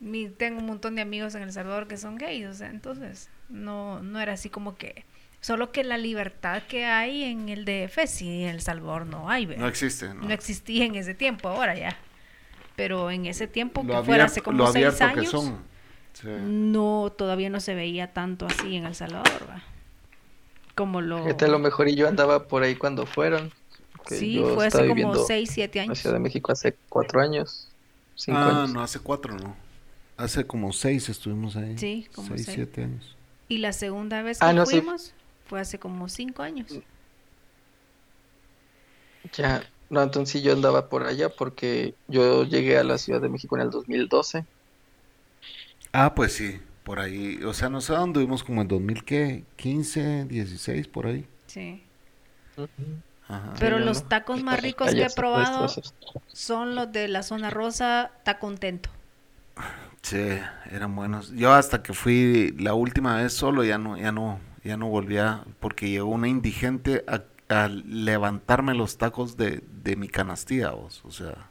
mi, 0.00 0.28
tengo 0.28 0.60
un 0.60 0.66
montón 0.66 0.94
de 0.94 1.02
amigos 1.02 1.34
en 1.34 1.42
El 1.42 1.52
Salvador 1.52 1.86
que 1.86 1.98
son 1.98 2.16
gays, 2.16 2.46
o 2.46 2.54
sea, 2.54 2.70
entonces, 2.70 3.28
no, 3.50 4.02
no 4.02 4.18
era 4.18 4.32
así 4.32 4.48
como 4.48 4.76
que, 4.76 5.04
solo 5.40 5.72
que 5.72 5.84
la 5.84 5.98
libertad 5.98 6.62
que 6.62 6.86
hay 6.86 7.24
en 7.24 7.50
el 7.50 7.66
DF, 7.66 8.06
sí, 8.06 8.44
en 8.44 8.48
El 8.48 8.62
Salvador 8.62 9.04
no 9.04 9.28
hay, 9.28 9.44
¿ve? 9.44 9.58
No 9.58 9.68
existe, 9.68 10.08
¿no? 10.08 10.22
No 10.22 10.32
existía 10.32 10.86
en 10.86 10.94
ese 10.94 11.14
tiempo, 11.14 11.48
ahora 11.48 11.74
ya. 11.74 11.96
Pero 12.76 13.10
en 13.10 13.26
ese 13.26 13.46
tiempo, 13.46 13.82
que 13.82 13.88
Lo 13.88 14.04
fuera 14.04 14.24
abierto, 14.24 14.32
hace 14.32 14.40
como 14.40 14.58
lo 14.58 14.72
seis 14.72 14.86
abierto 14.86 15.14
que 15.14 15.20
años, 15.20 15.30
son. 15.30 15.58
Sí. 16.14 16.28
no, 16.28 17.12
todavía 17.14 17.50
no 17.50 17.60
se 17.60 17.74
veía 17.74 18.12
tanto 18.12 18.46
así 18.46 18.76
en 18.76 18.86
El 18.86 18.94
Salvador, 18.94 19.48
¿va? 19.50 19.62
Como 20.74 21.00
lo... 21.00 21.22
Fíjate, 21.24 21.44
a 21.44 21.48
lo 21.48 21.58
mejor 21.58 21.88
y 21.88 21.94
yo 21.94 22.08
andaba 22.08 22.48
por 22.48 22.62
ahí 22.62 22.74
cuando 22.74 23.04
fueron. 23.04 23.52
Que 24.04 24.20
Sí, 24.20 24.32
yo 24.32 24.46
fue 24.46 24.66
estaba 24.66 24.84
hace 24.84 24.86
como 24.86 24.94
viviendo 24.94 25.18
6, 25.18 25.50
7 25.52 25.80
en 25.80 25.86
la 25.86 25.94
años. 25.94 25.98
Ciudad 25.98 26.14
de 26.14 26.20
México 26.20 26.52
hace 26.52 26.78
cuatro 26.88 27.20
años. 27.20 27.74
Cinco 28.14 28.48
Ah, 28.48 28.48
años. 28.50 28.72
no, 28.72 28.82
hace 28.82 29.00
cuatro 29.00 29.34
no. 29.36 29.56
Hace 30.16 30.46
como 30.46 30.72
seis 30.72 31.08
estuvimos 31.08 31.56
ahí. 31.56 31.76
Sí, 31.76 32.08
como 32.12 32.36
seis, 32.36 32.42
seis. 32.42 32.66
siete 32.66 32.84
años. 32.84 33.18
Y 33.48 33.58
la 33.58 33.72
segunda 33.72 34.22
vez 34.22 34.42
que 34.42 34.48
Ah, 34.48 34.52
no, 34.52 34.66
sí. 34.66 34.82
fuimos 34.82 35.16
fue 35.44 35.60
hace 35.60 35.78
como 35.78 36.08
5 36.08 36.42
años. 36.42 36.82
Ya, 39.32 39.62
no, 39.90 40.02
entonces 40.02 40.32
sí 40.32 40.42
yo 40.42 40.52
andaba 40.52 40.88
por 40.88 41.04
allá 41.04 41.34
porque 41.34 41.98
yo 42.06 42.44
llegué 42.44 42.78
a 42.78 42.84
la 42.84 42.98
Ciudad 42.98 43.20
de 43.20 43.28
México 43.28 43.56
en 43.56 43.62
el 43.62 43.70
2012. 43.70 44.46
Ah, 45.92 46.14
pues 46.14 46.32
sí, 46.34 46.60
por 46.82 46.98
ahí. 47.00 47.42
O 47.44 47.54
sea, 47.54 47.68
no 47.68 47.80
sé 47.80 47.92
dónde 47.94 48.20
vimos 48.20 48.42
como 48.44 48.62
en 48.62 48.68
2015, 48.68 50.24
16, 50.26 50.88
por 50.88 51.06
ahí. 51.06 51.26
Sí. 51.46 51.90
Ajá. 53.28 53.52
Pero 53.58 53.78
los 53.80 54.04
no. 54.04 54.08
tacos 54.08 54.42
más 54.42 54.60
ricos 54.60 54.94
que 54.94 55.06
he 55.06 55.10
probado 55.10 55.66
son 56.32 56.74
los 56.74 56.92
de 56.92 57.08
la 57.08 57.22
zona 57.22 57.50
rosa, 57.50 58.12
está 58.18 58.38
contento. 58.38 58.90
Sí, 60.02 60.18
eran 60.70 60.94
buenos. 60.96 61.30
Yo 61.32 61.52
hasta 61.54 61.82
que 61.82 61.94
fui 61.94 62.54
la 62.58 62.74
última 62.74 63.16
vez 63.16 63.32
solo 63.32 63.64
ya 63.64 63.78
no, 63.78 63.96
ya 63.96 64.12
no, 64.12 64.38
ya 64.62 64.76
no 64.76 64.88
volvía 64.88 65.44
porque 65.60 65.88
llegó 65.90 66.08
una 66.10 66.28
indigente 66.28 67.04
a, 67.08 67.22
a 67.48 67.68
levantarme 67.68 68.74
los 68.74 68.98
tacos 68.98 69.36
de, 69.36 69.64
de 69.82 69.96
mi 69.96 70.08
canastilla, 70.08 70.70
vos, 70.72 71.02
o 71.04 71.10
sea. 71.10 71.50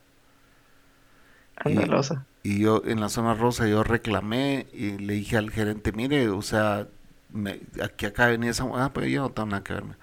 Y, 1.65 1.80
Andalosa. 1.82 2.28
y 2.43 2.59
yo 2.59 2.82
en 2.86 2.99
la 3.01 3.09
zona 3.09 3.34
rosa 3.36 3.67
yo 3.67 3.84
reclamé 3.84 4.67
y 4.74 4.97
le 4.97 5.13
dije 5.15 5.38
al 5.38 5.51
gerente, 5.51 5.91
mire, 5.93 6.30
o 6.30 6.41
sea, 6.41 6.88
me- 7.32 7.61
aquí 7.84 8.05
acá 8.05 8.28
venía 8.28 8.51
esa, 8.51 8.65
ah, 8.76 8.91
pero 8.93 9.07
yo 9.07 9.21
no 9.21 9.32
tengo 9.32 9.49
nada 9.49 9.63
que 9.63 9.74
verme. 9.74 9.95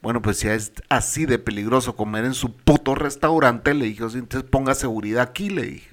Bueno, 0.00 0.22
pues 0.22 0.38
si 0.38 0.48
es 0.48 0.72
así 0.88 1.26
de 1.26 1.38
peligroso 1.38 1.96
comer 1.96 2.24
en 2.24 2.34
su 2.34 2.56
puto 2.56 2.94
restaurante, 2.94 3.74
le 3.74 3.86
dije, 3.86 4.04
o 4.04 4.10
sea, 4.10 4.20
entonces 4.20 4.48
ponga 4.48 4.74
seguridad 4.74 5.22
aquí, 5.22 5.50
le 5.50 5.62
dije. 5.62 5.90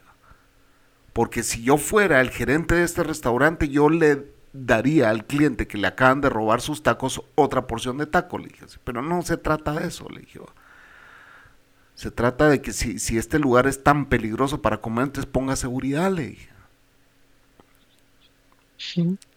Porque 1.11 1.43
si 1.43 1.63
yo 1.63 1.77
fuera 1.77 2.21
el 2.21 2.29
gerente 2.29 2.75
de 2.75 2.83
este 2.83 3.01
restaurante, 3.03 3.69
yo 3.69 3.89
le 3.89 4.31
daría 4.53 5.09
al 5.09 5.25
cliente 5.25 5.67
que 5.67 5.77
le 5.77 5.87
acaban 5.87 6.21
de 6.21 6.29
robar 6.29 6.61
sus 6.61 6.83
tacos 6.83 7.21
otra 7.35 7.67
porción 7.67 7.97
de 7.97 8.05
taco, 8.05 8.37
le 8.37 8.47
dije. 8.47 8.65
Pero 8.83 9.01
no 9.01 9.21
se 9.21 9.37
trata 9.37 9.73
de 9.73 9.87
eso, 9.87 10.07
le 10.09 10.21
dije. 10.21 10.39
Se 11.95 12.11
trata 12.11 12.49
de 12.49 12.61
que 12.61 12.73
si, 12.73 12.99
si 12.99 13.17
este 13.17 13.39
lugar 13.39 13.65
es 13.65 13.83
tan 13.83 14.05
peligroso 14.07 14.61
para 14.61 14.81
comer, 14.81 15.05
entonces 15.05 15.31
ponga 15.31 15.55
seguridad, 15.55 16.11
le 16.11 16.27
dije. 16.27 16.54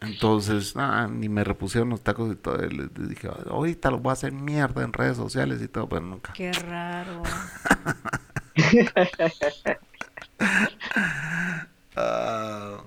Entonces, 0.00 0.72
ah, 0.76 1.06
ni 1.10 1.28
me 1.28 1.44
repusieron 1.44 1.90
los 1.90 2.02
tacos 2.02 2.32
y 2.32 2.36
todo. 2.36 2.64
y 2.64 2.70
les 2.70 2.88
dije, 3.08 3.28
ahorita 3.48 3.90
los 3.90 4.02
voy 4.02 4.10
a 4.10 4.12
hacer 4.14 4.32
mierda 4.32 4.82
en 4.82 4.92
redes 4.92 5.16
sociales 5.16 5.60
y 5.62 5.68
todo, 5.68 5.88
pero 5.88 6.02
nunca. 6.02 6.32
Qué 6.32 6.52
raro. 6.52 7.22
Ah, 11.96 12.82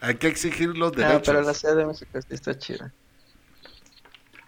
hay 0.00 0.16
que 0.16 0.26
exigir 0.28 0.76
los 0.76 0.92
No, 0.92 0.98
derechos. 1.02 1.22
pero 1.26 1.42
la 1.42 1.54
Ciudad 1.54 1.76
de 1.76 1.86
México 1.86 2.18
está 2.28 2.58
chida. 2.58 2.92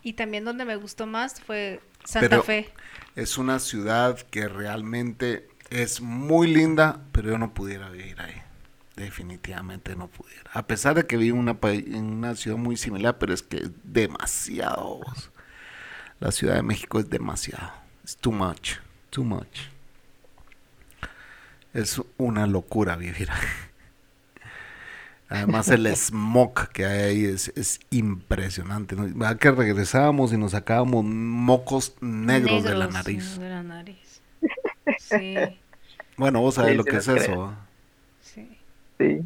Y 0.03 0.15
también 0.15 0.45
donde 0.45 0.65
me 0.65 0.77
gustó 0.77 1.07
más 1.07 1.41
fue 1.41 1.81
Santa 2.05 2.29
Pero- 2.29 2.43
Fe. 2.43 2.73
Es 3.17 3.39
una 3.39 3.59
ciudad 3.59 4.19
que 4.19 4.49
realmente 4.49 5.49
es 5.69 6.01
muy 6.01 6.47
linda, 6.49 7.01
pero 7.13 7.31
yo 7.31 7.39
no 7.39 7.53
pudiera 7.53 7.89
vivir 7.91 8.21
ahí. 8.21 8.41
Definitivamente 8.97 9.97
no 9.97 10.09
pudiera. 10.09 10.51
A 10.53 10.67
pesar 10.67 10.95
de 10.95 11.07
que 11.07 11.17
vivo 11.17 11.37
en 11.37 11.49
una, 11.49 11.59
en 11.63 12.05
una 12.05 12.35
ciudad 12.35 12.59
muy 12.59 12.77
similar, 12.77 13.19
pero 13.19 13.33
es 13.33 13.43
que 13.43 13.59
es 13.59 13.71
demasiado. 13.85 15.01
La 16.19 16.33
Ciudad 16.33 16.57
de 16.57 16.63
México 16.63 17.01
es 17.01 17.09
demasiado. 17.09 17.73
Es 18.05 18.17
too 18.17 18.33
much. 18.33 18.75
Too 19.09 19.25
much. 19.25 19.61
Es 21.73 22.01
una 22.19 22.47
locura 22.47 22.97
vivir. 22.97 23.29
Además 25.31 25.71
el 25.71 25.87
smog 25.97 26.69
que 26.71 26.85
hay 26.85 27.03
ahí 27.03 27.25
es, 27.25 27.53
es 27.57 27.81
impresionante. 27.91 28.97
¿no? 28.97 29.05
¿Verdad 29.05 29.39
que 29.39 29.51
regresábamos 29.51 30.33
y 30.33 30.37
nos 30.37 30.51
sacábamos 30.51 31.05
mocos 31.05 31.95
negros, 32.01 32.65
de 32.65 32.75
la 32.75 32.89
nariz? 32.89 33.39
De 33.39 33.49
la 33.49 33.63
nariz. 33.63 34.21
Sí, 34.99 35.37
Bueno, 36.17 36.41
vos 36.41 36.57
sabés 36.57 36.73
Sí, 36.73 36.77
lo 36.77 36.85
que 36.85 36.97
es 36.97 37.09
eso. 37.09 37.55
Sí. 39.01 39.23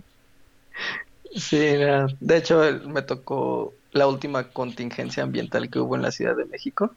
Sí, 1.35 1.73
no. 1.79 2.07
De 2.21 2.37
hecho, 2.37 2.63
me 2.87 3.03
tocó 3.03 3.75
la 3.91 4.07
última 4.07 4.51
contingencia 4.51 5.25
ambiental 5.25 5.69
que 5.69 5.81
hubo 5.81 5.97
en 5.97 6.03
la 6.03 6.13
Ciudad 6.13 6.37
de 6.37 6.45
México, 6.45 6.95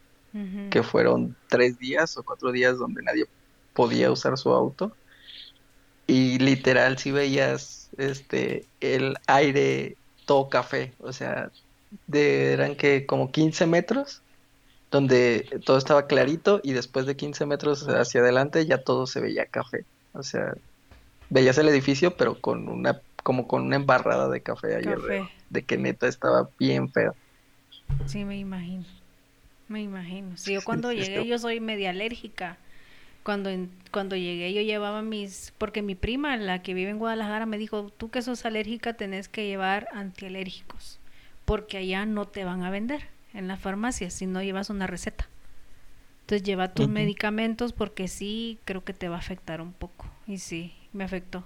que 0.69 0.83
fueron 0.83 1.35
tres 1.47 1.79
días 1.79 2.15
o 2.15 2.23
cuatro 2.23 2.51
días 2.51 2.77
donde 2.77 3.01
nadie 3.01 3.25
podía 3.73 4.11
usar 4.11 4.37
su 4.37 4.53
auto. 4.53 4.91
Y 6.05 6.37
literal, 6.37 6.99
si 6.99 7.11
veías 7.11 7.89
este 7.97 8.65
el 8.79 9.15
aire 9.25 9.97
todo 10.25 10.49
café, 10.49 10.93
o 10.99 11.11
sea, 11.11 11.49
de, 12.05 12.53
eran 12.53 12.75
que 12.75 13.07
como 13.07 13.31
15 13.31 13.65
metros, 13.65 14.21
donde 14.91 15.61
todo 15.65 15.77
estaba 15.77 16.05
clarito 16.05 16.61
y 16.63 16.73
después 16.73 17.07
de 17.07 17.15
15 17.15 17.47
metros 17.47 17.87
hacia 17.87 18.21
adelante 18.21 18.65
ya 18.67 18.83
todo 18.83 19.07
se 19.07 19.19
veía 19.21 19.47
café. 19.47 19.85
O 20.13 20.21
sea, 20.21 20.53
veías 21.29 21.57
el 21.57 21.67
edificio, 21.69 22.15
pero 22.15 22.39
con 22.39 22.69
una, 22.69 23.01
como 23.23 23.47
con 23.47 23.63
una 23.63 23.75
embarrada 23.75 24.29
de 24.29 24.41
café 24.41 24.75
ahí 24.75 24.83
Café. 24.83 25.29
de 25.49 25.63
que 25.63 25.77
neta 25.77 26.07
estaba 26.07 26.49
bien 26.59 26.91
feo. 26.91 27.15
Sí, 28.05 28.25
me 28.25 28.37
imagino. 28.37 28.85
Me 29.67 29.81
imagino. 29.81 30.37
Sí, 30.37 30.53
yo 30.53 30.61
cuando 30.63 30.91
sí, 30.91 30.97
llegué 30.97 31.27
yo 31.27 31.37
soy 31.39 31.59
media 31.59 31.89
alérgica. 31.89 32.57
Cuando, 33.23 33.49
cuando 33.91 34.15
llegué 34.15 34.53
yo 34.53 34.61
llevaba 34.61 35.01
mis... 35.01 35.53
Porque 35.57 35.81
mi 35.81 35.95
prima, 35.95 36.37
la 36.37 36.61
que 36.61 36.73
vive 36.73 36.89
en 36.89 36.99
Guadalajara, 36.99 37.45
me 37.45 37.57
dijo, 37.57 37.89
tú 37.89 38.09
que 38.09 38.21
sos 38.21 38.45
alérgica 38.45 38.93
tenés 38.93 39.27
que 39.27 39.45
llevar 39.45 39.89
antialérgicos. 39.93 40.99
Porque 41.43 41.77
allá 41.77 42.05
no 42.05 42.27
te 42.27 42.45
van 42.45 42.63
a 42.63 42.69
vender 42.69 43.03
en 43.33 43.47
la 43.47 43.57
farmacia 43.57 44.09
si 44.09 44.25
no 44.25 44.41
llevas 44.41 44.69
una 44.69 44.87
receta. 44.87 45.27
Entonces 46.21 46.45
lleva 46.45 46.73
tus 46.73 46.89
medicamentos 46.89 47.71
porque 47.71 48.07
sí, 48.09 48.59
creo 48.65 48.83
que 48.83 48.93
te 48.93 49.07
va 49.07 49.15
a 49.15 49.19
afectar 49.19 49.61
un 49.61 49.71
poco. 49.71 50.05
Y 50.25 50.39
sí, 50.39 50.73
me 50.97 51.05
afectó. 51.05 51.43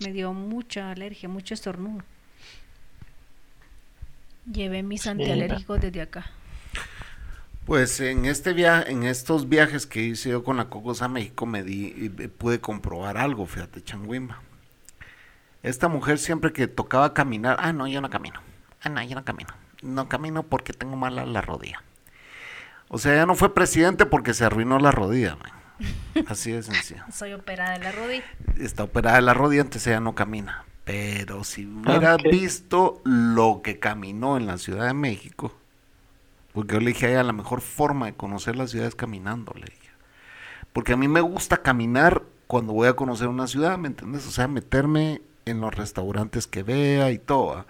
Me 0.00 0.12
dio 0.12 0.32
mucha 0.32 0.90
alergia, 0.90 1.28
mucho 1.28 1.54
estornudo. 1.54 2.02
Llevé 4.50 4.82
mis 4.82 5.06
antialérgicos 5.06 5.80
desde 5.80 6.02
acá. 6.02 6.30
Pues 7.64 7.98
en 8.00 8.26
este 8.26 8.52
viaje, 8.52 8.90
en 8.90 9.04
estos 9.04 9.48
viajes 9.48 9.86
que 9.86 10.02
hice 10.02 10.30
yo 10.30 10.44
con 10.44 10.58
la 10.58 10.68
Cocos 10.68 11.00
a 11.00 11.08
México, 11.08 11.46
me 11.46 11.62
di, 11.62 12.12
eh, 12.18 12.28
pude 12.28 12.60
comprobar 12.60 13.16
algo, 13.16 13.46
fíjate, 13.46 13.82
Changuimba. 13.82 14.42
Esta 15.62 15.88
mujer 15.88 16.18
siempre 16.18 16.52
que 16.52 16.66
tocaba 16.66 17.14
caminar, 17.14 17.56
ah, 17.58 17.72
no, 17.72 17.86
yo 17.86 18.02
no 18.02 18.10
camino. 18.10 18.40
Ah, 18.82 18.90
no, 18.90 19.02
yo 19.02 19.14
no 19.14 19.24
camino. 19.24 19.48
No 19.80 20.10
camino 20.10 20.42
porque 20.42 20.74
tengo 20.74 20.94
mala 20.96 21.24
la 21.24 21.40
rodilla. 21.40 21.82
O 22.88 22.98
sea, 22.98 23.14
ya 23.14 23.24
no 23.24 23.34
fue 23.34 23.54
presidente 23.54 24.04
porque 24.04 24.34
se 24.34 24.44
arruinó 24.44 24.78
la 24.78 24.90
rodilla, 24.90 25.36
man. 25.36 25.63
Así 26.24 26.52
de 26.52 26.62
sencillo. 26.62 27.04
Soy 27.12 27.32
operada 27.32 27.72
de 27.72 27.78
la 27.80 27.92
rodilla. 27.92 28.24
Está 28.58 28.84
operada 28.84 29.16
de 29.16 29.22
la 29.22 29.34
rodilla, 29.34 29.62
entonces 29.62 29.88
ella 29.88 30.00
no 30.00 30.14
camina. 30.14 30.64
Pero 30.84 31.44
si 31.44 31.66
hubiera 31.66 32.16
Ok. 32.16 32.22
visto 32.28 33.00
lo 33.04 33.62
que 33.62 33.78
caminó 33.78 34.36
en 34.36 34.46
la 34.46 34.58
Ciudad 34.58 34.86
de 34.86 34.94
México, 34.94 35.52
porque 36.52 36.74
yo 36.74 36.80
le 36.80 36.88
dije 36.88 37.06
a 37.06 37.10
ella, 37.10 37.22
la 37.24 37.32
mejor 37.32 37.60
forma 37.60 38.06
de 38.06 38.14
conocer 38.14 38.56
la 38.56 38.66
ciudad 38.68 38.86
es 38.88 38.94
caminando, 38.94 39.52
le 39.54 39.66
dije. 39.66 39.90
Porque 40.72 40.94
a 40.94 40.96
mí 40.96 41.08
me 41.08 41.20
gusta 41.20 41.58
caminar 41.62 42.22
cuando 42.46 42.72
voy 42.72 42.88
a 42.88 42.94
conocer 42.96 43.28
una 43.28 43.46
ciudad, 43.46 43.78
¿me 43.78 43.88
entiendes? 43.88 44.26
O 44.26 44.30
sea, 44.30 44.48
meterme 44.48 45.22
en 45.46 45.60
los 45.60 45.74
restaurantes 45.74 46.46
que 46.46 46.62
vea 46.62 47.10
y 47.12 47.18
todo. 47.18 47.58
¿ah? 47.58 47.66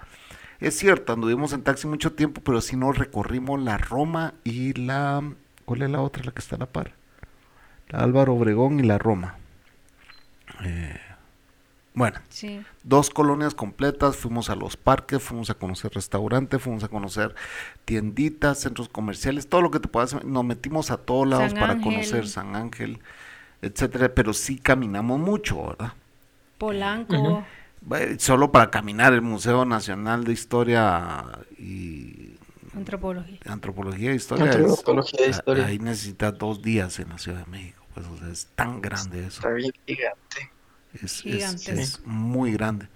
Es 0.60 0.78
cierto, 0.78 1.12
anduvimos 1.12 1.52
en 1.52 1.62
taxi 1.64 1.86
mucho 1.86 2.12
tiempo, 2.14 2.42
pero 2.42 2.60
si 2.60 2.76
no 2.76 2.92
recorrimos 2.92 3.60
la 3.62 3.78
Roma 3.78 4.34
y 4.44 4.74
la... 4.74 5.22
¿Cuál 5.64 5.82
es 5.82 5.90
la 5.90 6.00
otra, 6.02 6.24
la 6.24 6.32
que 6.32 6.40
está 6.40 6.56
a 6.56 6.60
la 6.60 6.66
par? 6.72 6.94
La 7.88 8.00
Álvaro 8.00 8.34
Obregón 8.34 8.80
y 8.80 8.82
la 8.82 8.98
Roma. 8.98 9.36
Eh, 10.64 10.98
bueno, 11.94 12.18
Sí. 12.28 12.60
dos 12.82 13.10
colonias 13.10 13.54
completas, 13.54 14.16
fuimos 14.16 14.50
a 14.50 14.56
los 14.56 14.76
parques, 14.76 15.22
fuimos 15.22 15.50
a 15.50 15.54
conocer 15.54 15.92
restaurantes, 15.94 16.60
fuimos 16.60 16.82
a 16.84 16.88
conocer 16.88 17.34
tienditas, 17.84 18.58
centros 18.60 18.88
comerciales, 18.88 19.48
todo 19.48 19.62
lo 19.62 19.70
que 19.70 19.80
te 19.80 19.88
puedas, 19.88 20.24
nos 20.24 20.44
metimos 20.44 20.90
a 20.90 20.96
todos 20.96 21.28
lados 21.28 21.52
San 21.52 21.60
para 21.60 21.72
Ángel. 21.74 21.92
conocer 21.92 22.26
San 22.28 22.56
Ángel, 22.56 22.98
etcétera, 23.62 24.12
pero 24.14 24.32
sí 24.32 24.58
caminamos 24.58 25.20
mucho, 25.20 25.66
¿verdad? 25.68 25.92
Polanco. 26.58 27.44
Solo 28.18 28.50
para 28.50 28.70
caminar 28.70 29.12
el 29.12 29.20
Museo 29.22 29.64
Nacional 29.66 30.24
de 30.24 30.32
Historia 30.32 31.22
y 31.58 32.33
Antropología. 32.76 33.38
Antropología 33.46 34.10
e 34.12 34.14
Historia, 34.14 34.50
es- 34.50 34.56
Antropología 34.56 35.20
e 35.20 35.26
a- 35.26 35.30
Historia. 35.30 35.66
ahí 35.66 35.78
necesitas 35.78 36.36
dos 36.38 36.62
días 36.62 36.98
en 36.98 37.08
la 37.10 37.18
Ciudad 37.18 37.44
de 37.44 37.50
México, 37.50 37.84
pues 37.94 38.06
o 38.06 38.16
sea, 38.18 38.28
es 38.28 38.46
tan 38.54 38.80
grande 38.80 39.20
eso. 39.26 39.38
Está 39.38 39.50
bien 39.50 39.72
gigante. 39.86 40.50
Es, 40.94 41.02
es- 41.04 41.20
Gigante. 41.22 41.80
es 41.80 42.00
muy 42.04 42.52
grande. 42.52 42.88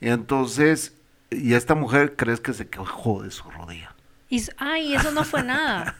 Y 0.00 0.08
entonces, 0.08 0.94
Y 1.30 1.54
esta 1.54 1.74
mujer 1.74 2.14
crees 2.14 2.38
que 2.38 2.52
se 2.52 2.68
quejó 2.68 3.22
de 3.24 3.30
su 3.32 3.50
rodilla. 3.50 3.92
Y, 4.30 4.40
ay, 4.56 4.94
eso 4.94 5.10
no 5.10 5.24
fue 5.24 5.42
nada. 5.42 5.96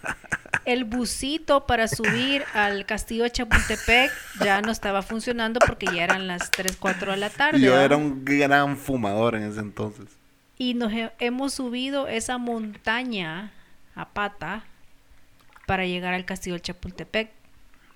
El 0.64 0.85
busito 0.85 1.66
para 1.66 1.89
subir 1.89 2.45
al 2.55 2.87
castillo 2.87 3.24
de 3.24 3.32
Chapultepec 3.32 4.12
ya 4.41 4.61
no 4.62 4.70
estaba 4.70 5.03
funcionando 5.03 5.59
porque 5.66 5.87
ya 5.87 6.05
eran 6.05 6.28
las 6.28 6.51
3, 6.53 6.76
4 6.78 7.12
de 7.12 7.16
la 7.18 7.30
tarde. 7.30 7.61
Yo 7.61 7.76
era 7.76 7.97
un 7.97 8.24
gran 8.24 8.76
fumador 8.76 9.35
en 9.35 9.43
ese 9.45 9.59
entonces. 9.61 10.07
Y 10.59 10.74
nos 10.74 10.92
he- 10.92 11.12
hemos 11.18 11.55
subido 11.55 12.07
esa 12.09 12.38
montaña 12.38 13.52
a 13.94 14.09
pata 14.11 14.64
para 15.66 15.86
llegar 15.86 16.14
al 16.14 16.24
castillo 16.24 16.55
de 16.55 16.61
Chapultepec. 16.62 17.30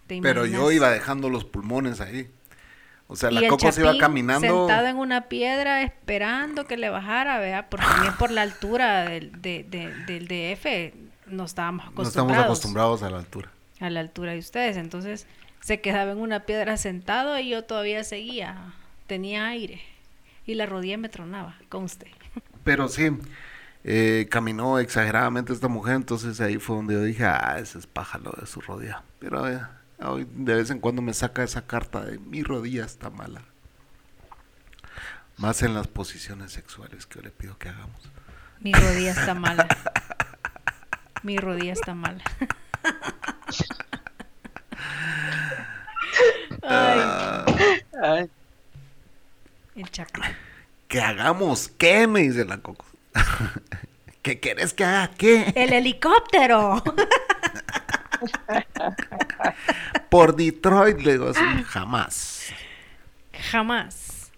¿Te 0.06 0.20
Pero 0.22 0.46
yo 0.46 0.72
iba 0.72 0.90
dejando 0.90 1.28
los 1.28 1.44
pulmones 1.44 2.00
ahí. 2.00 2.28
O 3.08 3.16
sea, 3.16 3.30
la 3.30 3.46
Coco 3.48 3.70
se 3.72 3.80
iba 3.80 3.96
caminando. 3.98 4.66
Sentado 4.66 4.86
en 4.88 4.96
una 4.96 5.28
piedra 5.28 5.82
esperando 5.82 6.66
que 6.66 6.76
le 6.76 6.90
bajara, 6.90 7.38
vea, 7.38 7.68
porque 7.70 7.86
también 7.86 8.14
por 8.18 8.30
la 8.30 8.42
altura 8.42 9.04
del, 9.08 9.32
de- 9.40 9.64
de- 9.64 9.94
del 10.06 10.28
DF 10.28 10.92
no 11.26 11.44
estábamos 11.44 11.84
No 11.86 11.90
acostumbrados, 11.92 12.08
estamos 12.08 12.44
acostumbrados 12.44 13.02
a 13.02 13.10
la 13.10 13.18
altura. 13.18 13.50
a 13.80 13.90
la 13.90 14.00
altura 14.00 14.32
de 14.32 14.38
ustedes. 14.38 14.76
Entonces 14.76 15.26
se 15.60 15.80
quedaba 15.80 16.12
en 16.12 16.18
una 16.18 16.40
piedra 16.40 16.76
sentado 16.76 17.38
y 17.38 17.48
yo 17.50 17.64
todavía 17.64 18.02
seguía, 18.04 18.56
tenía 19.06 19.46
aire 19.46 19.80
y 20.46 20.54
la 20.54 20.66
rodilla 20.66 20.96
me 20.98 21.08
tronaba, 21.08 21.56
conste. 21.68 22.10
Pero 22.64 22.88
sí, 22.88 23.10
eh, 23.84 24.26
caminó 24.30 24.78
exageradamente 24.78 25.52
esta 25.52 25.68
mujer, 25.68 25.94
entonces 25.94 26.40
ahí 26.40 26.58
fue 26.58 26.76
donde 26.76 26.94
yo 26.94 27.02
dije, 27.02 27.24
ah, 27.24 27.56
ese 27.58 27.78
es 27.78 27.86
pájaro 27.86 28.32
de 28.38 28.46
su 28.46 28.60
rodilla. 28.60 29.02
Pero 29.18 29.48
eh, 29.48 29.60
hoy 30.00 30.26
de 30.30 30.54
vez 30.54 30.70
en 30.70 30.80
cuando 30.80 31.02
me 31.02 31.14
saca 31.14 31.42
esa 31.42 31.66
carta 31.66 32.04
de 32.04 32.18
mi 32.18 32.42
rodilla 32.42 32.84
está 32.84 33.10
mala. 33.10 33.42
Más 35.36 35.62
en 35.62 35.74
las 35.74 35.86
posiciones 35.86 36.52
sexuales 36.52 37.06
que 37.06 37.20
yo 37.20 37.22
le 37.22 37.30
pido 37.30 37.56
que 37.58 37.68
hagamos. 37.68 38.10
Mi 38.60 38.72
rodilla 38.72 39.12
está 39.12 39.34
mala. 39.34 39.68
Mi 41.22 41.36
rodilla 41.36 41.72
está 41.72 41.94
mala. 41.94 42.22
Ay, 46.62 47.00
Ay, 48.02 48.30
el 49.76 49.90
Chapín. 49.90 50.24
¿Qué 50.88 51.02
hagamos? 51.02 51.68
¿Qué? 51.68 52.06
Me 52.06 52.20
dice 52.20 52.46
la 52.46 52.58
Coco. 52.58 52.86
¿Qué 54.22 54.40
querés 54.40 54.72
que 54.72 54.84
haga? 54.84 55.10
¿Qué? 55.10 55.52
¡El 55.54 55.74
helicóptero! 55.74 56.82
Por 60.10 60.34
Detroit, 60.34 60.98
le 61.00 61.12
digo 61.12 61.28
así, 61.28 61.44
jamás. 61.66 62.46
Jamás. 63.50 64.32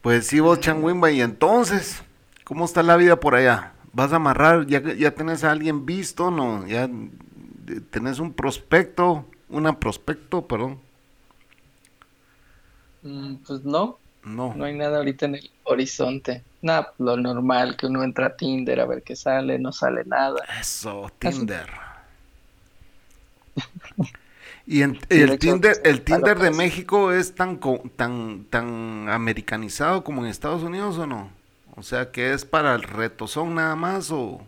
Pues 0.00 0.28
sí, 0.28 0.38
vos, 0.38 0.60
Changuimba, 0.60 1.10
y 1.10 1.20
entonces, 1.20 2.04
¿cómo 2.44 2.64
está 2.64 2.82
la 2.84 2.96
vida 2.96 3.18
por 3.18 3.34
allá? 3.34 3.72
¿Vas 3.92 4.12
a 4.12 4.16
amarrar? 4.16 4.66
¿Ya, 4.66 4.80
ya 4.80 5.14
tenés 5.14 5.42
a 5.44 5.50
alguien 5.50 5.84
visto? 5.84 6.30
¿No? 6.30 6.64
¿Ya 6.66 6.84
eh, 6.84 7.80
tenés 7.90 8.20
un 8.20 8.32
prospecto? 8.32 9.26
¿Una 9.48 9.78
prospecto, 9.80 10.46
perdón? 10.46 10.80
mm, 13.02 13.36
pues 13.46 13.64
no, 13.64 13.98
No. 14.24 14.54
no 14.54 14.64
hay 14.64 14.74
nada 14.76 14.98
ahorita 14.98 15.26
en 15.26 15.36
el 15.36 15.50
horizonte. 15.64 16.44
Nada, 16.62 16.94
lo 16.98 17.16
normal, 17.16 17.76
que 17.76 17.86
uno 17.86 18.02
entra 18.02 18.26
a 18.28 18.36
Tinder 18.36 18.80
a 18.80 18.86
ver 18.86 19.02
qué 19.02 19.16
sale, 19.16 19.58
no 19.58 19.72
sale 19.72 20.04
nada. 20.06 20.40
Eso, 20.60 21.10
Tinder. 21.18 21.68
Y 24.66 24.82
en- 24.82 24.98
el 25.10 25.38
Tinder, 25.38 25.80
el 25.84 26.02
Tinder 26.02 26.38
de 26.38 26.50
México 26.50 27.12
es 27.12 27.34
tan 27.34 27.60
tan 27.96 28.44
tan 28.46 29.08
americanizado 29.10 30.04
como 30.04 30.22
en 30.24 30.30
Estados 30.30 30.62
Unidos 30.62 30.96
o 30.98 31.06
no? 31.06 31.30
O 31.76 31.82
sea, 31.82 32.10
que 32.12 32.32
es 32.32 32.44
para 32.44 32.74
el 32.74 32.82
retozón 32.82 33.54
nada 33.56 33.76
más 33.76 34.10
o 34.10 34.46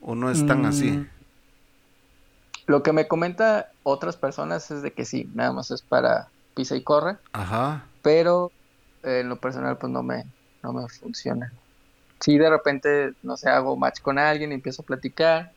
o 0.00 0.14
no 0.14 0.30
es 0.30 0.46
tan 0.46 0.64
así. 0.64 0.92
Mm, 0.92 1.08
Lo 2.66 2.82
que 2.82 2.92
me 2.92 3.08
comenta 3.08 3.72
otras 3.82 4.16
personas 4.16 4.70
es 4.70 4.82
de 4.82 4.92
que 4.92 5.04
sí, 5.04 5.30
nada 5.34 5.52
más 5.52 5.70
es 5.70 5.82
para 5.82 6.28
pisa 6.56 6.76
y 6.76 6.82
corre, 6.82 7.18
Ajá. 7.32 7.84
pero 8.02 8.52
eh, 9.04 9.20
en 9.20 9.28
lo 9.28 9.36
personal 9.40 9.78
pues 9.78 9.92
no 9.92 10.02
me, 10.02 10.24
no 10.62 10.72
me 10.72 10.88
funciona. 10.88 11.52
Si 12.20 12.38
de 12.38 12.50
repente, 12.50 13.14
no 13.22 13.36
sé, 13.36 13.50
hago 13.50 13.76
match 13.76 14.00
con 14.00 14.18
alguien 14.18 14.52
y 14.52 14.56
empiezo 14.56 14.82
a 14.82 14.86
platicar, 14.86 15.52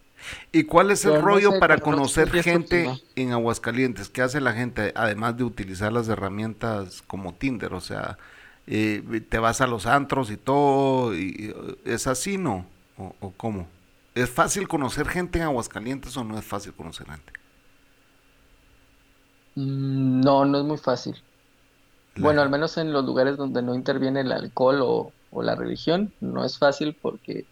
¿Y 0.52 0.64
cuál 0.66 0.92
es 0.92 1.06
el 1.06 1.14
no 1.16 1.22
rollo 1.22 1.54
sé, 1.54 1.60
para 1.60 1.78
no 1.78 1.84
conocer 1.84 2.30
gente 2.44 2.90
en 3.16 3.32
Aguascalientes? 3.32 4.10
¿Qué 4.10 4.22
hace 4.22 4.42
la 4.42 4.54
gente 4.54 4.92
además 4.96 5.38
de 5.38 5.44
utilizar 5.44 5.94
las 5.94 6.08
herramientas 6.10 7.02
como 7.04 7.34
Tinder? 7.34 7.74
O 7.74 7.82
sea, 7.82 8.18
eh, 8.68 9.02
te 9.30 9.40
vas 9.40 9.62
a 9.62 9.68
los 9.68 9.86
antros 9.86 10.32
y 10.32 10.38
todo, 10.38 11.16
y 11.16 11.54
eh, 11.56 11.76
¿es 11.86 12.08
así, 12.08 12.38
no? 12.38 12.66
¿O, 12.98 13.16
o 13.20 13.32
cómo? 13.32 13.68
¿Es 14.16 14.30
fácil 14.30 14.68
conocer 14.68 15.08
gente 15.08 15.40
en 15.40 15.46
Aguascalientes 15.46 16.16
o 16.18 16.24
no 16.24 16.38
es 16.38 16.46
fácil 16.46 16.74
conocer 16.74 17.08
gente? 17.08 17.39
Mm, 19.60 20.22
no, 20.22 20.46
no 20.46 20.58
es 20.60 20.64
muy 20.66 20.78
fácil. 20.78 21.24
La- 22.16 22.34
Bueno, 22.34 22.42
al 22.42 22.50
menos 22.50 22.78
en 22.78 22.94
los 22.94 23.06
lugares 23.06 23.38
donde 23.38 23.62
no 23.64 23.76
interviene 23.76 24.22
el 24.22 24.32
alcohol 24.32 24.82
o, 24.84 25.16
o 25.30 25.44
la 25.44 25.56
religión, 25.56 26.16
no 26.20 26.46
es 26.46 26.58
fácil 26.60 26.98
porque 27.02 27.48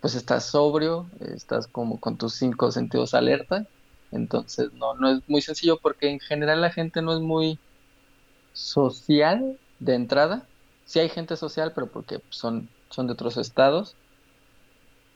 pues 0.00 0.14
estás 0.16 0.46
sobrio, 0.50 1.10
estás 1.20 1.68
como 1.68 2.00
con 2.00 2.18
tus 2.18 2.36
cinco 2.36 2.70
sentidos 2.72 3.14
alerta, 3.14 3.64
entonces 4.12 4.70
no, 4.74 4.94
no 4.96 5.10
es 5.10 5.20
muy 5.28 5.42
sencillo 5.42 5.78
porque 5.82 6.10
en 6.10 6.20
general 6.20 6.60
la 6.62 6.70
gente 6.72 7.02
no 7.02 7.14
es 7.14 7.20
muy 7.20 7.60
social 8.52 9.58
de 9.78 9.94
entrada. 9.94 10.50
Sí 10.84 11.00
hay 11.00 11.08
gente 11.10 11.36
social, 11.36 11.72
pero 11.74 11.90
porque 11.92 12.20
son, 12.30 12.74
son 12.90 13.06
de 13.08 13.14
otros 13.14 13.36
estados, 13.38 13.98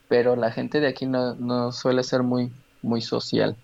pero 0.08 0.36
la 0.36 0.50
gente 0.52 0.80
de 0.80 0.88
aquí 0.88 1.06
no, 1.06 1.34
no 1.36 1.72
suele 1.72 2.02
ser 2.04 2.22
muy, 2.22 2.52
muy 2.80 3.02
social. 3.02 3.58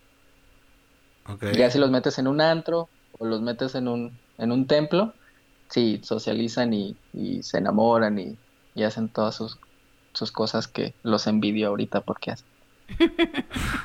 Ok. 1.28 1.44
Ya 1.48 1.70
si 1.70 1.78
los 1.78 1.90
metes 1.90 2.18
en 2.18 2.28
un 2.28 2.40
antro 2.40 2.92
o 3.12 3.26
los 3.26 3.42
metes 3.42 3.74
en 3.74 3.88
un, 3.88 4.20
en 4.38 4.52
un 4.52 4.66
templo, 4.66 5.16
sí, 5.68 6.00
socializan 6.04 6.72
y, 6.74 7.00
y 7.12 7.42
se 7.42 7.58
enamoran 7.58 8.18
y, 8.18 8.38
y 8.74 8.84
hacen 8.84 9.10
todas 9.12 9.36
sus, 9.36 9.58
sus 10.14 10.32
cosas 10.32 10.68
que 10.68 10.96
los 11.02 11.26
envidio 11.26 11.68
ahorita 11.68 12.02
porque 12.02 12.32
hacen. 12.32 12.48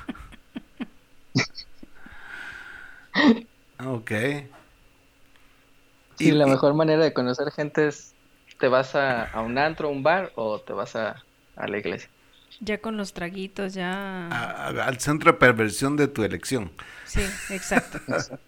Ok. 3.80 4.12
Sí, 6.14 6.32
Y- 6.32 6.32
la 6.32 6.48
mejor 6.48 6.74
manera 6.74 7.04
de 7.04 7.14
conocer 7.14 7.52
gente 7.52 7.88
es 7.88 8.16
te 8.60 8.68
vas 8.70 8.96
a, 8.96 9.24
a 9.26 9.42
un 9.42 9.58
antro, 9.58 9.90
un 9.90 10.04
bar 10.04 10.32
o 10.36 10.64
te 10.64 10.74
vas 10.74 10.96
a, 10.96 11.16
a 11.56 11.68
la 11.68 11.78
iglesia. 11.78 12.10
Ya 12.60 12.82
con 12.82 12.98
los 12.98 13.14
traguitos, 13.14 13.74
ya. 13.74 14.28
a- 14.30 14.68
a- 14.68 14.86
al 14.88 15.00
centro 15.00 15.32
de 15.32 15.38
perversión 15.38 15.96
de 15.98 16.08
tu 16.08 16.24
elección. 16.24 16.72
Sí, 17.04 17.22
exacto. 17.50 18.00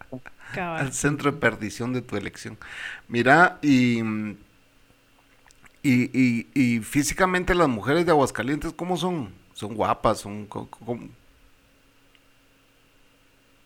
Al 0.56 0.92
centro 0.94 1.30
de 1.30 1.38
perdición 1.38 1.92
de 1.92 2.00
tu 2.02 2.16
elección. 2.16 2.58
Mira, 3.06 3.58
y, 3.62 4.00
y, 4.02 4.36
y, 5.82 6.50
y 6.54 6.80
físicamente 6.80 7.54
las 7.54 7.68
mujeres 7.68 8.04
de 8.06 8.12
Aguascalientes, 8.12 8.72
¿cómo 8.74 8.96
son? 8.96 9.32
Son 9.54 9.74
guapas, 9.74 10.18
son... 10.20 10.48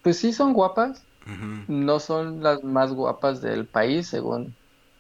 Pues 0.03 0.19
sí, 0.19 0.33
son 0.33 0.53
guapas, 0.53 1.09
no 1.67 2.01
son 2.01 2.43
las 2.43 2.63
más 2.65 2.93
guapas 2.93 3.41
del 3.41 3.69
país 3.69 4.09
según 4.09 4.57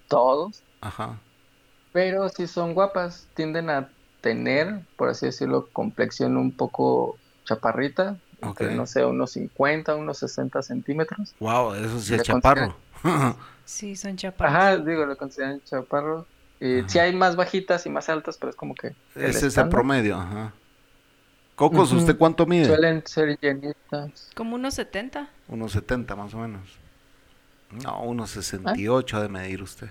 todos, 0.08 0.64
Ajá. 0.80 1.18
pero 1.92 2.28
sí 2.28 2.46
son 2.46 2.74
guapas, 2.74 3.30
tienden 3.34 3.70
a 3.70 3.94
tener, 4.22 4.80
por 4.96 5.10
así 5.10 5.26
decirlo, 5.26 5.68
complexión 5.72 6.38
un 6.38 6.52
poco 6.52 7.18
chaparrita, 7.44 8.16
entre, 8.40 8.74
no 8.74 8.86
sé, 8.86 9.04
unos 9.04 9.32
50, 9.32 9.94
unos 9.96 10.18
60 10.18 10.62
centímetros. 10.62 11.34
Wow, 11.38 11.74
eso 11.74 12.00
sí 12.00 12.14
es 12.14 12.22
chaparro. 12.22 12.74
Sí, 13.64 13.94
son 13.94 14.16
chaparros. 14.16 14.56
Ajá, 14.56 14.76
digo, 14.76 15.06
lo 15.06 15.16
consideran 15.16 15.62
chaparro. 15.64 16.26
Y 16.60 16.82
sí 16.88 16.98
hay 16.98 17.14
más 17.14 17.36
bajitas 17.36 17.86
y 17.86 17.90
más 17.90 18.08
altas, 18.08 18.36
pero 18.36 18.50
es 18.50 18.56
como 18.56 18.74
que... 18.74 18.88
El 19.14 19.24
Ese 19.24 19.46
es 19.46 19.56
el 19.56 19.68
promedio, 19.68 20.16
ajá. 20.16 20.52
Cocos, 21.54 21.92
¿usted 21.92 22.16
cuánto 22.16 22.44
mide? 22.44 22.66
Suelen 22.66 23.02
ser 23.06 23.38
llenitas. 23.40 24.30
Como 24.34 24.56
unos 24.56 24.74
70. 24.74 25.30
Unos 25.48 25.72
70 25.72 26.16
más 26.16 26.34
o 26.34 26.38
menos. 26.38 26.62
No, 27.70 28.02
unos 28.02 28.30
68 28.30 29.16
¿Ah? 29.16 29.20
ha 29.20 29.22
de 29.22 29.28
medir 29.28 29.62
usted. 29.62 29.88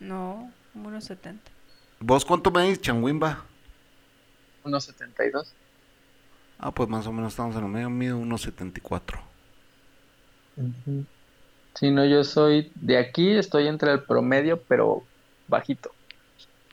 No, 0.00 0.52
como 0.72 0.88
unos 0.88 1.04
70. 1.04 1.42
¿Vos 2.00 2.24
cuánto 2.24 2.50
medís, 2.50 2.80
Chanwimba? 2.80 3.44
1.72. 4.66 5.46
Ah, 6.58 6.70
pues 6.70 6.88
más 6.88 7.06
o 7.06 7.12
menos 7.12 7.32
estamos 7.32 7.54
en 7.56 7.62
lo 7.62 7.68
medio, 7.68 7.90
mido 7.90 8.18
1.74. 8.18 9.20
Uh 10.56 10.62
-huh. 10.62 11.04
Sí, 11.74 11.90
no, 11.90 12.06
yo 12.06 12.24
soy 12.24 12.72
de 12.74 12.96
aquí, 12.96 13.32
estoy 13.32 13.68
entre 13.68 13.92
el 13.92 14.02
promedio, 14.02 14.62
pero 14.66 15.02
bajito. 15.46 15.90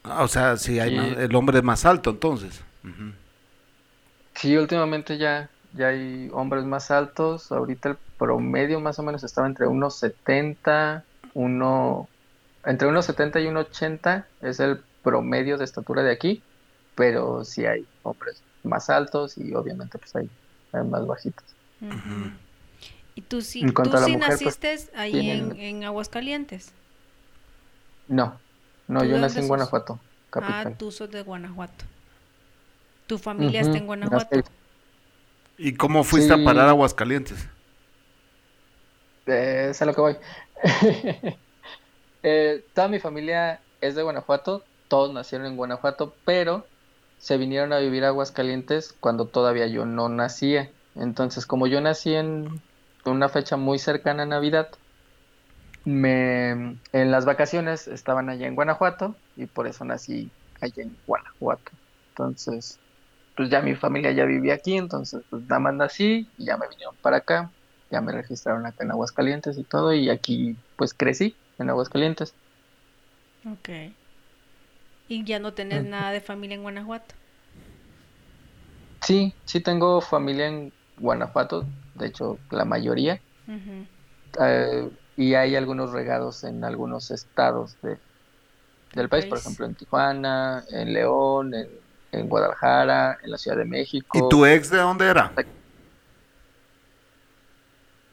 Ah, 0.03 0.23
o 0.23 0.27
sea, 0.27 0.55
sí, 0.57 0.79
hay 0.79 0.95
el 0.95 1.35
hombre 1.35 1.57
es 1.57 1.63
más 1.63 1.85
alto 1.85 2.09
entonces. 2.11 2.61
Uh. 2.83 3.11
Sí, 4.35 4.55
últimamente 4.57 5.17
ya, 5.17 5.49
ya 5.73 5.87
hay 5.89 6.29
hombres 6.33 6.63
más 6.63 6.89
altos. 6.91 7.51
Ahorita 7.51 7.89
el 7.89 7.97
promedio 8.17 8.79
más 8.79 8.97
o 8.99 9.03
menos 9.03 9.23
estaba 9.23 9.47
entre 9.47 9.67
1,70, 9.67 11.03
1, 11.33 12.09
entre 12.65 12.87
1,70 12.87 13.43
y 13.43 13.47
1,80 13.47 14.25
es 14.41 14.59
el 14.59 14.81
promedio 15.03 15.57
de 15.57 15.65
estatura 15.65 16.03
de 16.03 16.11
aquí 16.11 16.41
pero 16.95 17.43
sí 17.43 17.65
hay 17.65 17.87
hombres 18.03 18.45
más 18.63 18.89
altos 18.89 19.37
y 19.37 19.53
obviamente 19.55 19.97
pues 19.99 20.15
hay, 20.15 20.29
hay 20.71 20.83
más 20.85 21.05
bajitos. 21.07 21.57
¿Y 23.15 23.21
tú 23.21 23.41
sí, 23.41 23.65
En 23.65 23.73
tú 23.83 23.97
sí 23.97 24.15
mujer, 24.15 24.39
pues, 24.43 24.55
naciste 24.57 24.75
ahí 24.95 25.11
tienen- 25.11 25.29
en, 25.29 25.59
en 25.59 25.83
Aguascalientes? 25.83 26.73
No, 28.07 28.41
no, 28.87 29.03
¿Tú 29.03 29.05
de 29.05 29.09
yo 29.09 29.17
nací 29.19 29.41
en? 29.41 29.47
Guanajuato, 29.47 30.05
Ah, 30.39 30.65
tú 30.77 30.91
sos 30.91 31.11
de 31.11 31.21
Guanajuato. 31.23 31.85
¿Tu 33.07 33.17
familia 33.17 33.61
Ujú, 33.61 33.65
está 33.65 33.77
en 33.77 33.85
Guanajuato? 33.87 34.29
nací- 34.31 34.43
¿Y 35.57 35.73
cómo 35.75 36.03
fuiste 36.03 36.33
a 36.33 36.43
parar 36.43 36.67
a 36.67 36.71
Aguascalientes? 36.71 37.49
Eh, 39.25 39.67
es 39.71 39.81
a 39.81 39.85
lo 39.85 39.93
que 39.93 40.01
voy. 40.01 40.17
Eh, 42.23 42.65
toda 42.73 42.89
mi 42.89 42.99
familia 42.99 43.65
es 43.81 43.95
de 43.95 44.03
Guanajuato, 44.03 44.69
todos 44.89 45.13
nacieron 45.13 45.47
en 45.47 45.57
Guanajuato, 45.57 46.19
pero 46.25 46.72
se 47.23 47.37
vinieron 47.37 47.71
a 47.71 47.79
vivir 47.79 48.03
a 48.03 48.09
Aguascalientes 48.09 48.91
cuando 48.99 49.29
todavía 49.29 49.65
yo 49.67 49.85
no 49.85 50.09
nacía. 50.09 50.73
Entonces, 50.93 51.45
como 51.45 51.67
yo 51.67 51.79
nací 51.79 52.13
en 52.13 52.49
una 53.05 53.29
fecha 53.29 53.55
muy 53.55 53.79
cercana 53.79 54.23
a 54.23 54.25
Navidad, 54.25 54.67
me, 55.85 56.51
en 56.91 57.11
las 57.11 57.23
vacaciones 57.23 57.87
estaban 57.87 58.29
allá 58.29 58.45
en 58.47 58.55
Guanajuato 58.55 59.21
y 59.37 59.45
por 59.45 59.67
eso 59.67 59.85
nací 59.85 60.33
allá 60.59 60.83
en 60.83 60.97
Guanajuato. 61.05 61.71
Entonces, 62.09 62.81
pues 63.37 63.49
ya 63.49 63.61
mi 63.61 63.73
familia 63.75 64.11
ya 64.11 64.25
vivía 64.25 64.55
aquí, 64.55 64.75
entonces 64.75 65.23
pues 65.29 65.43
nada 65.43 65.61
más 65.61 65.75
nací 65.75 66.29
y 66.37 66.45
ya 66.45 66.57
me 66.57 66.67
vinieron 66.67 66.97
para 66.97 67.17
acá, 67.17 67.53
ya 67.89 68.01
me 68.01 68.11
registraron 68.11 68.65
acá 68.65 68.83
en 68.83 68.91
Aguascalientes 68.91 69.57
y 69.57 69.63
todo 69.63 69.93
y 69.93 70.09
aquí 70.09 70.57
pues 70.75 70.93
crecí 70.93 71.37
en 71.57 71.69
Aguascalientes. 71.69 72.35
Ok. 73.45 73.69
¿Y 75.07 75.23
ya 75.23 75.39
no 75.39 75.53
tenés 75.53 75.85
nada 75.85 76.11
de 76.11 76.19
familia 76.19 76.55
en 76.55 76.63
Guanajuato? 76.63 77.15
Sí, 79.01 79.37
sí 79.45 79.61
tengo 79.61 80.01
familia 80.01 80.47
en 80.47 80.73
Guanajuato, 80.95 81.71
de 81.93 82.07
hecho 82.07 82.41
la 82.49 82.65
mayoría, 82.65 83.21
eh, 84.41 84.89
y 85.15 85.33
hay 85.35 85.55
algunos 85.55 85.91
regados 85.91 86.43
en 86.43 86.63
algunos 86.63 87.11
estados 87.11 87.79
de, 87.81 87.99
del 88.93 89.09
país, 89.09 89.27
por 89.27 89.39
ejemplo 89.39 89.65
en 89.65 89.75
Tijuana, 89.75 90.63
en 90.69 90.93
León, 90.93 91.53
en, 91.55 91.69
en 92.11 92.29
Guadalajara, 92.29 93.17
en 93.23 93.31
la 93.31 93.37
Ciudad 93.37 93.57
de 93.57 93.65
México, 93.65 94.19
¿Y 94.19 94.23
tu 94.23 94.45
ex 94.45 94.69
de 94.69 94.77
dónde 94.77 95.07
era? 95.09 95.33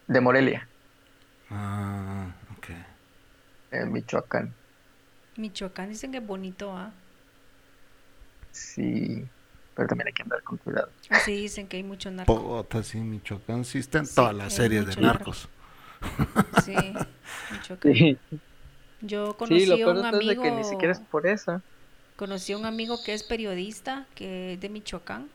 de 0.07 0.21
Morelia, 0.21 0.71
Ah, 1.51 2.35
ok. 2.57 2.71
en 3.73 3.91
Michoacán. 3.91 4.57
Michoacán 5.37 5.89
dicen 5.89 6.13
que 6.13 6.19
es 6.19 6.27
bonito, 6.27 6.73
¿ah? 6.77 7.03
Sí, 8.53 9.31
pero 9.75 9.89
también 9.89 10.09
hay 10.09 10.13
que 10.13 10.23
andar 10.23 10.43
con 10.43 10.59
cuidado. 10.59 10.93
Así 11.09 11.33
dicen 11.33 11.69
que 11.69 11.77
hay 11.79 11.83
mucho 11.85 12.11
narco. 12.11 12.43
Bogotá, 12.43 12.83
sí, 12.83 12.99
Michoacán, 13.01 13.65
sí 13.65 13.79
está 13.79 13.99
en 13.99 14.07
Sí, 14.07 14.15
todas 14.15 14.35
las 14.35 14.55
series 14.55 14.87
de 14.87 14.97
mucho 14.97 15.01
narco. 15.01 15.33
narcos. 15.33 15.51
Sí, 16.53 17.07
Michoacán. 17.49 17.95
Sí, 17.95 18.21
Yo 19.01 19.37
sí, 19.43 19.67
conocí 19.67 19.67
lo 19.67 19.79
a 19.83 19.89
un 19.89 20.05
todo 20.05 20.09
es 20.19 20.27
de 20.27 20.37
amigo, 20.37 20.43
que 20.43 20.51
ni 20.53 20.65
siquiera 20.65 20.93
es 20.93 21.01
por 21.01 21.27
eso. 21.27 21.63
conocí 22.17 22.53
a 22.53 22.59
un 22.59 22.67
amigo 22.67 23.03
que 23.03 23.15
es 23.15 23.23
periodista, 23.25 24.09
que 24.15 24.55
es 24.55 24.61
de 24.61 24.69
Michoacán, 24.69 25.33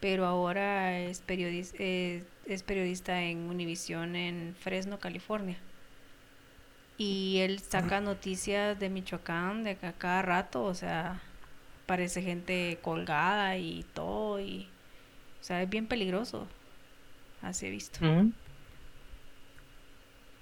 pero 0.00 0.26
ahora 0.26 0.98
es 1.00 1.22
periodista, 1.22 1.76
es 1.80 2.62
periodista 2.64 3.22
en 3.22 3.48
Univisión 3.50 4.16
en 4.16 4.56
Fresno, 4.56 5.00
California. 5.00 5.64
Y 7.00 7.38
él 7.40 7.60
saca 7.60 8.00
noticias 8.00 8.78
de 8.78 8.90
Michoacán 8.90 9.64
de 9.64 9.76
ca- 9.78 9.94
cada 9.98 10.22
rato, 10.22 10.64
o 10.64 10.74
sea, 10.74 11.22
parece 11.86 12.22
gente 12.22 12.80
colgada 12.82 13.56
y 13.58 13.84
todo, 13.94 14.40
y, 14.40 14.72
o 15.40 15.44
sea, 15.44 15.62
es 15.62 15.70
bien 15.70 15.88
peligroso, 15.88 16.48
así 17.42 17.66
he 17.66 17.70
visto, 17.70 18.00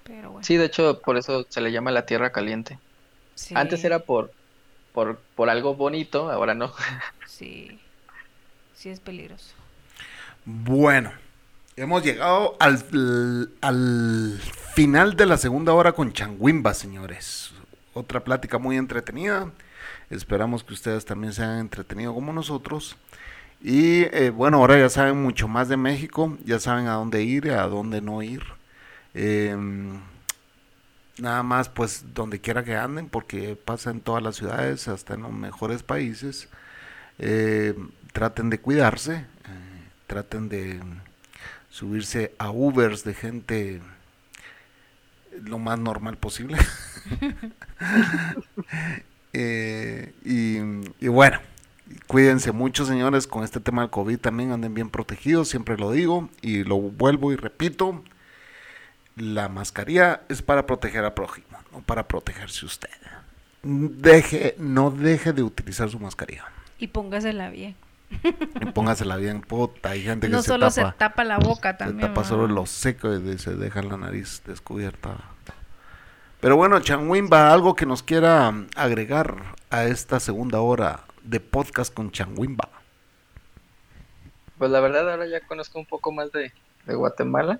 pero 0.03 0.31
bueno. 0.31 0.49
Sí, 0.49 0.57
de 0.57 0.65
hecho, 0.65 1.01
por 1.03 1.17
eso 1.17 1.45
se 1.49 1.61
le 1.61 1.71
llama 1.71 1.91
la 1.91 2.05
tierra 2.05 2.31
caliente. 2.31 2.79
sí, 3.35 3.55
Antes 3.55 3.85
era 3.85 4.01
por, 4.05 4.35
por, 4.93 5.25
por 5.35 5.49
algo 5.49 5.75
bonito, 5.75 6.29
ahora 6.31 6.55
no. 6.55 6.73
Sí, 7.23 7.81
sí 8.73 8.89
es 8.89 9.01
peligroso. 9.01 9.55
Bueno, 10.45 11.11
hemos 11.79 12.03
llegado 12.03 12.57
al, 12.59 13.51
al 13.61 14.39
final 14.73 15.15
de 15.15 15.25
la 15.25 15.37
segunda 15.37 15.73
hora 15.73 15.93
con 15.93 16.11
Changuimba, 16.11 16.73
señores. 16.73 17.51
Otra 17.93 18.23
plática 18.23 18.57
muy 18.57 18.75
entretenida. 18.75 19.51
Esperamos 20.09 20.63
que 20.63 20.73
ustedes 20.73 21.05
también 21.05 21.31
se 21.33 21.41
hayan 21.43 21.59
entretenido 21.59 22.13
como 22.13 22.33
nosotros. 22.33 22.97
Y 23.61 24.03
eh, 24.13 24.29
bueno, 24.29 24.57
ahora 24.57 24.77
ya 24.77 24.89
saben 24.89 25.21
mucho 25.21 25.47
más 25.47 25.69
de 25.69 25.77
México, 25.77 26.37
ya 26.43 26.59
saben 26.59 26.87
a 26.87 26.93
dónde 26.93 27.23
ir 27.23 27.49
a 27.51 27.67
dónde 27.67 28.01
no 28.01 28.21
ir. 28.21 28.43
Em, 29.13 29.99
nada 31.17 31.43
más, 31.43 31.69
pues 31.69 32.05
donde 32.13 32.39
quiera 32.39 32.63
que 32.63 32.75
anden, 32.75 33.07
porque 33.09 33.55
pasa 33.55 33.91
en 33.91 34.01
todas 34.01 34.23
las 34.23 34.35
ciudades, 34.35 34.87
hasta 34.87 35.13
en 35.13 35.23
los 35.23 35.31
mejores 35.31 35.83
países. 35.83 36.49
Eh, 37.19 37.73
traten 38.13 38.49
de 38.49 38.59
cuidarse, 38.59 39.15
eh, 39.15 39.83
traten 40.07 40.49
de 40.49 40.79
subirse 41.69 42.33
a 42.37 42.51
Ubers 42.51 43.03
de 43.03 43.13
gente 43.13 43.81
lo 45.43 45.59
más 45.59 45.79
normal 45.79 46.17
posible. 46.17 46.57
Eh, 49.31 50.11
y, 50.25 50.57
y 51.05 51.07
bueno, 51.07 51.39
cuídense 52.07 52.51
mucho, 52.51 52.83
señores, 52.83 53.27
con 53.27 53.43
este 53.43 53.59
tema 53.59 53.83
del 53.83 53.91
COVID 53.91 54.17
también 54.17 54.51
anden 54.51 54.73
bien 54.73 54.89
protegidos, 54.89 55.49
siempre 55.49 55.77
lo 55.77 55.91
digo 55.91 56.29
y 56.41 56.63
lo 56.63 56.77
vuelvo 56.77 57.31
y 57.31 57.35
repito. 57.35 58.03
La 59.15 59.47
mascarilla 59.47 60.21
es 60.29 60.41
para 60.41 60.65
proteger 60.65 61.05
al 61.05 61.13
prójimo, 61.13 61.59
no 61.71 61.81
para 61.81 62.07
protegerse 62.07 62.65
usted. 62.65 62.89
Deje, 63.61 64.55
no 64.57 64.89
deje 64.89 65.31
de 65.31 65.43
utilizar 65.43 65.89
su 65.89 65.99
mascarilla. 65.99 66.45
Y 66.79 66.87
póngasela 66.87 67.49
bien. 67.51 67.75
Y 68.09 68.65
póngasela 68.73 69.15
bien, 69.17 69.41
puta. 69.41 69.89
Hay 69.91 70.01
gente 70.03 70.27
que 70.27 70.33
No 70.33 70.41
se 70.41 70.49
solo 70.49 70.69
tapa, 70.69 70.91
se 70.91 70.97
tapa 70.97 71.23
la 71.23 71.37
boca 71.37 71.71
se 71.73 71.77
también. 71.77 71.99
tapa 72.01 72.21
¿verdad? 72.21 72.29
solo 72.29 72.47
lo 72.47 72.65
seco 72.65 73.13
y 73.13 73.21
de- 73.21 73.37
se 73.37 73.55
deja 73.55 73.81
la 73.81 73.97
nariz 73.97 74.41
descubierta. 74.45 75.15
Pero 76.41 76.55
bueno, 76.55 76.79
Chanwimba, 76.79 77.51
algo 77.51 77.75
que 77.75 77.85
nos 77.85 78.01
quiera 78.01 78.53
agregar 78.75 79.35
a 79.69 79.83
esta 79.85 80.19
segunda 80.21 80.61
hora 80.61 81.01
de 81.23 81.39
podcast 81.41 81.93
con 81.93 82.11
Chanwimba. 82.11 82.69
Pues 84.57 84.71
la 84.71 84.79
verdad 84.79 85.09
ahora 85.09 85.27
ya 85.27 85.41
conozco 85.41 85.79
un 85.79 85.85
poco 85.85 86.11
más 86.11 86.31
de, 86.31 86.51
de 86.85 86.95
Guatemala 86.95 87.59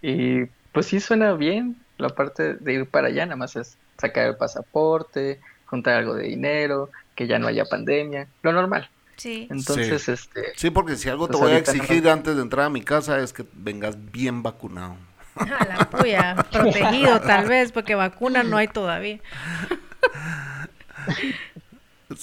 y 0.00 0.44
pues 0.72 0.86
sí 0.86 1.00
suena 1.00 1.32
bien 1.34 1.76
la 1.98 2.08
parte 2.10 2.54
de 2.54 2.72
ir 2.72 2.86
para 2.88 3.08
allá, 3.08 3.24
nada 3.26 3.36
más 3.36 3.56
es 3.56 3.76
sacar 3.98 4.26
el 4.26 4.36
pasaporte, 4.36 5.40
juntar 5.66 5.94
algo 5.98 6.14
de 6.14 6.24
dinero, 6.24 6.90
que 7.14 7.26
ya 7.26 7.38
no 7.38 7.46
haya 7.46 7.64
pandemia, 7.66 8.26
lo 8.42 8.52
normal. 8.52 8.88
Sí. 9.16 9.46
Entonces, 9.50 10.08
este, 10.08 10.52
Sí, 10.56 10.70
porque 10.70 10.96
si 10.96 11.08
algo 11.08 11.26
te 11.28 11.32
Pues 11.32 11.42
voy 11.42 11.50
a 11.52 11.54
no. 11.54 11.58
exigir 11.60 12.08
antes 12.08 12.34
de 12.36 12.42
entrar 12.42 12.66
a 12.66 12.70
mi 12.70 12.82
casa 12.82 13.18
es 13.20 13.32
que 13.32 13.44
vengas 13.52 13.96
bien 14.12 14.42
vacunado. 14.42 14.96
A 15.36 15.64
la 15.64 15.88
puya, 15.90 16.36
protegido 16.50 17.20
tal 17.26 17.46
vez, 17.48 17.72
porque 17.72 17.94
vacuna 17.94 18.42
no 18.42 18.56
hay 18.56 18.68
todavía. 18.68 19.20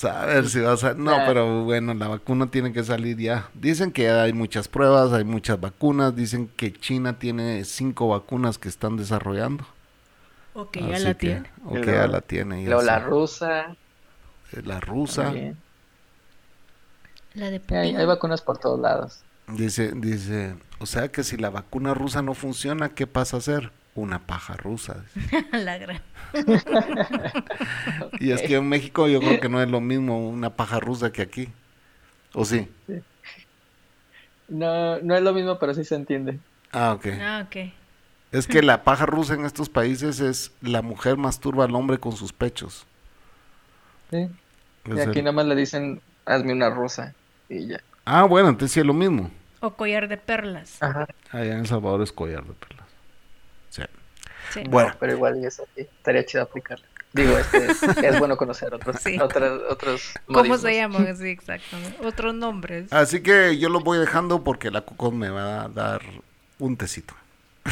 A 0.03 0.25
ver 0.25 0.47
si 0.47 0.59
vas 0.59 0.83
a... 0.83 0.93
No, 0.93 1.17
pero 1.25 1.63
bueno, 1.63 1.93
la 1.95 2.07
vacuna 2.07 2.51
tiene 2.51 2.71
que 2.71 2.83
salir 2.83 3.17
ya. 3.17 3.49
Dicen 3.55 3.91
que 3.91 4.09
hay 4.09 4.33
muchas 4.33 4.67
pruebas, 4.67 5.11
hay 5.13 5.23
muchas 5.23 5.59
vacunas. 5.59 6.15
Dicen 6.15 6.47
que 6.55 6.71
China 6.71 7.17
tiene 7.17 7.63
cinco 7.65 8.09
vacunas 8.09 8.59
que 8.59 8.69
están 8.69 8.97
desarrollando. 8.97 9.65
Ok, 10.53 10.77
ya 10.77 10.95
Así 10.95 11.03
la 11.05 11.13
que- 11.15 11.19
tiene. 11.27 11.49
O 11.65 11.73
que 11.73 11.85
ya 11.87 12.07
la 12.07 12.21
tiene. 12.21 12.61
ya 12.63 12.69
luego 12.69 12.83
la 12.83 12.99
rusa, 12.99 13.75
Eh, 14.51 14.61
La 14.63 14.79
rusa. 14.79 15.23
también. 15.25 15.57
La 17.33 17.47
de 17.49 17.55
Hay, 17.55 17.59
Putin. 17.59 17.97
hay 17.97 18.05
vacunas 18.05 18.41
por 18.41 18.57
todos 18.57 18.79
lados. 18.79 19.21
Dice, 19.47 19.91
dice, 19.95 20.55
o 20.79 20.85
sea 20.85 21.07
que 21.09 21.23
si 21.23 21.37
la 21.37 21.49
vacuna 21.49 21.93
rusa 21.93 22.21
no 22.21 22.33
funciona, 22.33 22.89
¿qué 22.89 23.07
pasa 23.07 23.37
a 23.37 23.39
hacer? 23.39 23.71
Una 23.95 24.19
paja 24.19 24.55
rusa. 24.55 25.03
la 25.51 25.77
gran. 25.77 26.01
Y 28.19 28.31
es 28.31 28.41
que 28.41 28.55
en 28.55 28.67
México 28.69 29.07
yo 29.07 29.19
creo 29.19 29.39
que 29.39 29.49
no 29.49 29.61
es 29.61 29.69
lo 29.69 29.81
mismo 29.81 30.29
una 30.29 30.51
paja 30.55 30.79
rusa 30.79 31.11
que 31.11 31.21
aquí. 31.21 31.49
¿O 32.33 32.45
sí? 32.45 32.67
No, 34.47 34.99
no 34.99 35.15
es 35.15 35.21
lo 35.21 35.33
mismo, 35.33 35.57
pero 35.59 35.73
sí 35.73 35.83
se 35.83 35.95
entiende. 35.95 36.39
Ah, 36.71 36.93
ok. 36.93 37.07
Ah, 37.21 37.45
ok. 37.47 37.71
Es 38.31 38.45
que 38.47 38.61
la 38.61 38.83
paja 38.83 39.05
rusa 39.07 39.33
en 39.33 39.45
estos 39.45 39.69
países 39.69 40.19
es 40.19 40.51
la 40.61 40.81
mujer 40.83 41.17
masturba 41.17 41.65
al 41.65 41.73
hombre 41.75 41.97
con 41.97 42.11
sus 42.15 42.31
pechos. 42.33 42.85
Sí. 44.11 44.27
Es 44.85 44.97
Y 44.97 44.99
aquí 44.99 45.19
el- 45.19 45.25
nada 45.25 45.31
más 45.35 45.45
le 45.45 45.55
dicen, 45.55 46.01
hazme 46.25 46.53
una 46.53 46.69
rusa 46.69 47.15
y 47.49 47.67
ya. 47.67 47.81
Ah, 48.05 48.23
bueno, 48.23 48.49
entonces 48.49 48.73
sí 48.73 48.79
es 48.79 48.85
lo 48.85 48.93
mismo. 48.93 49.29
O 49.59 49.71
collar 49.71 50.07
de 50.07 50.17
perlas. 50.17 50.81
Ajá. 50.81 51.07
Allá 51.31 51.53
en 51.53 51.59
El 51.59 51.67
Salvador 51.67 52.01
es 52.01 52.11
collar 52.11 52.43
de 52.45 52.53
perlas. 52.53 52.87
Sí. 53.69 53.83
Sí. 54.53 54.63
Bueno, 54.69 54.93
Pero 54.99 55.13
igual 55.13 55.43
eso 55.43 55.65
sí, 55.75 55.81
estaría 55.81 56.25
chido 56.25 56.43
aplicarla. 56.43 56.85
Digo, 57.11 57.37
este 57.39 57.71
es, 57.71 57.81
es 57.83 58.19
bueno 58.19 58.37
conocer 58.37 58.71
otros, 58.73 58.97
Sí. 59.01 59.19
otros, 59.19 59.63
otros 59.69 60.13
¿Cómo 60.27 60.57
se 60.59 60.75
llaman? 60.75 61.17
Sí, 61.17 61.29
exacto. 61.29 61.75
Otros 62.03 62.35
nombres. 62.35 62.91
Así 62.93 63.21
que 63.23 63.57
yo 63.57 63.69
los 63.69 63.83
voy 63.83 63.97
dejando 63.97 64.43
porque 64.43 64.69
la 64.71 64.81
Coco 64.81 65.11
me 65.11 65.29
va 65.29 65.63
a 65.63 65.69
dar 65.69 66.01
un 66.59 66.77
tecito. 66.77 67.15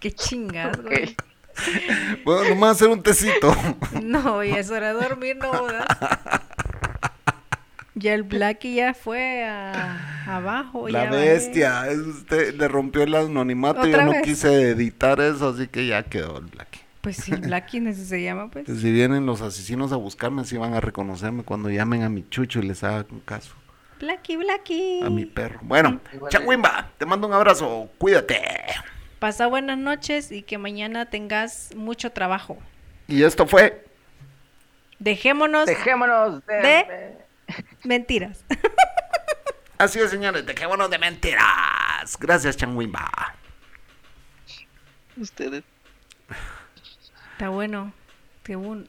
Qué 0.00 0.12
chingas, 0.12 0.78
Ok. 0.78 0.84
güey. 0.86 1.16
Bueno, 2.24 2.50
nomás 2.50 2.76
hacer 2.76 2.88
un 2.88 3.02
tecito. 3.02 3.54
No, 4.02 4.42
y 4.42 4.50
es 4.50 4.70
hora 4.70 4.92
de 4.94 5.00
dormir, 5.02 5.36
no 5.36 5.48
jodas. 5.48 5.86
Ya 7.96 8.14
el 8.14 8.22
Blackie 8.22 8.76
ya 8.76 8.94
fue 8.94 9.44
a, 9.44 10.24
abajo. 10.36 10.88
La 10.88 11.04
ya 11.04 11.10
bestia. 11.10 11.88
Es 11.88 11.98
usted 11.98 12.54
le 12.54 12.66
rompió 12.66 13.02
el 13.02 13.14
anonimato. 13.14 13.82
Yo 13.82 13.90
¿Otra 13.90 14.04
no 14.06 14.12
vez? 14.12 14.22
quise 14.22 14.70
editar 14.70 15.20
eso, 15.20 15.50
así 15.50 15.66
que 15.66 15.86
ya 15.86 16.04
quedó 16.04 16.38
el 16.38 16.46
Black. 16.46 16.78
Pues 17.02 17.16
sí, 17.16 17.32
Blackie 17.32 17.86
ese 17.88 18.06
se 18.06 18.22
llama, 18.22 18.50
pues. 18.50 18.66
Si 18.66 18.92
vienen 18.92 19.26
los 19.26 19.42
asesinos 19.42 19.92
a 19.92 19.96
buscarme, 19.96 20.44
sí 20.44 20.56
van 20.56 20.72
a 20.72 20.80
reconocerme 20.80 21.42
cuando 21.42 21.68
llamen 21.68 22.02
a 22.02 22.08
mi 22.08 22.26
chucho 22.28 22.60
y 22.60 22.62
les 22.62 22.84
hagan 22.84 23.20
caso. 23.26 23.54
Blackie, 23.98 24.36
Blackie. 24.36 25.02
A 25.04 25.10
mi 25.10 25.26
perro. 25.26 25.60
Bueno. 25.62 26.00
Changüimba, 26.30 26.90
te 26.96 27.04
mando 27.04 27.26
un 27.26 27.34
abrazo. 27.34 27.90
Cuídate. 27.98 28.40
Pasa 29.20 29.46
buenas 29.46 29.78
noches 29.78 30.32
y 30.32 30.42
que 30.42 30.58
mañana 30.58 31.06
tengas 31.10 31.72
mucho 31.76 32.10
trabajo. 32.10 32.58
Y 33.06 33.22
esto 33.22 33.46
fue. 33.46 33.84
Dejémonos 34.98 35.66
Dejémonos 35.66 36.44
de... 36.46 36.54
De- 36.56 37.16
mentiras. 37.84 38.44
Así 39.78 39.98
es, 40.00 40.10
señores. 40.10 40.44
Dejémonos 40.46 40.90
de 40.90 40.98
mentiras. 40.98 42.16
Gracias, 42.18 42.56
Changüimba. 42.56 43.08
Ustedes. 45.16 45.64
Está 47.32 47.50
bueno. 47.50 47.92
Qué, 48.42 48.56
bun- 48.56 48.88